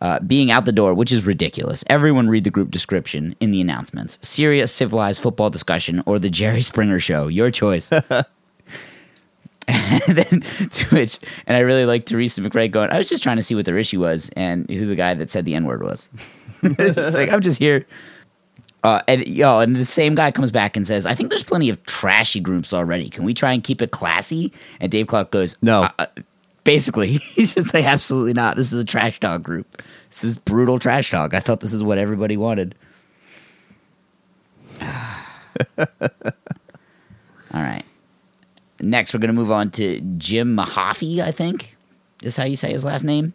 Uh, 0.01 0.19
being 0.21 0.51
out 0.51 0.65
the 0.65 0.73
door, 0.73 0.95
which 0.95 1.13
is 1.13 1.27
ridiculous. 1.27 1.85
Everyone 1.89 2.31
read 2.31 2.45
the 2.45 2.51
group 2.51 2.71
description 2.71 3.37
in 3.41 3.51
the 3.51 3.61
announcements. 3.61 4.19
Serious, 4.23 4.73
civilized 4.73 5.21
football 5.21 5.51
discussion 5.51 6.03
or 6.07 6.19
the 6.19 6.31
Jerry 6.31 6.63
Springer 6.63 6.99
show. 6.99 7.27
Your 7.29 7.51
choice. 7.51 7.93
and 7.93 8.07
then 10.09 10.41
to 10.71 10.87
which, 10.97 11.19
and 11.47 11.59
I 11.59 11.61
really 11.61 11.85
like 11.85 12.05
Teresa 12.05 12.41
McRae 12.41 12.71
going, 12.71 12.91
I 12.91 12.97
was 12.97 13.11
just 13.11 13.23
trying 13.23 13.37
to 13.37 13.43
see 13.43 13.55
what 13.55 13.67
their 13.67 13.77
issue 13.77 14.01
was 14.01 14.31
and 14.35 14.71
who 14.71 14.87
the 14.87 14.97
guy 14.97 15.13
that 15.13 15.29
said 15.29 15.45
the 15.45 15.55
N 15.55 15.67
word 15.67 15.83
was. 15.83 16.09
Just 16.65 17.15
like, 17.15 17.31
I'm 17.31 17.41
just 17.41 17.61
here. 17.61 17.87
Uh, 18.89 19.03
and 19.07 19.29
yo, 19.29 19.61
and 19.61 19.77
the 19.77 19.85
same 19.85 20.15
guy 20.15 20.31
comes 20.31 20.51
back 20.51 20.75
and 20.75 20.87
says, 20.87 21.05
"I 21.05 21.15
think 21.15 21.29
there's 21.29 21.43
plenty 21.43 21.69
of 21.69 21.85
trashy 21.85 22.41
groups 22.41 22.73
already. 22.73 23.11
Can 23.11 23.25
we 23.25 23.35
try 23.35 23.53
and 23.53 23.63
keep 23.63 23.83
it 23.83 23.91
classy?" 23.91 24.51
And 24.81 24.91
Dave 24.91 25.09
Clark 25.09 25.31
goes, 25.31 25.59
No. 25.61 25.83
Uh, 25.83 25.91
uh, 25.99 26.07
basically, 26.65 27.19
he's 27.35 27.53
just 27.53 27.75
like, 27.75 27.85
"Absolutely 27.85 28.33
not. 28.33 28.57
This 28.57 28.73
is 28.73 28.81
a 28.81 28.87
trash 28.87 29.21
talk 29.21 29.43
group. 29.43 29.83
This 30.09 30.25
is 30.25 30.39
brutal 30.39 30.79
trash 30.79 31.11
talk. 31.11 31.35
I 31.35 31.41
thought 31.41 31.61
this 31.61 31.75
is 31.75 31.83
what 31.83 31.99
everybody 31.99 32.39
wanted." 32.39 32.75
All 34.81 34.87
right. 37.53 37.85
Next, 38.81 39.13
we're 39.13 39.21
going 39.21 39.29
to 39.29 39.35
move 39.35 39.51
on 39.51 39.71
to 39.73 40.01
Jim 40.17 40.57
Mahaffey. 40.57 41.21
I 41.21 41.31
think 41.31 41.77
is 42.23 42.37
how 42.37 42.45
you 42.45 42.57
say 42.57 42.73
his 42.73 42.87
last 42.87 43.05
name. 43.05 43.35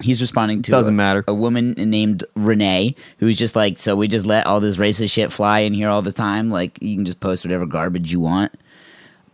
He's 0.00 0.20
responding 0.20 0.62
to 0.62 0.70
Doesn't 0.70 0.94
a, 0.94 0.96
matter. 0.96 1.24
a 1.26 1.34
woman 1.34 1.72
named 1.72 2.24
Renee 2.34 2.94
who's 3.18 3.36
just 3.38 3.56
like, 3.56 3.78
so 3.78 3.96
we 3.96 4.08
just 4.08 4.26
let 4.26 4.46
all 4.46 4.60
this 4.60 4.76
racist 4.76 5.10
shit 5.10 5.32
fly 5.32 5.60
in 5.60 5.74
here 5.74 5.88
all 5.88 6.02
the 6.02 6.12
time. 6.12 6.50
Like 6.50 6.80
you 6.80 6.96
can 6.96 7.04
just 7.04 7.20
post 7.20 7.44
whatever 7.44 7.66
garbage 7.66 8.12
you 8.12 8.20
want. 8.20 8.52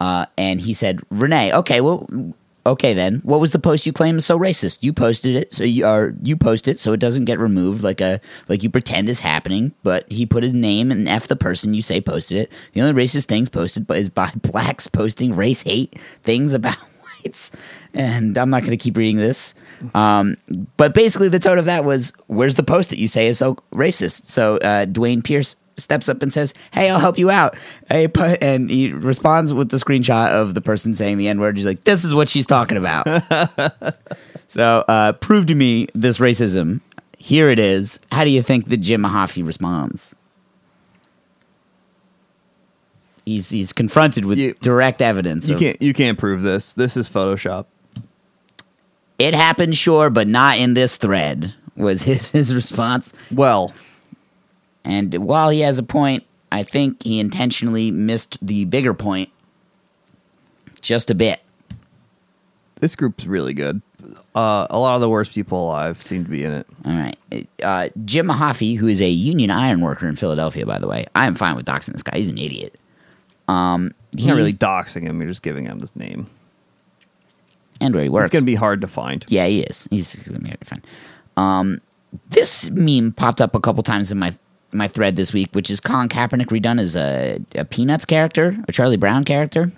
Uh, 0.00 0.26
and 0.36 0.60
he 0.60 0.74
said, 0.74 1.00
Renee, 1.10 1.52
okay, 1.52 1.80
well, 1.80 2.08
okay 2.66 2.94
then. 2.94 3.20
What 3.24 3.40
was 3.40 3.50
the 3.50 3.58
post 3.58 3.86
you 3.86 3.92
claim 3.92 4.18
is 4.18 4.26
so 4.26 4.38
racist? 4.38 4.78
You 4.82 4.92
posted 4.92 5.36
it, 5.36 5.54
so 5.54 5.64
you 5.64 5.86
are 5.86 6.14
you 6.22 6.36
post 6.36 6.68
it, 6.68 6.78
so 6.78 6.92
it 6.92 7.00
doesn't 7.00 7.26
get 7.26 7.38
removed 7.38 7.82
like 7.82 8.00
a 8.00 8.20
like 8.48 8.62
you 8.62 8.70
pretend 8.70 9.08
is 9.08 9.20
happening. 9.20 9.72
But 9.82 10.10
he 10.10 10.26
put 10.26 10.42
his 10.42 10.52
name 10.52 10.90
and 10.90 11.08
f 11.08 11.28
the 11.28 11.36
person 11.36 11.74
you 11.74 11.82
say 11.82 12.00
posted 12.00 12.38
it. 12.38 12.52
The 12.72 12.80
only 12.82 13.04
racist 13.04 13.26
things 13.26 13.48
posted, 13.48 13.86
but 13.86 13.98
is 13.98 14.10
by 14.10 14.32
blacks 14.36 14.86
posting 14.86 15.34
race 15.34 15.62
hate 15.62 15.98
things 16.22 16.54
about 16.54 16.78
writes, 17.24 17.50
and 17.92 18.36
I'm 18.36 18.50
not 18.50 18.60
going 18.60 18.76
to 18.76 18.76
keep 18.76 18.96
reading 18.96 19.16
this. 19.16 19.54
Um, 19.94 20.36
but 20.76 20.94
basically, 20.94 21.28
the 21.28 21.38
tone 21.38 21.58
of 21.58 21.64
that 21.66 21.84
was, 21.84 22.12
"Where's 22.26 22.54
the 22.54 22.62
post 22.62 22.90
that 22.90 22.98
you 22.98 23.08
say 23.08 23.26
is 23.26 23.38
so 23.38 23.56
racist?" 23.72 24.26
So 24.26 24.56
uh, 24.58 24.86
Dwayne 24.86 25.22
Pierce 25.22 25.56
steps 25.76 26.08
up 26.08 26.22
and 26.22 26.32
says, 26.32 26.54
"Hey, 26.72 26.90
I'll 26.90 27.00
help 27.00 27.18
you 27.18 27.30
out." 27.30 27.56
Hey, 27.88 28.08
and 28.40 28.70
he 28.70 28.92
responds 28.92 29.52
with 29.52 29.70
the 29.70 29.76
screenshot 29.76 30.30
of 30.30 30.54
the 30.54 30.60
person 30.60 30.94
saying 30.94 31.18
the 31.18 31.28
N 31.28 31.40
word. 31.40 31.56
He's 31.56 31.66
like, 31.66 31.84
"This 31.84 32.04
is 32.04 32.14
what 32.14 32.28
she's 32.28 32.46
talking 32.46 32.76
about." 32.76 33.06
so, 34.48 34.84
uh, 34.88 35.12
prove 35.12 35.46
to 35.46 35.54
me 35.54 35.88
this 35.94 36.18
racism. 36.18 36.80
Here 37.18 37.50
it 37.50 37.58
is. 37.58 37.98
How 38.12 38.24
do 38.24 38.30
you 38.30 38.42
think 38.42 38.68
that 38.68 38.78
Jim 38.78 39.02
Mahaffey 39.02 39.46
responds? 39.46 40.14
He's 43.24 43.48
he's 43.50 43.72
confronted 43.72 44.24
with 44.26 44.38
You- 44.38 44.54
direct 44.60 45.00
evidence. 45.00 45.48
You 45.48 45.54
of- 45.54 45.60
can't 45.60 45.80
you 45.82 45.92
can't 45.94 46.18
prove 46.18 46.42
this. 46.42 46.72
This 46.72 46.96
is 46.96 47.08
Photoshop. 47.08 47.66
It 49.18 49.34
happened, 49.34 49.76
sure, 49.76 50.10
but 50.10 50.26
not 50.28 50.58
in 50.58 50.74
this 50.74 50.96
thread. 50.96 51.54
Was 51.76 52.02
his 52.10 52.30
his 52.30 52.54
response. 52.54 53.12
Well, 53.32 53.72
And 54.84 55.14
while 55.26 55.50
he 55.50 55.60
has 55.60 55.78
a 55.78 55.82
point, 55.82 56.24
I 56.52 56.62
think 56.64 57.02
he 57.02 57.18
intentionally 57.18 57.90
missed 57.90 58.36
the 58.42 58.64
bigger 58.66 58.92
point 58.94 59.30
just 60.82 61.10
a 61.10 61.14
bit. 61.14 61.40
this 62.80 62.94
group's 62.94 63.26
really 63.26 63.54
good. 63.54 63.80
Uh, 64.34 64.66
a 64.68 64.78
lot 64.78 64.96
of 64.96 65.00
the 65.00 65.08
worst 65.08 65.32
people 65.34 65.62
alive 65.64 66.02
seem 66.02 66.24
to 66.24 66.30
be 66.30 66.44
in 66.44 66.52
it. 66.52 66.66
All 66.84 66.92
right. 66.92 67.16
Uh, 67.62 67.88
Jim 68.04 68.26
Mahaffey, 68.26 68.76
who 68.76 68.86
is 68.88 69.00
a 69.00 69.08
union 69.08 69.50
iron 69.50 69.80
worker 69.80 70.06
in 70.06 70.16
Philadelphia, 70.16 70.66
by 70.66 70.78
the 70.78 70.86
way, 70.88 71.06
I 71.14 71.26
am 71.26 71.34
fine 71.36 71.56
with 71.56 71.64
doxing 71.64 71.92
this 71.92 72.02
guy. 72.02 72.18
He's 72.18 72.28
an 72.28 72.36
idiot. 72.36 72.74
Um, 73.48 73.94
You're 74.12 74.28
not 74.28 74.36
really 74.36 74.52
doxing 74.52 75.02
him. 75.02 75.20
You're 75.20 75.28
just 75.30 75.42
giving 75.42 75.66
him 75.66 75.80
his 75.80 75.94
name. 75.96 76.28
and 77.80 77.94
where 77.94 78.02
he 78.02 78.08
works. 78.08 78.26
It's 78.26 78.32
gonna 78.32 78.44
be 78.44 78.54
hard 78.54 78.80
to 78.80 78.88
find. 78.88 79.24
Yeah, 79.28 79.46
he 79.46 79.60
is. 79.60 79.86
He's, 79.90 80.14
gonna 80.14 80.38
be 80.40 80.48
hard 80.48 80.60
to 80.60 80.66
find. 80.66 80.86
Um, 81.36 81.80
this 82.30 82.70
meme 82.70 83.12
popped 83.12 83.40
up 83.42 83.54
a 83.54 83.60
couple 83.60 83.82
times 83.82 84.10
in 84.12 84.18
my 84.18 84.32
my 84.72 84.88
thread 84.88 85.14
this 85.16 85.32
week, 85.32 85.50
which 85.52 85.70
is 85.70 85.78
Colin 85.80 86.08
Kaepernick 86.08 86.46
redone 86.46 86.80
as 86.80 86.96
a, 86.96 87.40
a 87.54 87.64
Peanuts 87.64 88.04
character, 88.04 88.56
a 88.66 88.72
Charlie 88.72 88.96
Brown 88.96 89.24
character. 89.24 89.70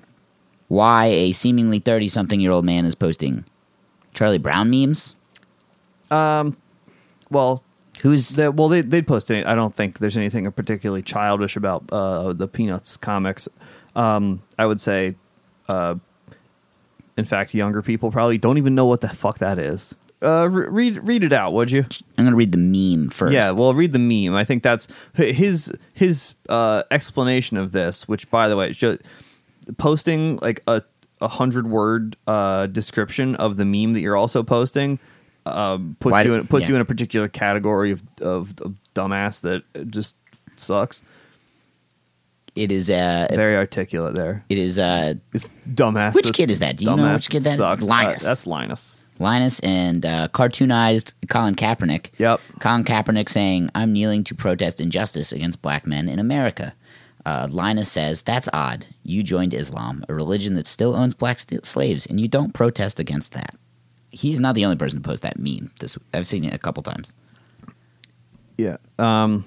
Why 0.68 1.06
a 1.06 1.32
seemingly 1.32 1.78
thirty 1.80 2.08
something 2.08 2.40
year 2.40 2.52
old 2.52 2.64
man 2.64 2.84
is 2.86 2.94
posting 2.94 3.44
Charlie 4.14 4.38
Brown 4.38 4.70
memes? 4.70 5.14
Um 6.10 6.56
well, 7.30 7.62
Who's 8.02 8.30
That, 8.30 8.54
well, 8.54 8.68
they, 8.68 8.82
they'd 8.82 9.06
post 9.06 9.30
any. 9.30 9.44
I 9.44 9.54
don't 9.54 9.74
think 9.74 9.98
there's 9.98 10.16
anything 10.16 10.50
particularly 10.52 11.02
childish 11.02 11.56
about 11.56 11.84
uh, 11.90 12.32
the 12.32 12.46
Peanuts 12.48 12.96
comics. 12.96 13.48
Um, 13.94 14.42
I 14.58 14.66
would 14.66 14.80
say, 14.80 15.14
uh, 15.68 15.96
in 17.16 17.24
fact, 17.24 17.54
younger 17.54 17.82
people 17.82 18.10
probably 18.10 18.38
don't 18.38 18.58
even 18.58 18.74
know 18.74 18.86
what 18.86 19.00
the 19.00 19.08
fuck 19.08 19.38
that 19.38 19.58
is. 19.58 19.94
Uh, 20.22 20.48
re- 20.48 20.66
read 20.68 21.06
read 21.06 21.24
it 21.24 21.32
out, 21.32 21.52
would 21.52 21.70
you? 21.70 21.84
I'm 22.16 22.24
gonna 22.24 22.36
read 22.36 22.52
the 22.52 22.58
meme 22.58 23.10
first. 23.10 23.32
Yeah, 23.32 23.50
well, 23.50 23.74
read 23.74 23.92
the 23.92 23.98
meme. 23.98 24.34
I 24.34 24.44
think 24.44 24.62
that's 24.62 24.88
his 25.14 25.72
his 25.92 26.34
uh, 26.48 26.84
explanation 26.90 27.56
of 27.56 27.72
this. 27.72 28.08
Which, 28.08 28.30
by 28.30 28.48
the 28.48 28.56
way, 28.56 28.72
should, 28.72 29.02
posting 29.76 30.36
like 30.36 30.62
a 30.66 30.82
a 31.20 31.28
hundred 31.28 31.66
word 31.66 32.16
uh, 32.26 32.66
description 32.66 33.34
of 33.36 33.56
the 33.56 33.64
meme 33.64 33.92
that 33.92 34.00
you're 34.00 34.16
also 34.16 34.42
posting 34.42 34.98
um, 35.46 35.96
puts 36.00 36.12
Why 36.12 36.22
you 36.22 36.34
in, 36.34 36.46
puts 36.46 36.62
yeah. 36.64 36.68
you 36.70 36.74
in 36.76 36.80
a 36.80 36.84
particular 36.84 37.28
category 37.28 37.90
of, 37.92 38.02
of 38.20 38.54
of 38.60 38.74
dumbass 38.94 39.40
that 39.42 39.62
just 39.90 40.16
sucks. 40.56 41.02
it 42.54 42.72
is. 42.72 42.90
Uh, 42.90 43.26
Very 43.30 43.56
articulate 43.56 44.14
there. 44.14 44.44
it 44.48 44.58
is. 44.58 44.78
Uh, 44.78 45.14
It's 45.32 45.48
dumbass. 45.68 46.14
Which 46.14 46.32
kid 46.32 46.50
is 46.50 46.58
that? 46.60 46.76
Do 46.78 46.86
you 46.86 46.96
know 46.96 47.12
which 47.12 47.28
kid 47.30 47.42
that- 47.44 47.58
sucks. 47.58 47.84
Linus. 47.84 48.24
Uh, 48.24 48.28
that's 48.28 48.46
Linus. 48.46 48.94
Linus 49.18 49.60
and 49.60 50.04
uh, 50.04 50.28
cartoonized 50.28 51.14
Colin 51.30 51.54
Kaepernick. 51.54 52.10
Yep. 52.18 52.38
Colin 52.60 52.84
Kaepernick 52.84 53.30
saying, 53.30 53.70
I'm 53.74 53.92
kneeling 53.94 54.24
to 54.24 54.34
protest 54.34 54.78
injustice 54.78 55.32
against 55.32 55.62
black 55.62 55.86
men 55.86 56.06
in 56.08 56.18
America. 56.18 56.74
Uh, 57.24 57.48
Linus 57.50 57.90
says, 57.90 58.20
That's 58.22 58.46
odd. 58.52 58.84
You 59.04 59.22
joined 59.22 59.54
Islam, 59.54 60.04
a 60.08 60.14
religion 60.14 60.54
that 60.56 60.66
still 60.66 60.94
owns 60.94 61.14
black 61.14 61.40
st- 61.40 61.64
slaves, 61.64 62.04
and 62.04 62.20
you 62.20 62.28
don't 62.28 62.52
protest 62.52 63.00
against 63.00 63.32
that. 63.32 63.54
He's 64.16 64.40
not 64.40 64.54
the 64.54 64.64
only 64.64 64.76
person 64.76 65.00
to 65.02 65.08
post 65.08 65.22
that 65.22 65.38
meme. 65.38 65.70
This 65.80 65.98
I've 66.14 66.26
seen 66.26 66.44
it 66.44 66.54
a 66.54 66.58
couple 66.58 66.82
times. 66.82 67.12
Yeah. 68.58 68.78
Um. 68.98 69.44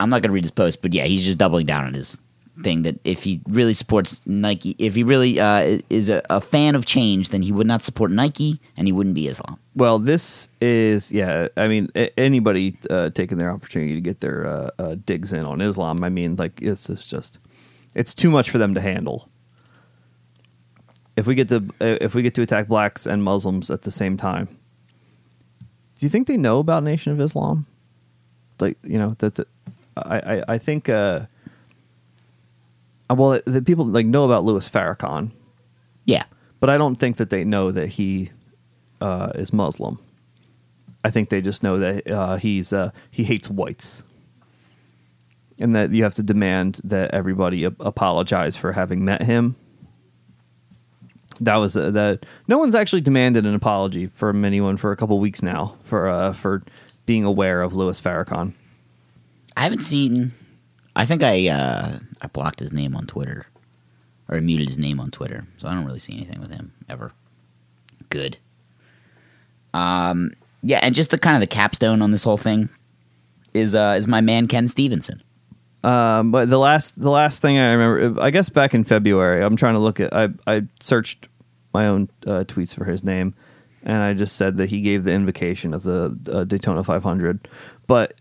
I'm 0.00 0.10
not 0.10 0.22
going 0.22 0.30
to 0.30 0.34
read 0.34 0.44
his 0.44 0.52
post, 0.52 0.80
but 0.80 0.94
yeah, 0.94 1.04
he's 1.04 1.24
just 1.24 1.38
doubling 1.38 1.66
down 1.66 1.84
on 1.84 1.94
his 1.94 2.20
thing 2.62 2.82
that 2.82 2.98
if 3.04 3.22
he 3.24 3.40
really 3.48 3.72
supports 3.72 4.20
Nike, 4.26 4.74
if 4.78 4.94
he 4.94 5.02
really 5.02 5.40
uh, 5.40 5.78
is 5.90 6.08
a, 6.08 6.22
a 6.30 6.40
fan 6.40 6.76
of 6.76 6.86
change, 6.86 7.30
then 7.30 7.42
he 7.42 7.50
would 7.52 7.66
not 7.66 7.82
support 7.82 8.10
Nike 8.12 8.60
and 8.76 8.86
he 8.86 8.92
wouldn't 8.92 9.14
be 9.14 9.26
Islam. 9.28 9.58
Well, 9.74 9.98
this 9.98 10.48
is 10.60 11.10
yeah. 11.10 11.48
I 11.56 11.66
mean, 11.68 11.90
a- 11.96 12.16
anybody 12.18 12.76
uh, 12.90 13.10
taking 13.10 13.38
their 13.38 13.50
opportunity 13.50 13.94
to 13.94 14.00
get 14.00 14.20
their 14.20 14.46
uh, 14.46 14.70
uh, 14.78 14.96
digs 15.04 15.32
in 15.32 15.44
on 15.44 15.60
Islam. 15.60 16.04
I 16.04 16.10
mean, 16.10 16.36
like 16.36 16.62
it's, 16.62 16.88
it's 16.88 17.06
just 17.06 17.38
it's 17.94 18.14
too 18.14 18.30
much 18.30 18.50
for 18.50 18.58
them 18.58 18.74
to 18.74 18.80
handle. 18.80 19.28
If 21.18 21.26
we 21.26 21.34
get 21.34 21.48
to 21.48 21.58
if 21.80 22.14
we 22.14 22.22
get 22.22 22.34
to 22.36 22.42
attack 22.42 22.68
blacks 22.68 23.06
and 23.06 23.22
Muslims 23.24 23.70
at 23.70 23.82
the 23.82 23.90
same 23.90 24.16
time, 24.16 24.46
do 25.98 26.06
you 26.06 26.10
think 26.10 26.26
they 26.28 26.36
know 26.36 26.58
about 26.60 26.84
Nation 26.84 27.12
of 27.12 27.20
Islam? 27.20 27.66
Like 28.60 28.76
you 28.84 28.98
know 28.98 29.14
that 29.18 29.34
the, 29.34 29.46
I, 29.96 30.18
I 30.34 30.44
I 30.54 30.58
think 30.58 30.88
uh, 30.88 31.26
uh, 33.10 33.14
well 33.16 33.40
the 33.44 33.62
people 33.62 33.84
like 33.84 34.06
know 34.06 34.24
about 34.24 34.44
Louis 34.44 34.68
Farrakhan, 34.68 35.30
Yeah. 36.04 36.24
but 36.60 36.70
I 36.70 36.78
don't 36.78 36.96
think 36.96 37.16
that 37.16 37.30
they 37.30 37.42
know 37.44 37.72
that 37.72 37.88
he 37.88 38.30
uh, 39.00 39.32
is 39.34 39.52
Muslim. 39.52 39.98
I 41.04 41.10
think 41.10 41.30
they 41.30 41.40
just 41.40 41.62
know 41.62 41.78
that 41.78 42.08
uh, 42.10 42.36
he's 42.36 42.72
uh, 42.72 42.90
he 43.10 43.24
hates 43.24 43.48
whites, 43.48 44.02
and 45.58 45.74
that 45.74 45.90
you 45.92 46.02
have 46.04 46.14
to 46.16 46.22
demand 46.22 46.80
that 46.84 47.10
everybody 47.12 47.64
ap- 47.66 47.80
apologize 47.80 48.56
for 48.56 48.72
having 48.72 49.04
met 49.04 49.22
him. 49.22 49.56
That 51.40 51.56
was 51.56 51.76
uh, 51.76 51.90
that. 51.92 52.26
No 52.48 52.58
one's 52.58 52.74
actually 52.74 53.00
demanded 53.00 53.46
an 53.46 53.54
apology 53.54 54.06
from 54.06 54.44
anyone 54.44 54.76
for 54.76 54.92
a 54.92 54.96
couple 54.96 55.18
weeks 55.20 55.42
now 55.42 55.76
for 55.84 56.08
uh, 56.08 56.32
for 56.32 56.62
being 57.06 57.24
aware 57.24 57.62
of 57.62 57.74
Louis 57.74 58.00
Farrakhan. 58.00 58.54
I 59.56 59.62
haven't 59.62 59.82
seen. 59.82 60.32
I 60.96 61.06
think 61.06 61.22
I 61.22 61.48
uh, 61.48 61.98
I 62.20 62.26
blocked 62.28 62.60
his 62.60 62.72
name 62.72 62.96
on 62.96 63.06
Twitter, 63.06 63.46
or 64.28 64.40
muted 64.40 64.68
his 64.68 64.78
name 64.78 65.00
on 65.00 65.10
Twitter, 65.10 65.46
so 65.58 65.68
I 65.68 65.74
don't 65.74 65.84
really 65.84 65.98
see 65.98 66.14
anything 66.14 66.40
with 66.40 66.50
him 66.50 66.72
ever. 66.88 67.12
Good. 68.10 68.38
Um. 69.74 70.32
Yeah, 70.62 70.80
and 70.82 70.94
just 70.94 71.10
the 71.10 71.18
kind 71.18 71.36
of 71.36 71.40
the 71.40 71.46
capstone 71.46 72.02
on 72.02 72.10
this 72.10 72.24
whole 72.24 72.36
thing 72.36 72.68
is 73.54 73.74
uh 73.74 73.94
is 73.96 74.08
my 74.08 74.20
man 74.20 74.48
Ken 74.48 74.66
Stevenson. 74.66 75.22
Um, 75.84 76.32
but 76.32 76.50
the 76.50 76.58
last 76.58 77.00
the 77.00 77.10
last 77.10 77.40
thing 77.40 77.58
I 77.58 77.72
remember, 77.72 78.20
I 78.20 78.30
guess 78.30 78.48
back 78.48 78.74
in 78.74 78.84
February, 78.84 79.42
I'm 79.44 79.56
trying 79.56 79.74
to 79.74 79.80
look 79.80 80.00
at. 80.00 80.14
I 80.14 80.28
I 80.46 80.62
searched 80.80 81.28
my 81.72 81.86
own 81.86 82.10
uh, 82.26 82.44
tweets 82.46 82.74
for 82.74 82.84
his 82.84 83.04
name, 83.04 83.34
and 83.82 84.02
I 84.02 84.14
just 84.14 84.36
said 84.36 84.56
that 84.56 84.70
he 84.70 84.80
gave 84.80 85.04
the 85.04 85.12
invocation 85.12 85.74
of 85.74 85.82
the 85.84 86.18
uh, 86.32 86.44
Daytona 86.44 86.82
500, 86.82 87.46
but 87.86 88.14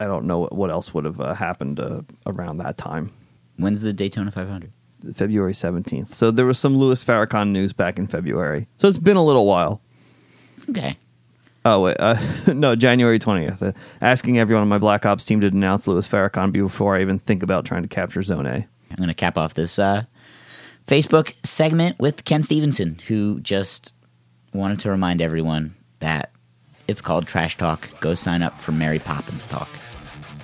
I 0.00 0.06
don't 0.06 0.26
know 0.26 0.46
what, 0.46 0.70
else 0.70 0.92
would 0.92 1.04
have 1.04 1.20
uh, 1.20 1.32
happened 1.32 1.78
uh, 1.78 2.02
around 2.26 2.58
that 2.58 2.76
time, 2.76 3.12
When's 3.56 3.80
the 3.82 3.92
Daytona 3.92 4.30
500? 4.30 4.72
February 5.14 5.52
17th. 5.52 6.08
So 6.08 6.30
there 6.30 6.46
was 6.46 6.58
some 6.58 6.76
Louis 6.76 7.02
Farrakhan 7.04 7.50
news 7.50 7.72
back 7.72 7.98
in 7.98 8.06
February. 8.06 8.68
So 8.78 8.88
it's 8.88 8.98
been 8.98 9.16
a 9.16 9.24
little 9.24 9.46
while. 9.46 9.80
Okay. 10.70 10.96
Oh 11.64 11.82
wait, 11.82 11.96
uh, 12.00 12.16
no, 12.52 12.74
January 12.74 13.18
twentieth. 13.18 13.62
Uh, 13.62 13.72
asking 14.00 14.38
everyone 14.38 14.62
on 14.62 14.68
my 14.68 14.78
Black 14.78 15.06
Ops 15.06 15.24
team 15.24 15.40
to 15.40 15.50
denounce 15.50 15.86
Louis 15.86 16.06
Farrakhan 16.06 16.52
before 16.52 16.96
I 16.96 17.02
even 17.02 17.18
think 17.20 17.42
about 17.42 17.64
trying 17.64 17.82
to 17.82 17.88
capture 17.88 18.22
Zone 18.22 18.46
A. 18.46 18.66
I'm 18.90 18.96
going 18.96 19.08
to 19.08 19.14
cap 19.14 19.38
off 19.38 19.54
this 19.54 19.78
uh, 19.78 20.04
Facebook 20.86 21.34
segment 21.46 21.98
with 21.98 22.24
Ken 22.24 22.42
Stevenson, 22.42 22.98
who 23.06 23.40
just 23.40 23.94
wanted 24.52 24.80
to 24.80 24.90
remind 24.90 25.22
everyone 25.22 25.74
that 26.00 26.30
it's 26.88 27.00
called 27.00 27.26
Trash 27.26 27.56
Talk. 27.56 27.88
Go 28.00 28.14
sign 28.14 28.42
up 28.42 28.58
for 28.58 28.72
Mary 28.72 28.98
Poppins 28.98 29.46
Talk. 29.46 29.68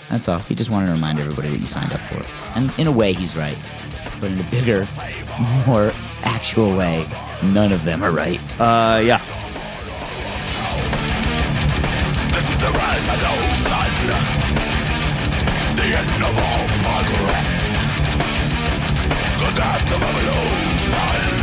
That's 0.08 0.28
all. 0.28 0.38
He 0.38 0.54
just 0.54 0.70
wanted 0.70 0.86
to 0.86 0.92
remind 0.92 1.18
everybody 1.18 1.50
that 1.50 1.60
you 1.60 1.66
signed 1.66 1.92
up 1.92 2.00
for 2.00 2.16
it. 2.18 2.26
And 2.56 2.72
in 2.78 2.86
a 2.86 2.92
way, 2.92 3.12
he's 3.12 3.36
right. 3.36 3.58
But 4.20 4.30
in 4.30 4.40
a 4.40 4.50
bigger, 4.50 4.88
more 5.66 5.92
actual 6.22 6.74
way, 6.76 7.06
none 7.42 7.72
of 7.72 7.84
them 7.84 8.02
are 8.02 8.12
right. 8.12 8.40
Uh, 8.58 9.00
yeah. 9.04 9.20
Is 12.99 13.05
the 13.05 13.12
ocean, 13.12 14.09
the 15.76 15.86
end 16.01 16.22
of 16.28 16.34
all 16.46 16.66
progress, 16.82 17.49
the 19.38 19.51
death 19.55 19.94
of 19.94 20.03
evolution. 20.09 21.38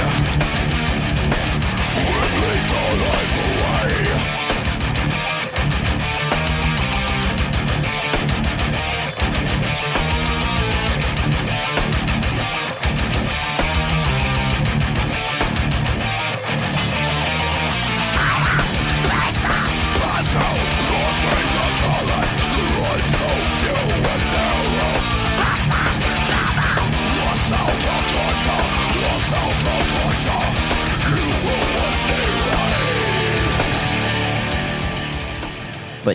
It 1.97 2.31
bleeds 2.35 2.71
our 2.79 2.93
life 3.05 3.35
away. 3.45 4.44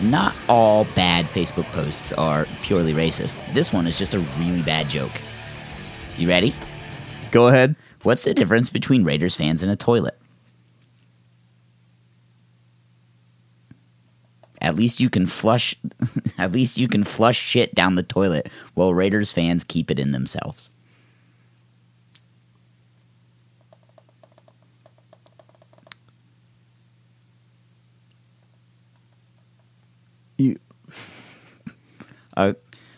But 0.01 0.09
not 0.09 0.35
all 0.49 0.85
bad 0.95 1.25
Facebook 1.27 1.65
posts 1.73 2.11
are 2.13 2.47
purely 2.63 2.91
racist. 2.91 3.37
This 3.53 3.71
one 3.71 3.85
is 3.85 3.99
just 3.99 4.15
a 4.15 4.19
really 4.39 4.63
bad 4.63 4.89
joke. 4.89 5.11
You 6.17 6.27
ready? 6.27 6.55
Go 7.29 7.49
ahead. 7.49 7.75
What's 8.01 8.23
the 8.23 8.33
difference 8.33 8.71
between 8.71 9.03
Raiders 9.03 9.35
fans 9.35 9.61
and 9.61 9.71
a 9.71 9.75
toilet? 9.75 10.17
At 14.59 14.75
least 14.75 14.99
you 14.99 15.09
can 15.09 15.27
flush 15.27 15.75
at 16.39 16.51
least 16.51 16.79
you 16.79 16.87
can 16.87 17.03
flush 17.03 17.37
shit 17.37 17.75
down 17.75 17.93
the 17.93 18.01
toilet 18.01 18.49
while 18.73 18.95
Raiders 18.95 19.31
fans 19.31 19.63
keep 19.63 19.91
it 19.91 19.99
in 19.99 20.13
themselves. 20.13 20.71
You. 30.37 30.59
Uh, 32.35 32.53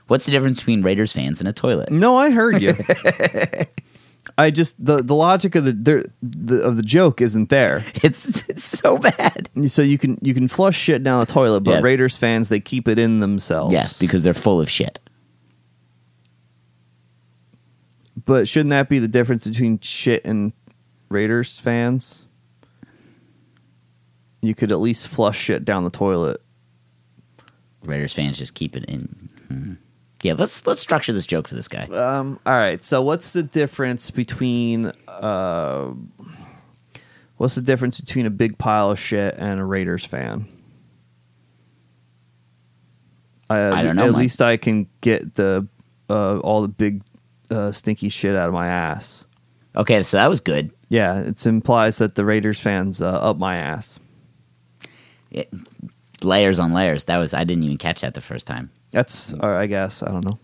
what's 0.08 0.26
the 0.26 0.32
difference 0.32 0.60
between 0.60 0.82
Raiders 0.84 1.12
fans 1.12 1.40
and 1.40 1.48
a 1.48 1.54
toilet? 1.54 1.92
No, 1.92 2.16
I 2.16 2.30
heard 2.32 2.62
you. 2.62 2.76
I 4.38 4.52
just 4.52 4.84
the 4.84 5.02
the 5.04 5.14
logic 5.16 5.56
of 5.56 5.66
the, 5.66 5.74
the, 5.74 6.12
the 6.22 6.62
of 6.62 6.78
the 6.78 6.84
joke 6.84 7.20
isn't 7.22 7.50
there. 7.50 7.84
It's 8.04 8.42
it's 8.48 8.64
so 8.80 8.98
bad. 8.98 9.50
So 9.68 9.82
you 9.82 9.98
can 9.98 10.18
you 10.22 10.34
can 10.34 10.48
flush 10.48 10.78
shit 10.78 11.04
down 11.04 11.20
the 11.20 11.32
toilet, 11.32 11.62
but 11.62 11.72
Yes. 11.72 11.84
Raiders 11.84 12.16
fans 12.18 12.50
they 12.50 12.60
keep 12.60 12.88
it 12.88 12.98
in 12.98 13.20
themselves. 13.20 13.74
Yes, 13.74 14.00
because 14.00 14.24
they're 14.24 14.34
full 14.34 14.62
of 14.62 14.70
shit. 14.70 15.00
But 18.26 18.48
shouldn't 18.48 18.70
that 18.70 18.90
be 18.90 19.00
the 19.00 19.08
difference 19.08 19.46
between 19.46 19.80
shit 19.80 20.26
and 20.26 20.54
Raiders 21.10 21.60
fans? 21.60 22.26
You 24.42 24.56
could 24.56 24.72
at 24.72 24.80
least 24.80 25.08
flush 25.08 25.38
shit 25.40 25.66
down 25.66 25.84
the 25.84 25.90
toilet. 25.90 26.42
Raiders 27.84 28.14
fans 28.14 28.38
just 28.38 28.54
keep 28.54 28.76
it 28.76 28.86
in. 28.86 29.30
Hmm. 29.48 29.74
Yeah, 30.22 30.34
let's 30.38 30.66
let's 30.66 30.80
structure 30.82 31.12
this 31.12 31.26
joke 31.26 31.48
for 31.50 31.56
this 31.56 31.68
guy. 31.68 31.84
Um, 31.88 32.40
all 32.46 32.54
right. 32.54 32.84
So 32.86 33.02
what's 33.02 33.34
the 33.34 33.44
difference 33.44 34.10
between 34.10 34.94
uh, 35.08 35.92
what's 37.38 37.56
the 37.56 37.62
difference 37.62 38.00
between 38.00 38.26
a 38.26 38.30
big 38.30 38.58
pile 38.58 38.92
of 38.92 39.00
shit 39.00 39.36
and 39.38 39.60
a 39.60 39.66
Raiders 39.66 40.06
fan? 40.06 40.48
I, 43.50 43.80
I 43.80 43.84
don't 43.84 43.96
know, 43.96 44.06
At 44.06 44.12
Mike. 44.14 44.20
least 44.22 44.42
I 44.42 44.58
can 44.58 44.88
get 45.02 45.36
the 45.36 45.68
uh, 46.10 46.38
all 46.40 46.62
the 46.62 46.68
big 46.70 47.04
uh, 47.52 47.72
stinky 47.72 48.10
shit 48.10 48.36
out 48.36 48.48
of 48.48 48.54
my 48.54 48.68
ass. 48.68 49.26
Okay, 49.76 50.04
so 50.04 50.18
that 50.18 50.30
was 50.30 50.40
good. 50.40 50.72
Yeah, 50.90 51.20
it 51.20 51.46
implies 51.46 51.98
that 51.98 52.16
the 52.16 52.24
Raiders 52.24 52.60
fans 52.60 53.02
uh, 53.02 53.10
up 53.10 53.38
my 53.38 53.58
ass. 53.58 54.00
It- 55.32 55.52
layers 56.24 56.60
on 56.60 56.74
layers. 56.74 57.06
That 57.06 57.18
was 57.18 57.34
I 57.34 57.44
didn't 57.44 57.64
even 57.64 57.78
catch 57.78 58.02
that 58.02 58.14
the 58.14 58.22
first 58.22 58.48
time. 58.48 58.70
That's, 58.92 59.34
or 59.34 59.56
I 59.56 59.66
guess, 59.68 60.04
I 60.04 60.08
don't 60.12 60.26
know. 60.26 60.40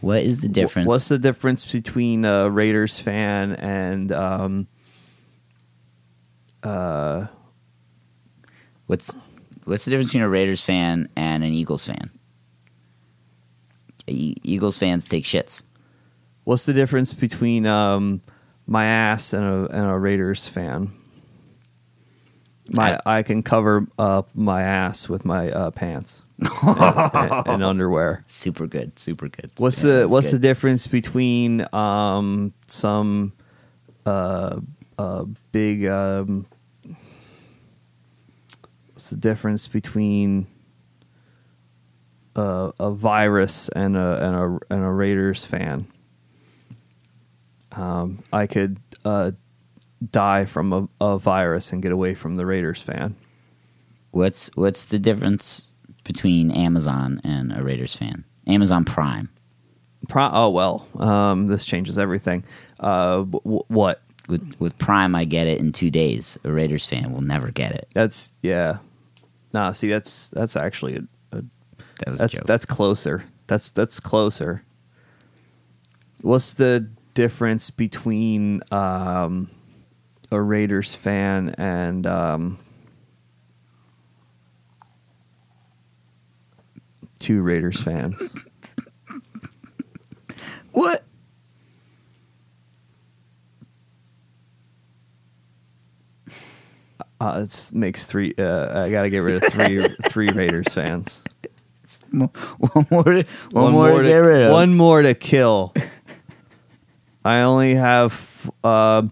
What 0.00 0.22
is 0.22 0.38
the 0.40 0.48
difference? 0.48 0.86
What's 0.86 1.08
the 1.08 1.18
difference 1.18 1.70
between 1.70 2.24
a 2.24 2.48
Raiders 2.50 3.00
fan 3.00 3.54
and 3.54 4.12
um, 4.12 4.68
uh, 6.62 7.26
What's 8.86 9.16
what's 9.64 9.84
the 9.84 9.90
difference 9.90 10.10
between 10.10 10.22
a 10.22 10.28
Raiders 10.28 10.62
fan 10.62 11.08
and 11.16 11.42
an 11.42 11.52
Eagles 11.52 11.86
fan? 11.86 12.10
E- 14.06 14.36
Eagles 14.44 14.78
fans 14.78 15.08
take 15.08 15.24
shits. 15.24 15.62
what's 16.44 16.66
the 16.66 16.72
difference 16.72 17.12
between 17.12 17.66
um, 17.66 18.20
my 18.66 18.84
ass 18.84 19.32
and 19.32 19.44
a 19.44 19.66
and 19.76 19.90
a 19.90 19.98
Raiders 19.98 20.46
fan? 20.46 20.92
My 22.68 23.00
I, 23.06 23.22
can 23.22 23.42
cover 23.42 23.86
up 23.98 24.30
my 24.34 24.62
ass 24.62 25.08
with 25.08 25.24
my 25.24 25.50
uh, 25.50 25.70
pants 25.70 26.24
and, 26.38 26.50
and- 26.62 27.46
and 27.46 27.62
underwear. 27.64 28.24
Super 28.26 28.66
good, 28.66 28.98
super 28.98 29.28
good. 29.28 29.52
What's 29.58 29.82
Yeah, 29.84 30.00
the 30.00 30.08
what's 30.08 30.30
the 30.32 30.38
difference 30.38 30.86
between 30.88 31.66
um, 31.72 32.52
some 32.66 33.32
uh, 34.04 34.58
uh, 34.98 35.24
big 35.52 35.86
um, 35.86 36.46
what's 38.92 39.10
the 39.10 39.16
difference 39.16 39.68
between 39.68 40.46
uh, 42.34 42.72
a 42.80 42.90
virus 42.90 43.68
and 43.70 43.96
a 43.96 44.18
and 44.26 44.34
a 44.36 44.74
and 44.74 44.84
a 44.84 44.90
Raiders 44.90 45.44
fan? 45.44 45.86
Um, 47.72 48.22
I 48.32 48.46
could 48.46 48.78
uh, 49.04 49.32
die 50.10 50.44
from 50.44 50.72
a, 50.72 50.88
a 51.00 51.18
virus 51.18 51.72
and 51.72 51.82
get 51.82 51.92
away 51.92 52.14
from 52.14 52.36
the 52.36 52.46
Raiders 52.46 52.82
fan. 52.82 53.16
What's 54.10 54.50
what's 54.54 54.84
the 54.84 54.98
difference 54.98 55.72
between 56.04 56.50
Amazon 56.50 57.20
and 57.24 57.56
a 57.56 57.62
Raiders 57.62 57.94
fan? 57.94 58.24
Amazon 58.46 58.84
Prime. 58.84 59.28
Pro- 60.08 60.30
oh 60.32 60.50
well, 60.50 60.86
um, 60.98 61.48
this 61.48 61.64
changes 61.64 61.98
everything. 61.98 62.44
Uh, 62.78 63.18
w- 63.22 63.64
what? 63.68 64.02
With 64.28 64.54
with 64.58 64.76
Prime, 64.78 65.14
I 65.14 65.24
get 65.24 65.46
it 65.46 65.60
in 65.60 65.72
two 65.72 65.90
days. 65.90 66.36
A 66.44 66.50
Raiders 66.52 66.86
fan 66.86 67.12
will 67.12 67.20
never 67.20 67.50
get 67.50 67.72
it. 67.72 67.88
That's 67.94 68.30
yeah. 68.42 68.78
Nah, 69.52 69.72
see, 69.72 69.88
that's 69.88 70.28
that's 70.28 70.56
actually 70.56 70.96
a, 70.96 71.36
a 71.38 71.42
That 72.04 72.10
was 72.10 72.18
that's 72.20 72.34
a 72.34 72.36
joke. 72.38 72.46
that's 72.46 72.66
closer. 72.66 73.24
That's 73.46 73.70
that's 73.70 74.00
closer. 74.00 74.62
What's 76.22 76.54
the 76.54 76.88
difference 77.14 77.70
between 77.70 78.62
um, 78.72 79.50
a 80.30 80.40
Raiders 80.40 80.94
fan 80.94 81.54
and 81.58 82.06
um, 82.06 82.58
two 87.18 87.42
Raiders 87.42 87.80
fans? 87.80 88.22
what? 90.72 91.04
Uh, 97.18 97.44
it 97.44 97.70
makes 97.72 98.04
three. 98.04 98.34
Uh, 98.36 98.84
I 98.84 98.90
got 98.90 99.02
to 99.02 99.10
get 99.10 99.18
rid 99.18 99.42
of 99.42 99.52
three 99.52 99.88
three 100.08 100.28
Raiders 100.28 100.72
fans. 100.72 101.22
One 102.10 102.30
more, 102.90 103.04
to, 103.04 103.24
one, 103.50 103.72
more, 103.72 104.02
to 104.02 104.08
get 104.08 104.16
rid 104.16 104.42
of. 104.42 104.52
One 104.52 104.76
more 104.76 105.02
to 105.02 105.14
kill. 105.14 105.74
I 107.24 107.40
only 107.40 107.74
have. 107.74 108.50
Uh, 108.62 109.08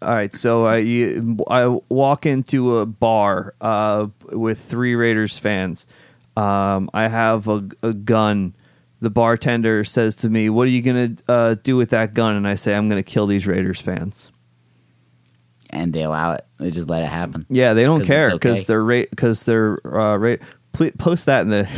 all 0.00 0.14
right, 0.14 0.34
so 0.34 0.66
I 0.66 0.78
you, 0.78 1.38
I 1.48 1.66
walk 1.88 2.26
into 2.26 2.78
a 2.78 2.86
bar 2.86 3.54
uh, 3.60 4.08
with 4.30 4.60
three 4.60 4.94
Raiders 4.94 5.38
fans. 5.38 5.86
Um, 6.36 6.90
I 6.94 7.08
have 7.08 7.48
a, 7.48 7.68
a 7.82 7.92
gun. 7.92 8.54
The 9.00 9.10
bartender 9.10 9.84
says 9.84 10.16
to 10.16 10.28
me, 10.28 10.50
"What 10.50 10.66
are 10.66 10.70
you 10.70 10.82
gonna 10.82 11.16
uh, 11.28 11.56
do 11.62 11.76
with 11.76 11.90
that 11.90 12.14
gun?" 12.14 12.36
And 12.36 12.46
I 12.46 12.54
say, 12.54 12.74
"I'm 12.74 12.88
gonna 12.88 13.02
kill 13.02 13.26
these 13.26 13.46
Raiders 13.46 13.80
fans." 13.80 14.30
and 15.70 15.92
they 15.92 16.02
allow 16.02 16.32
it. 16.32 16.46
They 16.58 16.70
just 16.70 16.88
let 16.88 17.02
it 17.02 17.08
happen. 17.08 17.46
Yeah, 17.48 17.74
they 17.74 17.84
don't 17.84 18.04
care 18.04 18.30
because 18.30 18.58
okay. 18.58 18.64
they're 18.64 18.84
rate 18.84 19.10
because 19.10 19.44
they're 19.44 19.78
uh, 19.86 20.16
rate. 20.16 20.40
Please 20.72 20.92
post 20.98 21.26
that 21.26 21.42
in 21.42 21.50
the, 21.50 21.68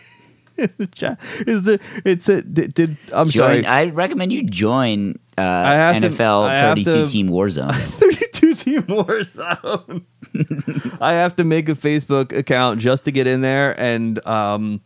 in 0.56 0.70
the 0.76 0.86
chat. 0.88 1.18
Is 1.46 1.62
there? 1.62 1.78
It's 2.04 2.28
a 2.28 2.42
did. 2.42 2.74
did 2.74 2.96
I'm 3.12 3.28
Join, 3.28 3.64
sorry. 3.64 3.66
I 3.66 3.84
recommend 3.86 4.32
you 4.32 4.42
join 4.44 5.18
uh, 5.40 5.92
have 5.92 6.00
to- 6.00 6.08
NFL 6.08 6.48
have 6.50 6.76
32 6.78 6.90
to- 6.92 7.06
team 7.06 7.28
Warzone. 7.28 7.74
32 7.80 8.54
team 8.54 8.82
Warzone. 8.82 10.04
I 11.00 11.14
have 11.14 11.36
to 11.36 11.44
make 11.44 11.68
a 11.68 11.74
Facebook 11.74 12.36
account 12.36 12.80
just 12.80 13.04
to 13.04 13.12
get 13.12 13.26
in 13.26 13.40
there, 13.40 13.78
and 13.80 14.24
um, 14.26 14.80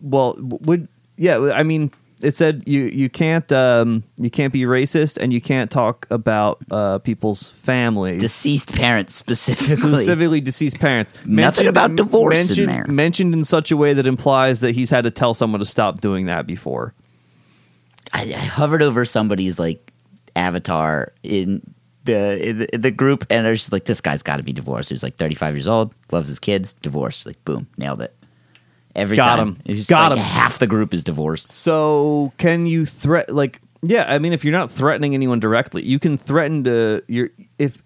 well, 0.00 0.36
would 0.38 0.88
yeah. 1.16 1.50
I 1.52 1.62
mean, 1.62 1.90
it 2.22 2.34
said 2.34 2.62
you 2.66 2.84
you 2.84 3.10
can't 3.10 3.50
um 3.52 4.02
you 4.16 4.30
can't 4.30 4.52
be 4.52 4.62
racist 4.62 5.18
and 5.18 5.32
you 5.32 5.40
can't 5.40 5.70
talk 5.70 6.06
about 6.10 6.58
uh 6.70 6.98
people's 7.00 7.50
families. 7.50 8.20
Deceased 8.20 8.72
parents 8.74 9.14
specifically. 9.14 9.76
specifically 9.76 10.40
deceased 10.40 10.78
parents. 10.78 11.12
Nothing 11.26 11.66
about 11.66 11.96
divorce 11.96 12.34
in 12.36 12.46
mentioned, 12.46 12.68
there. 12.68 12.86
Mentioned 12.86 13.34
in 13.34 13.44
such 13.44 13.70
a 13.70 13.76
way 13.76 13.92
that 13.94 14.06
implies 14.06 14.60
that 14.60 14.72
he's 14.72 14.90
had 14.90 15.04
to 15.04 15.10
tell 15.10 15.34
someone 15.34 15.60
to 15.60 15.66
stop 15.66 16.00
doing 16.00 16.26
that 16.26 16.46
before. 16.46 16.94
I, 18.16 18.22
I 18.34 18.38
hovered 18.38 18.82
over 18.82 19.04
somebody's 19.04 19.58
like 19.58 19.92
avatar 20.34 21.12
in 21.22 21.62
the 22.04 22.48
in 22.48 22.58
the, 22.58 22.74
in 22.74 22.80
the 22.80 22.90
group, 22.90 23.26
and 23.30 23.46
I 23.46 23.50
was 23.50 23.60
just 23.60 23.72
like, 23.72 23.84
"This 23.84 24.00
guy's 24.00 24.22
got 24.22 24.36
to 24.36 24.42
be 24.42 24.52
divorced." 24.52 24.88
He 24.88 24.94
was 24.94 25.02
like 25.02 25.16
35 25.16 25.54
years 25.54 25.66
old, 25.66 25.94
loves 26.10 26.28
his 26.28 26.38
kids, 26.38 26.74
divorced. 26.74 27.26
Like, 27.26 27.44
boom, 27.44 27.66
nailed 27.76 28.00
it. 28.00 28.14
Every 28.94 29.16
Got 29.16 29.36
time, 29.36 29.60
him. 29.66 29.84
Got 29.88 30.10
like 30.12 30.18
him. 30.18 30.24
Half 30.24 30.58
the 30.58 30.66
group 30.66 30.94
is 30.94 31.04
divorced. 31.04 31.52
So 31.52 32.32
can 32.38 32.66
you 32.66 32.86
threat 32.86 33.28
like 33.28 33.60
yeah, 33.82 34.06
I 34.08 34.18
mean 34.18 34.32
if 34.32 34.44
you're 34.44 34.52
not 34.52 34.70
threatening 34.70 35.14
anyone 35.14 35.38
directly, 35.38 35.82
you 35.82 35.98
can 35.98 36.16
threaten 36.16 36.64
to 36.64 37.02
you're 37.06 37.28
if 37.58 37.82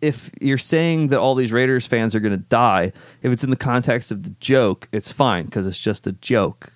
if 0.00 0.30
you're 0.40 0.58
saying 0.58 1.08
that 1.08 1.20
all 1.20 1.34
these 1.34 1.52
Raiders 1.52 1.86
fans 1.86 2.14
are 2.14 2.20
going 2.20 2.32
to 2.32 2.36
die, 2.36 2.92
if 3.22 3.32
it's 3.32 3.44
in 3.44 3.50
the 3.50 3.56
context 3.56 4.10
of 4.10 4.24
the 4.24 4.30
joke, 4.40 4.88
it's 4.92 5.12
fine 5.12 5.44
because 5.44 5.66
it's 5.66 5.78
just 5.78 6.06
a 6.06 6.12
joke. 6.12 6.72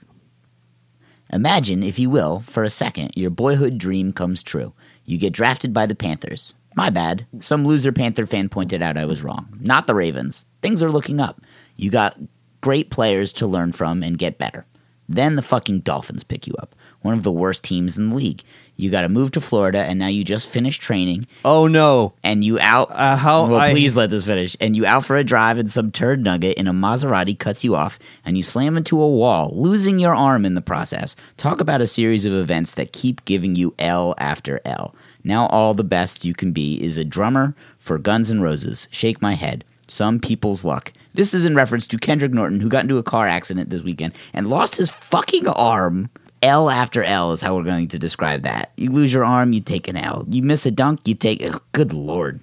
Imagine, 1.33 1.83
if 1.83 1.99
you 1.99 2.11
will, 2.11 2.41
for 2.41 2.63
a 2.63 2.71
second, 2.71 3.13
your 3.17 3.31
boyhood 3.31 3.79
dream 3.79 4.13
comes 4.13 4.43
true. 4.43 4.75
You 5.07 5.17
get 5.17 5.33
drafted 5.33 5.73
by 5.73 5.87
the 5.87 5.95
Panthers. 5.95 6.53
My 6.75 6.91
bad. 6.91 7.27
Some 7.41 7.67
loser 7.67 7.91
Panther 7.91 8.27
fan 8.27 8.49
pointed 8.49 8.83
out 8.83 8.99
I 8.99 9.07
was 9.07 9.23
wrong. 9.23 9.59
Not 9.61 9.87
the 9.87 9.95
Ravens. 9.95 10.45
Things 10.61 10.83
are 10.83 10.91
looking 10.93 11.21
up. 11.21 11.41
You 11.77 11.91
got 11.91 12.19
great 12.61 12.91
players 12.91 13.33
to 13.35 13.47
learn 13.47 13.73
from 13.73 14.03
and 14.03 14.19
get 14.19 14.39
better. 14.39 14.67
Then 15.09 15.37
the 15.37 15.43
fucking 15.43 15.81
Dolphins 15.81 16.25
pick 16.25 16.47
you 16.47 16.55
up. 16.59 16.75
One 17.01 17.15
of 17.15 17.23
the 17.23 17.33
worst 17.33 17.65
teams 17.65 17.99
in 17.99 18.11
the 18.11 18.15
league. 18.15 18.43
You 18.83 18.91
got 18.91 19.03
to 19.03 19.09
move 19.09 19.31
to 19.33 19.41
Florida, 19.41 19.79
and 19.85 19.99
now 19.99 20.09
you 20.09 20.25
just 20.25 20.49
finished 20.49 20.83
training, 20.83 21.27
Oh 21.45 21.69
no. 21.69 22.15
and 22.25 22.45
you 22.45 22.59
out. 22.59 22.91
Uh, 22.91 23.17
how 23.17 23.47
well, 23.47 23.61
I- 23.61 23.71
please 23.73 23.97
let 23.97 24.11
this 24.11 24.25
finish. 24.25 24.57
And 24.61 24.75
you 24.75 24.85
out 24.85 25.05
for 25.05 25.17
a 25.17 25.23
drive, 25.23 25.57
and 25.57 25.71
some 25.71 25.93
turd 25.93 26.25
nugget 26.25 26.57
in 26.59 26.67
a 26.67 26.73
Maserati 26.73 27.39
cuts 27.39 27.63
you 27.63 27.77
off, 27.77 27.99
and 28.25 28.37
you 28.37 28.43
slam 28.43 28.77
into 28.77 29.01
a 29.01 29.09
wall, 29.09 29.53
losing 29.55 30.01
your 30.01 30.15
arm 30.17 30.45
in 30.45 30.55
the 30.55 30.61
process. 30.61 31.15
Talk 31.37 31.61
about 31.61 31.81
a 31.81 31.87
series 31.87 32.25
of 32.25 32.33
events 32.33 32.75
that 32.75 32.93
keep 32.93 33.25
giving 33.25 33.55
you 33.55 33.73
L 33.79 34.15
after 34.19 34.61
L. 34.65 34.95
Now 35.23 35.47
all 35.47 35.75
the 35.75 35.85
best 35.85 36.25
you 36.25 36.35
can 36.35 36.51
be 36.51 36.83
is 36.83 36.99
a 36.99 37.05
drummer 37.05 37.55
for 37.79 37.99
Guns 37.99 38.31
N' 38.33 38.41
Roses. 38.41 38.89
Shake 38.91 39.23
my 39.23 39.35
head. 39.35 39.65
Some 39.87 40.19
people's 40.19 40.65
luck. 40.65 40.93
This 41.15 41.35
is 41.35 41.45
in 41.45 41.55
reference 41.55 41.87
to 41.89 41.99
Kendrick 41.99 42.33
Norton, 42.33 42.61
who 42.61 42.69
got 42.69 42.83
into 42.85 42.97
a 42.99 43.03
car 43.03 43.29
accident 43.29 43.71
this 43.71 43.83
weekend 43.83 44.15
and 44.33 44.49
lost 44.49 44.77
his 44.77 44.91
fucking 44.91 45.47
arm. 45.47 46.09
L 46.43 46.69
after 46.71 47.03
L 47.05 47.33
is 47.33 47.41
how 47.41 47.55
we're 47.55 47.63
going 47.63 47.89
to 47.89 47.99
describe 47.99 48.43
that. 48.43 48.73
You 48.77 48.91
lose 48.91 49.13
your 49.13 49.25
arm, 49.25 49.53
you 49.53 49.61
take 49.61 49.89
an 49.89 49.97
L. 49.97 50.25
You 50.29 50.43
miss 50.43 50.67
a 50.67 50.71
dunk, 50.71 51.07
you 51.07 51.15
take. 51.15 51.43
ugh, 51.43 51.63
good 51.73 51.93
lord. 51.93 52.41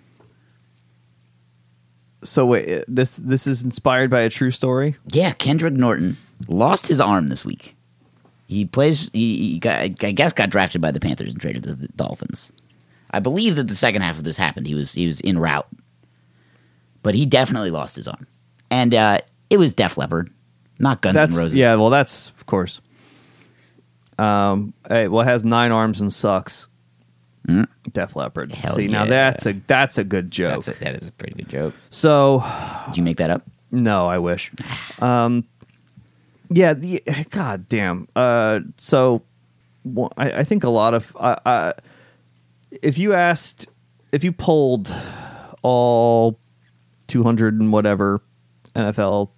So 2.24 2.45
wait, 2.45 2.84
this 2.88 3.12
this 3.12 3.47
is 3.47 3.62
inspired 3.64 4.10
by 4.10 4.22
a 4.22 4.30
true 4.30 4.52
story. 4.52 4.97
Yeah, 5.08 5.32
Kendrick 5.32 5.74
Norton 5.74 6.18
lost 6.47 6.88
his 6.88 7.00
arm 7.00 7.28
this 7.28 7.45
week. 7.45 7.76
He 8.47 8.66
plays. 8.66 9.10
He, 9.14 9.52
he 9.54 9.60
got, 9.60 9.80
I 9.80 9.88
guess 9.88 10.34
got 10.34 10.50
drafted 10.50 10.82
by 10.82 10.91
the 10.91 11.00
Panthers 11.00 11.32
and 11.32 11.39
traded 11.39 11.64
to 11.64 11.76
the 11.76 11.88
Dolphins. 11.89 12.52
I 13.12 13.20
believe 13.20 13.56
that 13.56 13.68
the 13.68 13.76
second 13.76 14.02
half 14.02 14.18
of 14.18 14.24
this 14.24 14.38
happened. 14.38 14.68
He 14.68 14.76
was 14.76 14.93
he 14.93 15.06
was 15.06 15.22
in 15.22 15.38
route, 15.39 15.68
but 17.04 17.16
he 17.16 17.26
definitely 17.26 17.72
lost 17.72 17.95
his 17.95 18.08
arm, 18.08 18.28
and 18.70 18.93
uh, 18.93 19.20
it 19.50 19.58
was 19.58 19.72
Def 19.74 19.97
Leppard, 19.97 20.30
not 20.78 21.02
Guns 21.02 21.16
That's 21.16 21.34
N' 21.34 21.39
Roses. 21.39 21.56
yeah. 21.56 21.76
Well, 21.76 21.89
that's 21.89 22.32
of 22.32 22.45
course. 22.47 22.82
Um. 24.20 24.74
Hey, 24.88 25.07
well, 25.07 25.22
it 25.22 25.30
has 25.30 25.43
nine 25.45 25.72
arms 25.72 26.01
and 26.01 26.11
sucks. 26.11 26.67
Def 27.91 28.15
Leppard. 28.15 28.51
Mm. 28.51 28.55
Hell 28.55 28.76
See, 28.76 28.88
now 28.88 29.03
yeah. 29.03 29.09
that's 29.09 29.45
a 29.45 29.53
that's 29.65 29.97
a 29.97 30.03
good 30.03 30.30
joke. 30.30 30.65
that's 30.65 30.67
a, 30.67 30.84
that 30.84 30.95
is 31.01 31.07
a 31.07 31.11
pretty 31.11 31.36
good 31.36 31.49
joke. 31.49 31.74
so 31.89 32.43
Did 32.88 32.97
you 32.97 33.03
make 33.03 33.17
that 33.17 33.30
up? 33.30 33.43
no, 33.72 34.07
I 34.07 34.17
wish. 34.17 34.51
Um. 34.99 35.45
Yeah. 36.49 36.74
The 36.74 37.01
God 37.30 37.67
damn. 37.70 38.07
Uh. 38.15 38.59
So, 38.78 39.24
well, 39.84 40.11
I, 40.17 40.32
I 40.32 40.43
think 40.43 40.63
a 40.63 40.70
lot 40.70 40.93
of 40.93 41.15
uh, 41.20 41.36
uh, 41.45 41.74
if 42.82 42.97
you 42.97 43.13
asked, 43.13 43.67
if 44.11 44.24
you 44.24 44.32
polled 44.32 44.93
all 45.61 46.39
two 47.07 47.24
hundred 47.24 47.59
and 47.59 47.72
whatever 47.72 48.22
NFL 48.76 49.30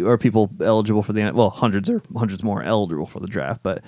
or 0.00 0.16
people 0.16 0.50
eligible 0.60 1.02
for 1.02 1.12
the 1.12 1.30
well 1.32 1.50
hundreds 1.50 1.90
or 1.90 2.00
hundreds 2.16 2.42
more 2.42 2.62
eligible 2.62 3.06
for 3.06 3.20
the 3.20 3.26
draft, 3.26 3.62
but 3.62 3.82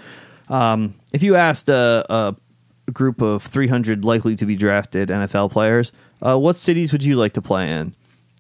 um, 0.49 0.95
if 1.13 1.23
you 1.23 1.37
asked 1.37 1.69
a, 1.71 2.05
a 2.13 2.91
group 2.93 3.23
of 3.23 3.43
300 3.43 4.05
likely 4.05 4.37
to 4.37 4.45
be 4.45 4.57
drafted 4.57 5.09
NFL 5.09 5.51
players, 5.53 5.93
uh, 6.21 6.39
what 6.39 6.57
cities 6.57 6.93
would 6.93 7.03
you 7.03 7.17
like 7.17 7.33
to 7.33 7.41
play 7.43 7.71
in? 7.71 7.95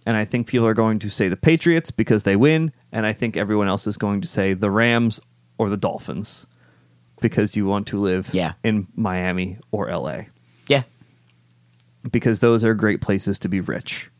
And 0.04 0.16
I 0.18 0.26
think 0.26 0.46
people 0.46 0.66
are 0.66 0.74
going 0.74 0.98
to 0.98 1.08
say 1.08 1.28
the 1.28 1.36
Patriots 1.36 1.90
because 1.90 2.24
they 2.24 2.36
win, 2.36 2.72
and 2.92 3.06
I 3.06 3.14
think 3.14 3.38
everyone 3.38 3.68
else 3.68 3.86
is 3.86 3.96
going 3.96 4.20
to 4.20 4.28
say 4.28 4.52
the 4.52 4.70
Rams 4.70 5.18
or 5.56 5.70
the 5.70 5.78
Dolphins 5.78 6.46
because 7.22 7.56
you 7.56 7.64
want 7.64 7.86
to 7.86 7.98
live 7.98 8.28
Yeah. 8.34 8.52
in 8.62 8.86
Miami 8.94 9.56
or 9.72 9.88
LA 9.88 10.24
Yeah. 10.66 10.82
because 12.10 12.40
those 12.40 12.64
are 12.64 12.74
great 12.74 13.00
places 13.00 13.38
to 13.38 13.48
be 13.48 13.60
rich. 13.60 14.10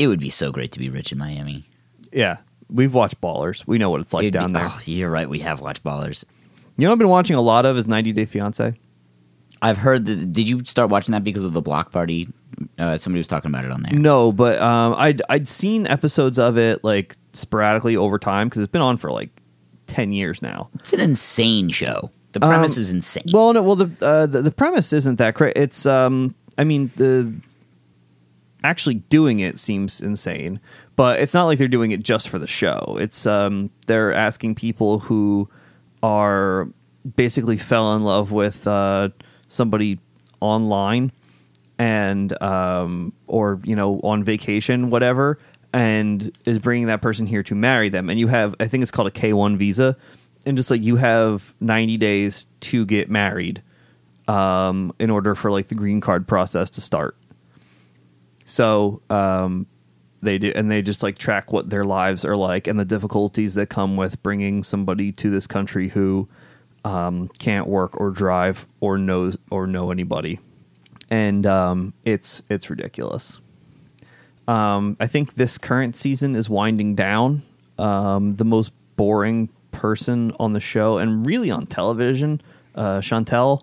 It 0.00 0.06
would 0.08 0.20
be 0.20 0.30
so 0.30 0.50
great 0.50 0.72
to 0.72 0.78
be 0.78 0.88
rich 0.88 1.12
in 1.12 1.18
Miami. 1.18 1.68
Yeah, 2.12 2.38
we've 2.70 2.94
watched 2.94 3.20
Ballers. 3.20 3.66
We 3.66 3.76
know 3.78 3.90
what 3.90 4.00
it's 4.00 4.12
like 4.14 4.22
It'd 4.24 4.32
be- 4.32 4.38
down 4.38 4.52
there. 4.54 4.66
Oh, 4.66 4.80
you're 4.84 5.10
right. 5.10 5.28
We 5.28 5.40
have 5.40 5.60
watched 5.60 5.84
Ballers. 5.84 6.24
You 6.78 6.84
know, 6.86 6.90
what 6.90 6.94
I've 6.94 6.98
been 7.00 7.08
watching 7.08 7.36
a 7.36 7.40
lot 7.42 7.66
of 7.66 7.76
is 7.76 7.86
90 7.86 8.12
Day 8.12 8.24
Fiance. 8.24 8.74
I've 9.62 9.76
heard 9.76 10.06
that. 10.06 10.32
Did 10.32 10.48
you 10.48 10.64
start 10.64 10.88
watching 10.88 11.12
that 11.12 11.22
because 11.22 11.44
of 11.44 11.52
the 11.52 11.60
block 11.60 11.92
party? 11.92 12.28
Uh, 12.78 12.96
somebody 12.96 13.20
was 13.20 13.28
talking 13.28 13.50
about 13.50 13.64
it 13.66 13.70
on 13.70 13.82
there. 13.82 13.92
No, 13.92 14.32
but 14.32 14.58
um, 14.60 14.94
I'd 14.96 15.20
I'd 15.28 15.46
seen 15.46 15.86
episodes 15.86 16.38
of 16.38 16.56
it 16.56 16.82
like 16.82 17.14
sporadically 17.34 17.96
over 17.96 18.18
time 18.18 18.48
because 18.48 18.62
it's 18.62 18.72
been 18.72 18.80
on 18.82 18.96
for 18.96 19.10
like 19.12 19.28
10 19.86 20.12
years 20.12 20.40
now. 20.40 20.70
It's 20.76 20.92
an 20.94 21.00
insane 21.00 21.68
show. 21.68 22.10
The 22.32 22.40
premise 22.40 22.76
Um, 22.76 22.80
is 22.82 22.90
insane. 22.90 23.24
Well, 23.32 23.52
no, 23.52 23.62
well 23.62 23.76
the 23.76 23.90
uh, 24.00 24.24
the, 24.26 24.40
the 24.42 24.50
premise 24.50 24.92
isn't 24.94 25.16
that 25.16 25.34
great. 25.34 25.56
It's 25.56 25.84
um, 25.84 26.34
I 26.56 26.64
mean 26.64 26.90
the 26.96 27.30
actually 28.62 28.94
doing 28.94 29.40
it 29.40 29.58
seems 29.58 30.00
insane, 30.00 30.60
but 30.96 31.20
it's 31.20 31.34
not 31.34 31.44
like 31.44 31.58
they're 31.58 31.68
doing 31.68 31.92
it 31.92 32.02
just 32.02 32.28
for 32.28 32.38
the 32.38 32.46
show. 32.46 32.96
It's 33.00 33.26
um, 33.26 33.70
they're 33.86 34.12
asking 34.12 34.54
people 34.54 34.98
who 34.98 35.48
are 36.02 36.68
basically 37.16 37.56
fell 37.56 37.94
in 37.94 38.04
love 38.04 38.32
with 38.32 38.66
uh, 38.66 39.10
somebody 39.48 39.98
online 40.40 41.12
and 41.78 42.40
um, 42.42 43.12
or 43.26 43.60
you 43.64 43.74
know 43.76 44.00
on 44.02 44.22
vacation 44.22 44.90
whatever 44.90 45.38
and 45.72 46.36
is 46.44 46.58
bringing 46.58 46.88
that 46.88 47.00
person 47.00 47.26
here 47.26 47.42
to 47.44 47.54
marry 47.54 47.88
them. 47.88 48.10
And 48.10 48.18
you 48.18 48.28
have 48.28 48.54
i 48.60 48.66
think 48.66 48.82
it's 48.82 48.90
called 48.90 49.08
a 49.08 49.12
k1 49.12 49.56
visa. 49.56 49.96
And 50.46 50.56
just 50.56 50.70
like 50.70 50.82
you 50.82 50.96
have 50.96 51.54
90 51.60 51.98
days 51.98 52.46
to 52.60 52.86
get 52.86 53.10
married 53.10 53.62
um, 54.26 54.92
in 54.98 55.10
order 55.10 55.34
for 55.34 55.50
like 55.50 55.68
the 55.68 55.74
green 55.74 56.00
card 56.00 56.26
process 56.26 56.70
to 56.70 56.80
start 56.80 57.16
so 58.50 59.00
um, 59.10 59.66
they 60.22 60.38
do 60.38 60.52
and 60.54 60.70
they 60.70 60.82
just 60.82 61.02
like 61.02 61.18
track 61.18 61.52
what 61.52 61.70
their 61.70 61.84
lives 61.84 62.24
are 62.24 62.36
like 62.36 62.66
and 62.66 62.78
the 62.78 62.84
difficulties 62.84 63.54
that 63.54 63.68
come 63.68 63.96
with 63.96 64.22
bringing 64.22 64.62
somebody 64.62 65.12
to 65.12 65.30
this 65.30 65.46
country 65.46 65.90
who 65.90 66.28
um, 66.84 67.28
can't 67.38 67.66
work 67.66 67.98
or 68.00 68.10
drive 68.10 68.66
or 68.80 68.98
knows 68.98 69.36
or 69.50 69.66
know 69.66 69.90
anybody 69.90 70.40
and 71.10 71.46
um, 71.46 71.92
it's 72.04 72.42
it's 72.48 72.68
ridiculous 72.68 73.38
um, 74.50 74.96
I 74.98 75.06
think 75.06 75.34
this 75.34 75.58
current 75.58 75.94
season 75.94 76.34
is 76.34 76.50
winding 76.50 76.96
down. 76.96 77.42
Um, 77.78 78.34
the 78.34 78.44
most 78.44 78.72
boring 78.96 79.48
person 79.70 80.32
on 80.40 80.54
the 80.54 80.60
show 80.60 80.98
and 80.98 81.24
really 81.24 81.52
on 81.52 81.66
television, 81.66 82.42
uh, 82.74 82.98
Chantel 82.98 83.62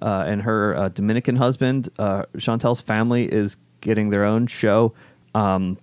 uh, 0.00 0.24
and 0.28 0.42
her 0.42 0.76
uh, 0.76 0.88
Dominican 0.88 1.34
husband. 1.34 1.88
Uh, 1.98 2.26
Chantel's 2.36 2.80
family 2.80 3.24
is 3.24 3.56
getting 3.80 4.10
their 4.10 4.24
own 4.24 4.46
show. 4.46 4.92
Um, 5.34 5.78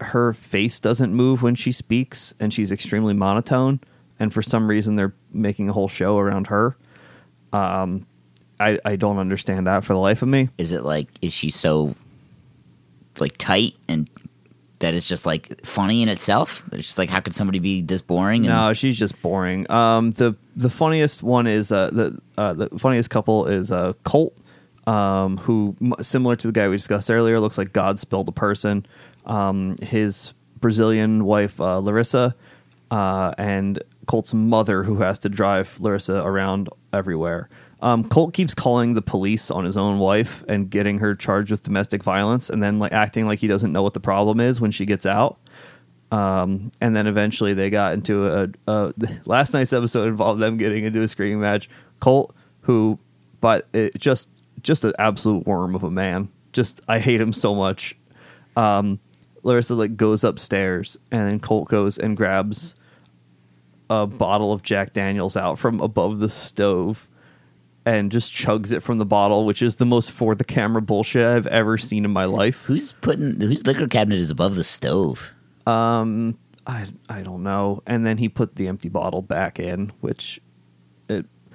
her 0.00 0.32
face 0.32 0.78
doesn't 0.80 1.12
move 1.12 1.42
when 1.42 1.54
she 1.54 1.72
speaks, 1.72 2.34
and 2.38 2.52
she's 2.52 2.70
extremely 2.70 3.14
monotone. 3.14 3.80
And 4.18 4.32
for 4.32 4.42
some 4.42 4.68
reason, 4.68 4.96
they're 4.96 5.14
making 5.32 5.68
a 5.68 5.72
whole 5.72 5.88
show 5.88 6.18
around 6.18 6.48
her. 6.48 6.76
Um, 7.52 8.06
I, 8.58 8.78
I 8.84 8.96
don't 8.96 9.18
understand 9.18 9.66
that 9.66 9.84
for 9.84 9.92
the 9.92 10.00
life 10.00 10.22
of 10.22 10.28
me. 10.28 10.48
is 10.58 10.72
it 10.72 10.82
like 10.82 11.08
is 11.20 11.32
she 11.32 11.50
so 11.50 11.94
like 13.18 13.36
tight 13.38 13.74
and 13.88 14.08
that 14.78 14.92
it's 14.94 15.08
just 15.08 15.26
like 15.26 15.64
funny 15.64 16.02
in 16.02 16.08
itself? 16.08 16.64
That 16.70 16.78
it's 16.78 16.88
just 16.88 16.98
like 16.98 17.10
how 17.10 17.20
could 17.20 17.34
somebody 17.34 17.58
be 17.58 17.82
this 17.82 18.02
boring? 18.02 18.46
And, 18.46 18.54
No, 18.54 18.72
she's 18.72 18.98
just 18.98 19.20
boring. 19.22 19.70
Um, 19.70 20.10
the 20.12 20.36
the 20.54 20.70
funniest 20.70 21.22
one 21.22 21.46
is 21.46 21.70
uh, 21.72 21.90
the 21.90 22.18
uh, 22.38 22.52
the 22.54 22.78
funniest 22.78 23.10
couple 23.10 23.46
is 23.46 23.70
uh, 23.70 23.92
Colt, 24.04 24.34
um, 24.86 25.38
who 25.38 25.76
similar 26.00 26.36
to 26.36 26.46
the 26.46 26.52
guy 26.52 26.68
we 26.68 26.76
discussed 26.76 27.10
earlier, 27.10 27.40
looks 27.40 27.58
like 27.58 27.72
God 27.72 27.98
spilled 27.98 28.28
a 28.28 28.32
person. 28.32 28.86
Um, 29.24 29.76
his 29.82 30.34
Brazilian 30.60 31.24
wife 31.24 31.60
uh, 31.60 31.78
Larissa, 31.78 32.34
uh, 32.90 33.32
and 33.38 33.82
Colt's 34.06 34.32
mother, 34.32 34.84
who 34.84 34.96
has 34.96 35.18
to 35.20 35.28
drive 35.28 35.76
Larissa 35.80 36.22
around 36.24 36.68
everywhere. 36.92 37.48
Um, 37.82 38.08
Colt 38.08 38.32
keeps 38.32 38.54
calling 38.54 38.94
the 38.94 39.02
police 39.02 39.50
on 39.50 39.64
his 39.64 39.76
own 39.76 39.98
wife 39.98 40.44
and 40.48 40.70
getting 40.70 40.98
her 40.98 41.14
charged 41.14 41.50
with 41.50 41.62
domestic 41.62 42.02
violence, 42.02 42.48
and 42.48 42.62
then 42.62 42.78
like 42.78 42.92
acting 42.92 43.26
like 43.26 43.40
he 43.40 43.48
doesn't 43.48 43.72
know 43.72 43.82
what 43.82 43.94
the 43.94 44.00
problem 44.00 44.40
is 44.40 44.60
when 44.60 44.70
she 44.70 44.86
gets 44.86 45.04
out 45.04 45.38
um, 46.12 46.70
and 46.80 46.94
then 46.94 47.06
eventually 47.06 47.54
they 47.54 47.70
got 47.70 47.94
into 47.94 48.26
a, 48.26 48.48
a 48.68 48.92
last 49.24 49.52
night's 49.52 49.72
episode 49.72 50.08
involved 50.08 50.40
them 50.40 50.56
getting 50.56 50.84
into 50.84 51.02
a 51.02 51.08
screaming 51.08 51.40
match. 51.40 51.68
Colt, 52.00 52.34
who, 52.62 52.98
but 53.40 53.66
it 53.72 53.98
just 53.98 54.28
just 54.62 54.84
an 54.84 54.92
absolute 54.98 55.46
worm 55.46 55.74
of 55.74 55.82
a 55.82 55.90
man. 55.90 56.28
Just 56.52 56.80
I 56.88 56.98
hate 56.98 57.20
him 57.20 57.32
so 57.32 57.54
much. 57.54 57.96
Um, 58.56 58.98
Larissa 59.42 59.74
like 59.74 59.96
goes 59.96 60.24
upstairs, 60.24 60.98
and 61.10 61.30
then 61.30 61.40
Colt 61.40 61.68
goes 61.68 61.98
and 61.98 62.16
grabs 62.16 62.74
a 63.88 64.06
bottle 64.06 64.52
of 64.52 64.62
Jack 64.62 64.92
Daniels 64.92 65.36
out 65.36 65.58
from 65.58 65.80
above 65.80 66.18
the 66.18 66.28
stove. 66.28 67.08
And 67.84 68.10
just 68.10 68.32
chugs 68.32 68.72
it 68.72 68.80
from 68.80 68.98
the 68.98 69.06
bottle, 69.06 69.44
which 69.44 69.62
is 69.62 69.76
the 69.76 69.86
most 69.86 70.10
for 70.10 70.34
the 70.34 70.42
camera 70.42 70.82
bullshit 70.82 71.24
I've 71.24 71.46
ever 71.46 71.78
seen 71.78 72.04
in 72.04 72.10
my 72.10 72.24
life. 72.24 72.64
who's 72.64 72.90
putting 72.90 73.40
whose 73.40 73.64
liquor 73.64 73.86
cabinet 73.86 74.18
is 74.18 74.28
above 74.28 74.56
the 74.56 74.64
stove? 74.64 75.32
Um, 75.68 76.36
I 76.66 76.88
I 77.08 77.22
don't 77.22 77.44
know. 77.44 77.84
And 77.86 78.04
then 78.04 78.18
he 78.18 78.28
put 78.28 78.56
the 78.56 78.66
empty 78.66 78.88
bottle 78.88 79.22
back 79.22 79.60
in, 79.60 79.92
which. 80.00 80.40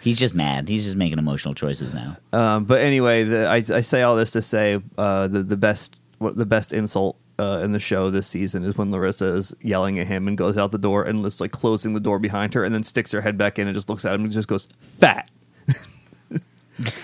He's 0.02 0.18
just 0.18 0.34
mad. 0.34 0.68
He's 0.68 0.84
just 0.84 0.96
making 0.96 1.20
emotional 1.20 1.54
choices 1.54 1.94
now. 1.94 2.18
Um, 2.34 2.66
but 2.66 2.82
anyway, 2.82 3.24
the, 3.24 3.48
I 3.48 3.58
I 3.58 3.82
say 3.82 4.02
all 4.02 4.16
this 4.16 4.32
to 4.32 4.42
say 4.42 4.82
uh, 4.98 5.28
the 5.28 5.44
the 5.44 5.58
best 5.58 5.98
the 6.20 6.46
best 6.46 6.74
insult 6.74 7.18
uh, 7.40 7.62
in 7.64 7.72
the 7.72 7.80
show 7.80 8.10
this 8.10 8.28
season 8.28 8.64
is 8.64 8.78
when 8.78 8.92
Larissa 8.92 9.28
is 9.28 9.56
yelling 9.62 10.00
at 10.00 10.08
him 10.08 10.28
and 10.28 10.38
goes 10.38 10.58
out 10.58 10.72
the 10.72 10.78
door 10.78 11.04
and 11.04 11.26
is 11.26 11.42
like 11.42 11.52
closing 11.52 11.94
the 11.94 12.00
door 12.00 12.20
behind 12.20 12.54
her 12.54 12.64
and 12.64 12.74
then 12.74 12.84
sticks 12.84 13.12
her 13.12 13.22
head 13.22 13.38
back 13.38 13.60
in 13.60 13.68
and 13.68 13.74
just 13.74 13.90
looks 13.90 14.06
at 14.06 14.14
him 14.14 14.24
and 14.24 14.32
just 14.32 14.48
goes 14.48 14.68
fat. 14.80 15.30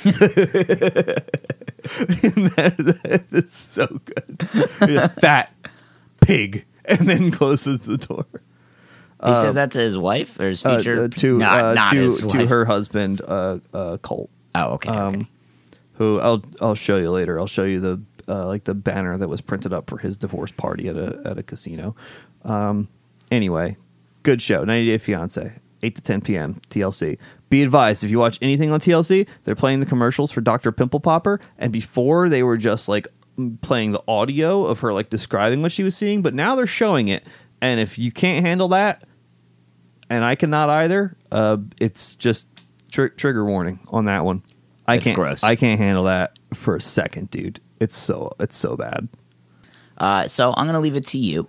that, 0.04 1.24
that 2.78 3.24
is 3.32 3.54
so 3.54 3.88
good. 4.06 5.12
Fat 5.22 5.52
pig, 6.28 6.66
and 6.86 7.08
then 7.08 7.32
closes 7.32 7.80
the 7.82 7.98
door. 7.98 8.26
He 9.24 9.34
says 9.34 9.56
that 9.56 9.72
to 9.72 9.80
his 9.80 9.98
wife 9.98 10.40
or 10.40 10.48
his 10.50 10.64
Uh, 10.66 10.76
future 10.78 11.06
uh, 11.06 11.08
to 11.08 11.38
not, 11.40 11.64
uh, 11.64 11.74
not 11.74 11.94
to 11.94 12.18
to 12.30 12.48
her 12.48 12.66
husband, 12.66 13.22
uh, 13.28 13.58
uh, 13.74 13.98
Colt. 13.98 14.30
Oh, 14.54 14.74
okay. 14.74 14.90
okay. 14.90 14.98
um, 14.98 15.28
who 15.94 16.20
I'll 16.20 16.44
I'll 16.62 16.76
show 16.76 16.98
you 16.98 17.10
later. 17.10 17.40
I'll 17.40 17.48
show 17.48 17.64
you 17.64 17.80
the 17.80 18.02
uh, 18.28 18.46
like 18.46 18.66
the 18.66 18.76
banner 18.76 19.18
that 19.18 19.28
was 19.28 19.42
printed 19.42 19.74
up 19.74 19.90
for 19.90 19.98
his 19.98 20.18
divorce 20.18 20.52
party 20.52 20.88
at 20.88 20.96
a 20.96 21.22
at 21.26 21.38
a 21.40 21.44
casino. 21.44 21.96
Um, 22.44 22.88
anyway, 23.32 23.78
good 24.24 24.42
show. 24.42 24.64
90 24.64 24.88
Day 24.88 24.98
Fiance, 25.00 25.54
eight 25.82 25.96
to 25.96 26.02
ten 26.02 26.22
p.m. 26.22 26.62
TLC. 26.70 27.18
Be 27.50 27.64
advised 27.64 28.04
if 28.04 28.12
you 28.12 28.20
watch 28.20 28.38
anything 28.42 28.72
on 28.72 28.80
TLC, 28.82 29.26
they're 29.46 29.56
playing 29.56 29.80
the 29.80 29.86
commercials 29.86 30.32
for 30.32 30.42
Dr. 30.42 30.72
Pimple 30.72 31.00
Popper, 31.00 31.40
and 31.58 31.72
before 31.72 32.28
they 32.30 32.44
were 32.44 32.58
just 32.58 32.88
like 32.90 33.08
playing 33.62 33.94
the 33.94 34.04
audio 34.08 34.66
of 34.66 34.82
her 34.82 34.94
like 34.94 35.10
describing 35.10 35.62
what 35.62 35.72
she 35.72 35.82
was 35.84 35.96
seeing, 35.96 36.22
but 36.22 36.34
now 36.34 36.56
they're 36.56 36.68
showing 36.68 37.08
it. 37.08 37.26
And 37.62 37.80
if 37.80 37.98
you 37.98 38.12
can't 38.12 38.46
handle 38.46 38.68
that, 38.70 39.04
and 40.10 40.24
I 40.24 40.36
cannot 40.36 40.70
either, 40.70 41.16
uh, 41.32 41.58
it's 41.80 42.16
just 42.16 42.48
tr- 42.92 43.08
trigger 43.08 43.46
warning 43.46 43.80
on 43.90 44.06
that 44.06 44.24
one. 44.26 44.42
I 44.88 44.96
It's 44.96 45.04
can't. 45.06 45.16
gross. 45.16 45.44
I 45.44 45.56
can't 45.56 45.80
handle 45.80 46.06
that 46.06 46.38
for 46.54 46.76
a 46.76 46.82
second, 46.82 47.30
dude. 47.30 47.60
It's 47.80 47.96
so 47.98 48.32
it's 48.40 48.56
so 48.56 48.76
bad. 48.78 49.08
Uh, 49.98 50.28
so 50.28 50.54
I'm 50.56 50.66
going 50.66 50.76
to 50.76 50.80
leave 50.80 50.96
it 50.96 51.06
to 51.08 51.18
you. 51.18 51.48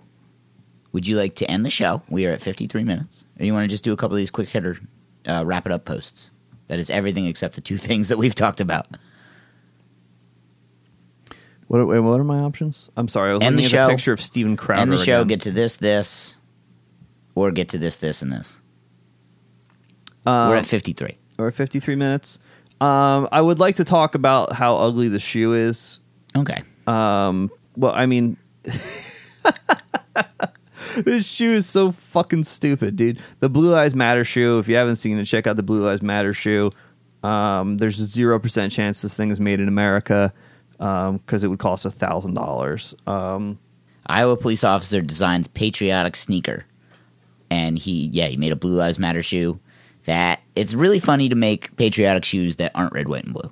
Would 0.91 1.07
you 1.07 1.15
like 1.17 1.35
to 1.35 1.49
end 1.49 1.65
the 1.65 1.69
show? 1.69 2.01
We 2.09 2.25
are 2.25 2.31
at 2.31 2.41
53 2.41 2.83
minutes. 2.83 3.23
Or 3.39 3.45
you 3.45 3.53
want 3.53 3.63
to 3.63 3.67
just 3.67 3.83
do 3.83 3.93
a 3.93 3.95
couple 3.95 4.15
of 4.15 4.17
these 4.17 4.31
quick 4.31 4.49
hitter, 4.49 4.77
uh, 5.27 5.43
wrap 5.45 5.65
it 5.65 5.71
up 5.71 5.85
posts? 5.85 6.31
That 6.67 6.79
is 6.79 6.89
everything 6.89 7.25
except 7.27 7.55
the 7.55 7.61
two 7.61 7.77
things 7.87 8.07
that 8.09 8.17
we've 8.17 8.35
talked 8.35 8.59
about. 8.59 8.87
What 11.67 11.79
are, 11.81 12.01
what 12.01 12.19
are 12.19 12.23
my 12.23 12.39
options? 12.39 12.89
I'm 12.97 13.07
sorry. 13.07 13.29
I 13.29 13.33
was 13.33 13.43
End 13.43 13.55
looking 13.55 13.69
the 13.69 13.77
at 13.77 13.81
show. 13.83 13.87
the 13.87 13.93
picture 13.93 14.13
of 14.13 14.21
Steven 14.21 14.57
Crowder. 14.57 14.81
end 14.81 14.91
the 14.91 14.97
show, 14.97 15.17
again. 15.21 15.27
get 15.27 15.41
to 15.41 15.51
this, 15.51 15.77
this, 15.77 16.35
or 17.47 17.51
get 17.51 17.69
to 17.69 17.77
this, 17.77 17.95
this, 17.97 18.21
and 18.21 18.31
this. 18.31 18.61
Um, 20.25 20.49
We're 20.49 20.57
at 20.57 20.65
53. 20.67 21.17
or 21.37 21.51
53 21.51 21.95
minutes. 21.95 22.39
Um, 22.81 23.27
I 23.31 23.41
would 23.41 23.59
like 23.59 23.75
to 23.77 23.83
talk 23.83 24.15
about 24.15 24.53
how 24.53 24.77
ugly 24.77 25.07
the 25.09 25.19
shoe 25.19 25.53
is. 25.53 25.99
Okay. 26.35 26.61
Um, 26.87 27.51
well, 27.75 27.93
I 27.93 28.05
mean, 28.05 28.37
this 30.97 31.27
shoe 31.27 31.53
is 31.53 31.65
so 31.65 31.91
fucking 31.91 32.43
stupid, 32.45 32.95
dude. 32.95 33.19
The 33.39 33.49
Blue 33.49 33.71
Lives 33.71 33.95
Matter 33.95 34.23
shoe. 34.23 34.59
If 34.59 34.67
you 34.67 34.75
haven't 34.75 34.97
seen 34.97 35.17
it, 35.17 35.25
check 35.25 35.47
out 35.47 35.55
the 35.55 35.63
Blue 35.63 35.83
Lives 35.85 36.01
Matter 36.01 36.33
shoe. 36.33 36.71
Um, 37.23 37.77
there's 37.77 37.99
a 37.99 38.05
zero 38.05 38.39
percent 38.39 38.71
chance 38.71 39.01
this 39.01 39.13
thing 39.15 39.29
is 39.31 39.39
made 39.39 39.59
in 39.59 39.67
America 39.67 40.33
because 40.77 41.43
it 41.43 41.47
would 41.47 41.59
cost 41.59 41.85
a 41.85 41.91
thousand 41.91 42.33
dollars. 42.33 42.95
Um, 43.05 43.59
Iowa 44.07 44.37
police 44.37 44.63
officer 44.63 45.01
designs 45.01 45.47
patriotic 45.47 46.15
sneaker, 46.15 46.65
and 47.49 47.77
he 47.77 48.09
yeah 48.13 48.27
he 48.27 48.37
made 48.37 48.51
a 48.51 48.55
Blue 48.55 48.75
Lives 48.75 48.99
Matter 48.99 49.23
shoe. 49.23 49.59
That 50.05 50.39
it's 50.55 50.73
really 50.73 50.99
funny 50.99 51.29
to 51.29 51.35
make 51.35 51.75
patriotic 51.75 52.25
shoes 52.25 52.55
that 52.55 52.71
aren't 52.73 52.93
red, 52.93 53.07
white, 53.07 53.25
and 53.25 53.33
blue. 53.33 53.51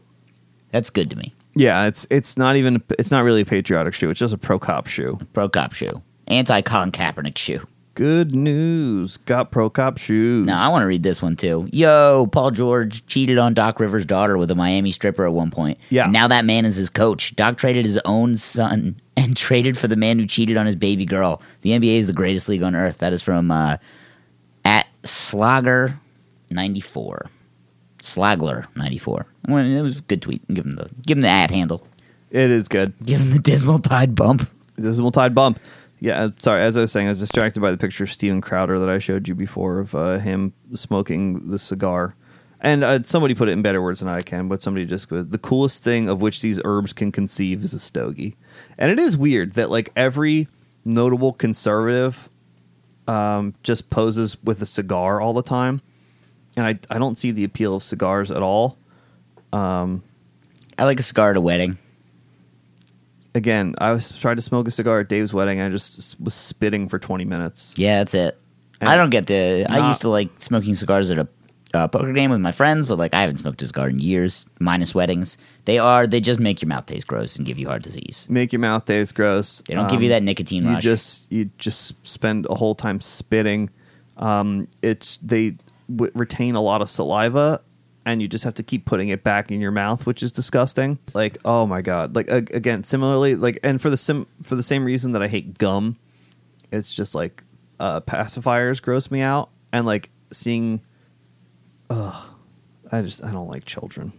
That's 0.72 0.90
good 0.90 1.10
to 1.10 1.16
me. 1.16 1.34
Yeah, 1.56 1.86
it's 1.86 2.08
it's 2.10 2.38
not 2.38 2.56
even 2.56 2.82
it's 2.98 3.12
not 3.12 3.24
really 3.24 3.42
a 3.42 3.46
patriotic 3.46 3.94
shoe. 3.94 4.10
It's 4.10 4.20
just 4.20 4.34
a 4.34 4.38
pro 4.38 4.60
cop 4.60 4.88
shoe. 4.88 5.20
Pro 5.34 5.50
cop 5.50 5.74
shoe, 5.74 6.02
anti 6.28 6.62
Colin 6.62 6.92
Kaepernick 6.92 7.38
shoe. 7.38 7.66
Good 7.96 8.36
news, 8.36 9.18
got 9.18 9.50
pro 9.50 9.72
cop 9.72 9.98
shoes. 9.98 10.46
Now 10.46 10.64
I 10.64 10.70
want 10.70 10.84
to 10.84 10.86
read 10.86 11.02
this 11.02 11.20
one 11.20 11.36
too. 11.36 11.68
Yo, 11.72 12.28
Paul 12.32 12.52
George 12.52 13.04
cheated 13.08 13.40
on 13.40 13.56
Doc 13.56 13.80
Rivers' 13.80 14.06
daughter 14.06 14.38
with 14.38 14.52
a 14.52 14.56
Miami 14.56 14.92
stripper 14.92 15.26
at 15.26 15.34
one 15.34 15.50
point. 15.50 15.80
Yeah. 15.90 16.06
Now 16.06 16.28
that 16.28 16.46
man 16.46 16.66
is 16.66 16.76
his 16.76 16.92
coach. 16.92 17.36
Doc 17.36 17.58
traded 17.58 17.86
his 17.86 18.00
own 18.06 18.36
son 18.36 19.02
and 19.18 19.36
traded 19.36 19.78
for 19.78 19.88
the 19.88 19.96
man 19.96 20.20
who 20.20 20.28
cheated 20.28 20.56
on 20.56 20.68
his 20.68 20.76
baby 20.76 21.06
girl. 21.06 21.42
The 21.62 21.72
NBA 21.72 21.98
is 21.98 22.08
the 22.08 22.14
greatest 22.14 22.48
league 22.48 22.64
on 22.64 22.76
earth. 22.76 23.00
That 23.00 23.12
is 23.12 23.22
from 23.22 23.52
uh, 23.52 23.78
at 24.64 24.88
Slogger 25.04 26.00
ninety 26.50 26.80
four. 26.80 27.30
Slagler 28.02 28.68
ninety 28.76 29.00
four. 29.00 29.26
Well, 29.48 29.66
it 29.66 29.82
was 29.82 29.98
a 29.98 30.02
good 30.02 30.22
tweet. 30.22 30.48
Give 30.54 30.66
him 30.66 30.76
the 30.76 30.90
give 31.06 31.18
him 31.18 31.24
the 31.24 31.30
at 31.30 31.50
handle. 31.50 31.86
It 32.30 32.52
is 32.52 32.68
good. 32.68 32.94
Give 33.04 33.20
him 33.20 33.32
the 33.32 33.40
dismal 33.40 33.80
tide 33.80 34.16
bump. 34.16 34.50
Dismal 34.76 35.12
tide 35.12 35.34
bump. 35.34 35.60
Yeah, 36.00 36.30
sorry. 36.38 36.62
As 36.62 36.78
I 36.78 36.82
was 36.82 36.92
saying, 36.92 37.08
I 37.08 37.10
was 37.10 37.20
distracted 37.20 37.60
by 37.60 37.72
the 37.72 37.78
picture 37.78 38.04
of 38.04 38.12
Steven 38.12 38.40
Crowder 38.40 38.78
that 38.78 38.90
I 38.90 39.00
showed 39.00 39.28
you 39.28 39.34
before 39.34 39.80
of 39.80 39.96
uh, 39.96 40.20
him 40.20 40.54
smoking 40.76 41.50
the 41.50 41.58
cigar. 41.58 42.16
And 42.60 42.84
uh, 42.84 43.04
somebody 43.04 43.36
put 43.36 43.50
it 43.50 43.52
in 43.52 43.62
better 43.62 43.82
words 43.82 44.00
than 44.00 44.10
I 44.10 44.22
can, 44.22 44.48
but 44.48 44.64
somebody 44.64 44.86
just 44.86 45.10
goes, 45.10 45.28
the 45.28 45.38
coolest 45.38 45.84
thing 45.84 46.10
of 46.10 46.22
which 46.22 46.42
these 46.42 46.60
herbs 46.66 46.92
can 46.92 47.12
conceive 47.12 47.64
is 47.64 47.74
a 47.74 47.80
stogie. 47.80 48.36
And 48.78 48.92
it 48.92 48.98
is 48.98 49.16
weird 49.16 49.54
that 49.54 49.70
like 49.70 49.92
every 49.96 50.48
notable 50.84 51.34
conservative 51.34 52.30
um, 53.08 53.54
just 53.62 53.90
poses 53.92 54.42
with 54.44 54.62
a 54.62 54.66
cigar 54.66 55.22
all 55.22 55.34
the 55.34 55.44
time. 55.44 55.82
And 56.56 56.66
I, 56.66 56.96
I 56.96 56.98
don't 56.98 57.18
see 57.18 57.30
the 57.30 57.44
appeal 57.44 57.76
of 57.76 57.84
cigars 57.84 58.32
at 58.32 58.42
all. 58.42 58.78
I 60.78 60.84
like 60.84 61.00
a 61.00 61.04
cigar 61.04 61.32
at 61.32 61.38
a 61.38 61.42
wedding. 61.42 61.78
Again, 63.36 63.76
I 63.78 63.92
was 63.92 64.18
trying 64.18 64.36
to 64.38 64.42
smoke 64.42 64.68
a 64.68 64.72
cigar 64.72 65.00
at 65.00 65.10
Dave's 65.10 65.34
wedding. 65.34 65.60
And 65.60 65.68
I 65.68 65.72
just 65.72 66.20
was 66.20 66.34
spitting 66.34 66.90
for 66.90 67.00
20 67.00 67.26
minutes. 67.26 67.76
Yeah, 67.78 68.00
that's 68.00 68.14
it. 68.14 68.38
And 68.80 68.90
I 68.90 68.96
don't 68.96 69.10
get 69.10 69.28
the. 69.28 69.66
I 69.70 69.80
not- 69.80 69.88
used 69.90 70.02
to 70.02 70.10
like 70.10 70.30
smoking 70.40 70.76
cigars 70.76 71.10
at 71.12 71.18
a 71.18 71.28
uh, 71.74 71.88
poker 71.88 72.14
game 72.14 72.32
with 72.32 72.40
my 72.40 72.52
friends, 72.52 72.86
but 72.86 72.98
like 72.98 73.14
I 73.14 73.22
haven't 73.22 73.38
smoked 73.38 73.62
a 73.62 73.68
cigar 73.68 73.90
in 73.90 74.00
years. 74.00 74.46
Minus 74.60 74.96
weddings, 74.96 75.38
they 75.66 75.78
are 75.80 76.08
they 76.08 76.20
just 76.22 76.40
make 76.40 76.62
your 76.62 76.70
mouth 76.70 76.86
taste 76.86 77.08
gross 77.08 77.36
and 77.36 77.46
give 77.46 77.60
you 77.60 77.68
heart 77.68 77.84
disease. 77.84 78.26
Make 78.30 78.54
your 78.54 78.60
mouth 78.60 78.86
taste 78.86 79.16
gross. 79.16 79.62
They 79.68 79.74
don't 79.76 79.90
give 79.90 80.02
you 80.02 80.08
Um, 80.08 80.12
that 80.12 80.24
nicotine 80.24 80.64
you 80.64 80.74
rush. 80.74 80.84
just 80.84 81.32
you 81.32 81.50
just 81.58 82.06
spend 82.08 82.48
a 82.50 82.56
whole 82.56 82.76
time 82.76 83.02
spitting 83.02 83.70
um 84.18 84.68
it's 84.82 85.18
they 85.18 85.56
w- 85.94 86.12
retain 86.16 86.56
a 86.56 86.62
lot 86.62 86.82
of 86.82 86.90
saliva 86.90 87.62
and 88.04 88.20
you 88.20 88.28
just 88.28 88.44
have 88.44 88.56
to 88.56 88.64
keep 88.64 88.86
putting 88.86 89.10
it 89.10 89.24
back 89.24 89.52
in 89.52 89.62
your 89.62 89.70
mouth 89.70 90.08
which 90.08 90.24
is 90.24 90.32
disgusting 90.32 90.98
like 91.14 91.38
oh 91.46 91.68
my 91.68 91.84
god 91.84 92.16
like 92.16 92.28
ag- 92.30 92.50
again 92.56 92.84
similarly 92.84 93.36
like 93.36 93.60
and 93.62 93.80
for 93.80 93.92
the 93.92 93.98
sim 93.98 94.26
for 94.42 94.56
the 94.56 94.64
same 94.64 94.84
reason 94.84 95.12
that 95.12 95.22
i 95.22 95.28
hate 95.28 95.60
gum 95.60 95.96
it's 96.72 96.92
just 96.96 97.14
like 97.14 97.44
uh 97.80 98.00
pacifiers 98.02 98.82
gross 98.82 99.12
me 99.12 99.22
out 99.22 99.50
and 99.72 99.86
like 99.86 100.10
seeing 100.32 100.82
ugh 101.90 102.30
i 102.92 103.02
just 103.02 103.24
i 103.24 103.32
don't 103.32 103.48
like 103.50 103.66
children 103.66 104.12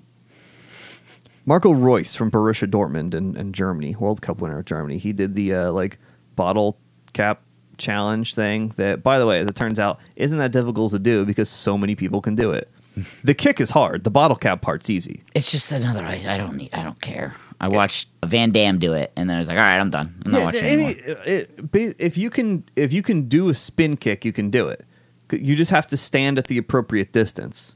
Marco 1.47 1.71
Reus 1.71 2.15
from 2.15 2.31
Borussia 2.31 2.69
Dortmund 2.71 3.15
in, 3.15 3.35
in 3.35 3.55
Germany, 3.55 3.97
World 3.97 4.21
Cup 4.21 4.43
winner 4.43 4.59
of 4.59 4.67
Germany. 4.67 4.99
He 4.99 5.15
did 5.15 5.35
the 5.35 5.55
uh, 5.55 5.73
like 5.73 5.99
bottle 6.37 6.79
cap 7.15 7.41
challenge 7.79 8.35
thing. 8.35 8.69
That, 8.77 9.03
by 9.03 9.19
the 9.19 9.25
way, 9.25 9.41
as 9.41 9.49
it 9.49 9.55
turns 9.55 9.79
out, 9.79 9.99
isn't 10.17 10.37
that 10.37 10.53
difficult 10.53 10.93
to 10.93 10.99
do 10.99 11.25
because 11.25 11.49
so 11.49 11.79
many 11.79 11.95
people 11.95 12.21
can 12.21 12.35
do 12.35 12.51
it. 12.51 12.71
the 13.25 13.33
kick 13.33 13.63
is 13.63 13.71
hard. 13.71 14.05
The 14.05 14.11
bottle 14.11 14.37
cap 14.37 14.61
part's 14.61 14.91
easy. 14.91 15.23
it's 15.35 15.51
just 15.51 15.73
another. 15.73 16.05
I, 16.05 16.21
I 16.29 16.37
don't 16.37 16.55
need. 16.57 16.75
I 16.75 16.83
don't 16.83 17.01
care. 17.01 17.35
I 17.59 17.69
watched 17.69 18.09
Van 18.27 18.51
Damme 18.51 18.79
do 18.79 18.93
it, 18.93 19.11
and 19.17 19.31
then 19.31 19.37
I 19.37 19.39
was 19.39 19.49
like, 19.49 19.57
all 19.59 19.65
right, 19.65 19.79
I'm 19.81 19.89
done. 19.89 20.21
I'm 20.27 20.31
not 20.33 20.45
watching 20.45 20.65
any- 20.67 20.85
anymore. 21.01 21.23
it- 21.25 21.73
ba- 21.73 21.95
if 22.05 22.19
you 22.19 22.29
can, 22.29 22.65
if 22.77 22.93
you 22.93 23.01
can 23.03 23.27
do 23.27 23.49
a 23.49 23.55
spin 23.55 23.97
kick, 23.97 24.27
you 24.27 24.35
can 24.35 24.51
do 24.51 24.69
it. 24.69 24.85
You 25.31 25.57
just 25.57 25.71
have 25.71 25.87
to 25.89 25.97
stand 25.97 26.39
at 26.39 26.47
the 26.47 26.59
appropriate 26.59 27.13
distance. 27.13 27.75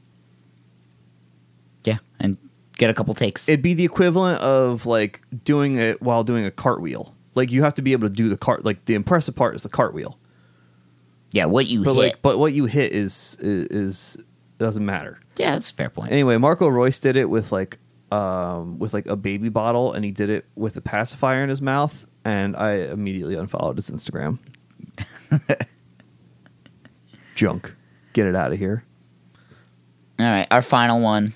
Yeah, 1.83 1.97
and 2.19 2.37
get 2.77 2.89
a 2.89 2.93
couple 2.93 3.13
takes. 3.13 3.47
It'd 3.47 3.61
be 3.61 3.73
the 3.73 3.85
equivalent 3.85 4.41
of 4.41 4.85
like 4.85 5.21
doing 5.43 5.77
it 5.77 6.01
while 6.01 6.23
doing 6.23 6.45
a 6.45 6.51
cartwheel. 6.51 7.13
Like 7.35 7.51
you 7.51 7.63
have 7.63 7.73
to 7.75 7.81
be 7.81 7.91
able 7.93 8.07
to 8.07 8.13
do 8.13 8.29
the 8.29 8.37
cart. 8.37 8.63
Like 8.65 8.85
the 8.85 8.93
impressive 8.95 9.35
part 9.35 9.55
is 9.55 9.63
the 9.63 9.69
cartwheel. 9.69 10.17
yeah, 11.31 11.45
what 11.45 11.67
you 11.67 11.83
but 11.83 11.93
hit. 11.93 11.99
like 11.99 12.21
but 12.21 12.37
what 12.39 12.53
you 12.53 12.65
hit 12.65 12.93
is, 12.93 13.35
is 13.39 13.65
is 13.67 14.17
doesn't 14.59 14.85
matter 14.85 15.19
yeah, 15.35 15.51
that's 15.53 15.71
a 15.71 15.73
fair 15.73 15.89
point. 15.89 16.11
anyway 16.11 16.37
Marco 16.37 16.67
Reus 16.67 16.99
did 16.99 17.17
it 17.17 17.29
with 17.29 17.51
like 17.51 17.79
um 18.11 18.77
with 18.79 18.93
like 18.93 19.07
a 19.07 19.15
baby 19.15 19.49
bottle 19.49 19.91
and 19.93 20.05
he 20.05 20.11
did 20.11 20.29
it 20.29 20.45
with 20.55 20.77
a 20.77 20.81
pacifier 20.81 21.43
in 21.43 21.49
his 21.49 21.61
mouth 21.61 22.05
and 22.23 22.55
i 22.55 22.73
immediately 22.73 23.33
unfollowed 23.35 23.75
his 23.77 23.89
instagram 23.89 24.37
junk 27.35 27.73
get 28.13 28.25
it 28.25 28.35
out 28.35 28.51
of 28.53 28.59
here 28.59 28.83
All 30.19 30.25
right, 30.25 30.47
our 30.51 30.61
final 30.61 31.01
one 31.01 31.33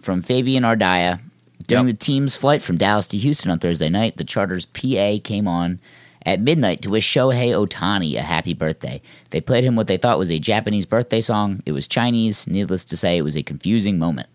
from 0.00 0.22
Fabian 0.22 0.62
Ardaya. 0.64 1.20
During 1.66 1.86
Yep. 1.88 1.98
the 1.98 2.04
team's 2.04 2.36
flight 2.36 2.62
from 2.62 2.76
Dallas 2.76 3.08
to 3.08 3.16
Houston 3.18 3.50
on 3.50 3.58
Thursday 3.58 3.88
night, 3.88 4.16
the 4.18 4.24
charter's 4.24 4.64
PA 4.66 5.18
came 5.22 5.48
on 5.48 5.80
at 6.24 6.40
midnight 6.40 6.82
to 6.82 6.90
wish 6.90 7.08
Shohei 7.12 7.50
Ohtani 7.52 8.14
a 8.16 8.22
happy 8.22 8.52
birthday. 8.54 9.00
They 9.30 9.40
played 9.40 9.64
him 9.64 9.74
what 9.74 9.86
they 9.88 9.96
thought 9.96 10.18
was 10.18 10.30
a 10.30 10.38
Japanese 10.38 10.86
birthday 10.86 11.20
song. 11.20 11.62
It 11.66 11.72
was 11.72 11.86
Chinese. 11.88 12.46
Needless 12.46 12.84
to 12.84 12.96
say, 12.96 13.16
it 13.16 13.22
was 13.22 13.36
a 13.36 13.42
confusing 13.42 13.98
moment. 13.98 14.28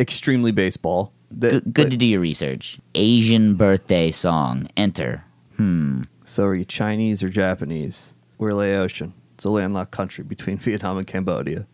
extremely 0.00 0.52
baseball 0.52 1.12
That- 1.30 1.50
good, 1.50 1.74
good 1.74 1.90
to 1.90 1.96
do 1.96 2.06
your 2.06 2.20
research. 2.20 2.78
Asian 2.94 3.54
birthday 3.56 4.10
song. 4.10 4.68
Enter. 4.76 5.24
Hmm. 5.56 6.02
So 6.24 6.44
are 6.44 6.54
you 6.54 6.64
Chinese 6.64 7.22
or 7.22 7.28
Japanese? 7.30 8.14
We're 8.38 8.52
Laotian. 8.54 9.12
It's 9.38 9.44
a 9.44 9.50
landlocked 9.50 9.92
country 9.92 10.24
between 10.24 10.58
Vietnam 10.58 10.98
and 10.98 11.06
Cambodia. 11.06 11.64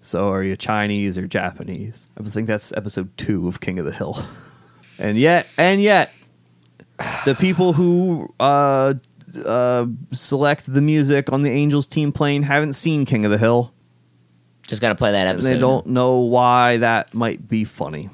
So 0.00 0.30
are 0.30 0.42
you 0.42 0.56
Chinese 0.56 1.18
or 1.18 1.26
Japanese? 1.26 2.08
I 2.18 2.22
think 2.30 2.46
that's 2.48 2.72
episode 2.72 3.14
two 3.18 3.46
of 3.46 3.60
King 3.60 3.78
of 3.78 3.84
the 3.84 3.92
Hill. 3.92 4.18
and 4.98 5.18
yet, 5.18 5.46
and 5.58 5.82
yet, 5.82 6.14
the 7.26 7.34
people 7.34 7.74
who 7.74 8.32
uh, 8.40 8.94
uh, 9.44 9.84
select 10.12 10.72
the 10.72 10.80
music 10.80 11.30
on 11.30 11.42
the 11.42 11.50
Angels 11.50 11.86
team 11.86 12.10
plane 12.10 12.42
haven't 12.42 12.72
seen 12.72 13.04
King 13.04 13.26
of 13.26 13.30
the 13.30 13.36
Hill. 13.36 13.74
Just 14.66 14.80
got 14.80 14.88
to 14.88 14.94
play 14.94 15.12
that 15.12 15.26
And 15.26 15.38
episode. 15.40 15.54
they 15.54 15.60
don't 15.60 15.88
know 15.88 16.20
why 16.20 16.78
that 16.78 17.12
might 17.12 17.46
be 17.46 17.64
funny. 17.64 18.08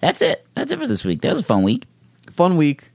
That's 0.00 0.20
it. 0.20 0.44
That's 0.56 0.72
it 0.72 0.80
for 0.80 0.88
this 0.88 1.04
week. 1.04 1.20
That 1.20 1.30
was 1.30 1.40
a 1.40 1.44
fun 1.44 1.62
week. 1.62 1.84
fun 2.32 2.56
week. 2.56 2.90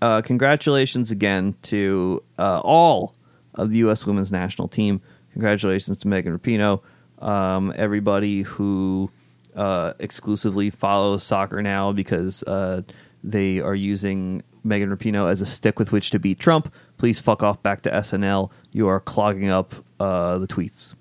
Uh, 0.00 0.22
congratulations 0.22 1.10
again 1.10 1.54
to 1.64 2.22
uh, 2.38 2.60
all 2.64 3.14
of 3.54 3.70
the 3.70 3.78
U.S. 3.78 4.06
women's 4.06 4.32
national 4.32 4.68
team. 4.68 5.00
Congratulations 5.32 5.98
to 5.98 6.08
Megan 6.08 6.38
Rapinoe. 6.38 6.80
Um, 7.18 7.72
everybody 7.76 8.42
who 8.42 9.10
uh, 9.54 9.92
exclusively 9.98 10.70
follows 10.70 11.22
soccer 11.22 11.62
now 11.62 11.92
because 11.92 12.42
uh, 12.44 12.82
they 13.22 13.60
are 13.60 13.74
using 13.74 14.42
Megan 14.64 14.94
Rapinoe 14.94 15.30
as 15.30 15.40
a 15.40 15.46
stick 15.46 15.78
with 15.78 15.92
which 15.92 16.10
to 16.10 16.18
beat 16.18 16.38
Trump. 16.38 16.72
Please 16.98 17.18
fuck 17.18 17.42
off 17.42 17.62
back 17.62 17.82
to 17.82 17.90
SNL. 17.90 18.50
You 18.70 18.88
are 18.88 19.00
clogging 19.00 19.50
up 19.50 19.74
uh, 20.00 20.38
the 20.38 20.46
tweets. 20.46 20.94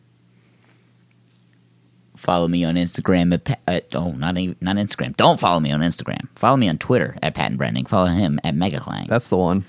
Follow 2.15 2.47
me 2.47 2.63
on 2.63 2.75
Instagram 2.75 3.33
at, 3.33 3.59
at 3.67 3.95
oh 3.95 4.11
not 4.11 4.37
even, 4.37 4.55
not 4.61 4.75
Instagram. 4.75 5.15
Don't 5.17 5.39
follow 5.39 5.59
me 5.59 5.71
on 5.71 5.79
Instagram. 5.79 6.27
Follow 6.35 6.57
me 6.57 6.69
on 6.69 6.77
Twitter 6.77 7.15
at 7.23 7.33
Patton 7.33 7.57
Branding. 7.57 7.85
Follow 7.85 8.07
him 8.07 8.39
at 8.43 8.53
MegaClang. 8.53 9.07
That's 9.07 9.29
the 9.29 9.37
one. 9.37 9.65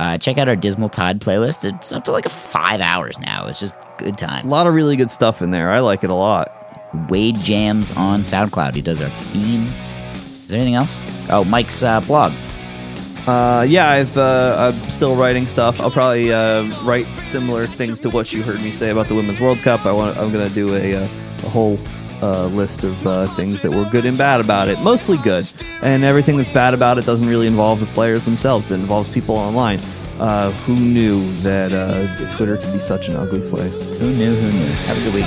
Uh, 0.00 0.16
check 0.16 0.38
out 0.38 0.48
our 0.48 0.56
Dismal 0.56 0.88
Tide 0.88 1.20
playlist. 1.20 1.62
It's 1.62 1.92
up 1.92 2.04
to 2.04 2.10
like 2.10 2.26
five 2.26 2.80
hours 2.80 3.18
now. 3.18 3.46
It's 3.46 3.60
just 3.60 3.76
good 3.98 4.16
time. 4.16 4.46
A 4.46 4.50
lot 4.50 4.66
of 4.66 4.72
really 4.72 4.96
good 4.96 5.10
stuff 5.10 5.42
in 5.42 5.50
there. 5.50 5.70
I 5.70 5.80
like 5.80 6.02
it 6.02 6.08
a 6.08 6.14
lot. 6.14 6.50
Wade 7.10 7.36
Jams 7.36 7.94
on 7.98 8.22
SoundCloud. 8.22 8.74
He 8.74 8.80
does 8.80 8.98
our 9.02 9.10
theme. 9.24 9.66
Is 10.14 10.46
there 10.46 10.56
anything 10.56 10.74
else? 10.74 11.04
Oh, 11.28 11.44
Mike's 11.44 11.82
uh, 11.82 12.00
blog. 12.00 12.32
Uh, 13.26 13.66
yeah, 13.68 13.90
I've 13.90 14.16
uh, 14.16 14.72
I'm 14.72 14.88
still 14.88 15.16
writing 15.16 15.44
stuff. 15.44 15.82
I'll 15.82 15.90
probably 15.90 16.32
uh, 16.32 16.62
write 16.82 17.06
similar 17.22 17.66
things 17.66 18.00
to 18.00 18.08
what 18.08 18.32
you 18.32 18.42
heard 18.42 18.62
me 18.62 18.72
say 18.72 18.88
about 18.88 19.06
the 19.06 19.14
Women's 19.14 19.38
World 19.38 19.58
Cup. 19.58 19.84
I 19.84 19.92
want 19.92 20.16
I'm 20.16 20.32
gonna 20.32 20.48
do 20.48 20.76
a 20.76 20.94
uh, 20.94 21.08
a 21.44 21.48
whole 21.50 21.78
uh, 22.22 22.46
list 22.46 22.84
of 22.84 23.06
uh, 23.06 23.26
things 23.28 23.60
that 23.62 23.70
were 23.70 23.84
good 23.90 24.04
and 24.06 24.16
bad 24.16 24.40
about 24.40 24.68
it. 24.68 24.80
Mostly 24.80 25.18
good, 25.18 25.46
and 25.82 26.04
everything 26.04 26.36
that's 26.36 26.48
bad 26.50 26.74
about 26.74 26.98
it 26.98 27.06
doesn't 27.06 27.28
really 27.28 27.46
involve 27.46 27.80
the 27.80 27.86
players 27.86 28.24
themselves. 28.24 28.70
It 28.70 28.76
involves 28.76 29.12
people 29.12 29.36
online. 29.36 29.80
Uh, 30.18 30.50
who 30.64 30.76
knew 30.76 31.32
that 31.36 31.72
uh, 31.72 32.06
Twitter 32.36 32.58
could 32.58 32.72
be 32.72 32.78
such 32.78 33.08
an 33.08 33.16
ugly 33.16 33.40
place? 33.48 33.74
Who 34.00 34.10
knew? 34.10 34.34
Who 34.34 34.50
knew? 34.50 34.68
Have 34.86 34.98
a 34.98 35.00
good 35.04 35.14
week. 35.14 35.24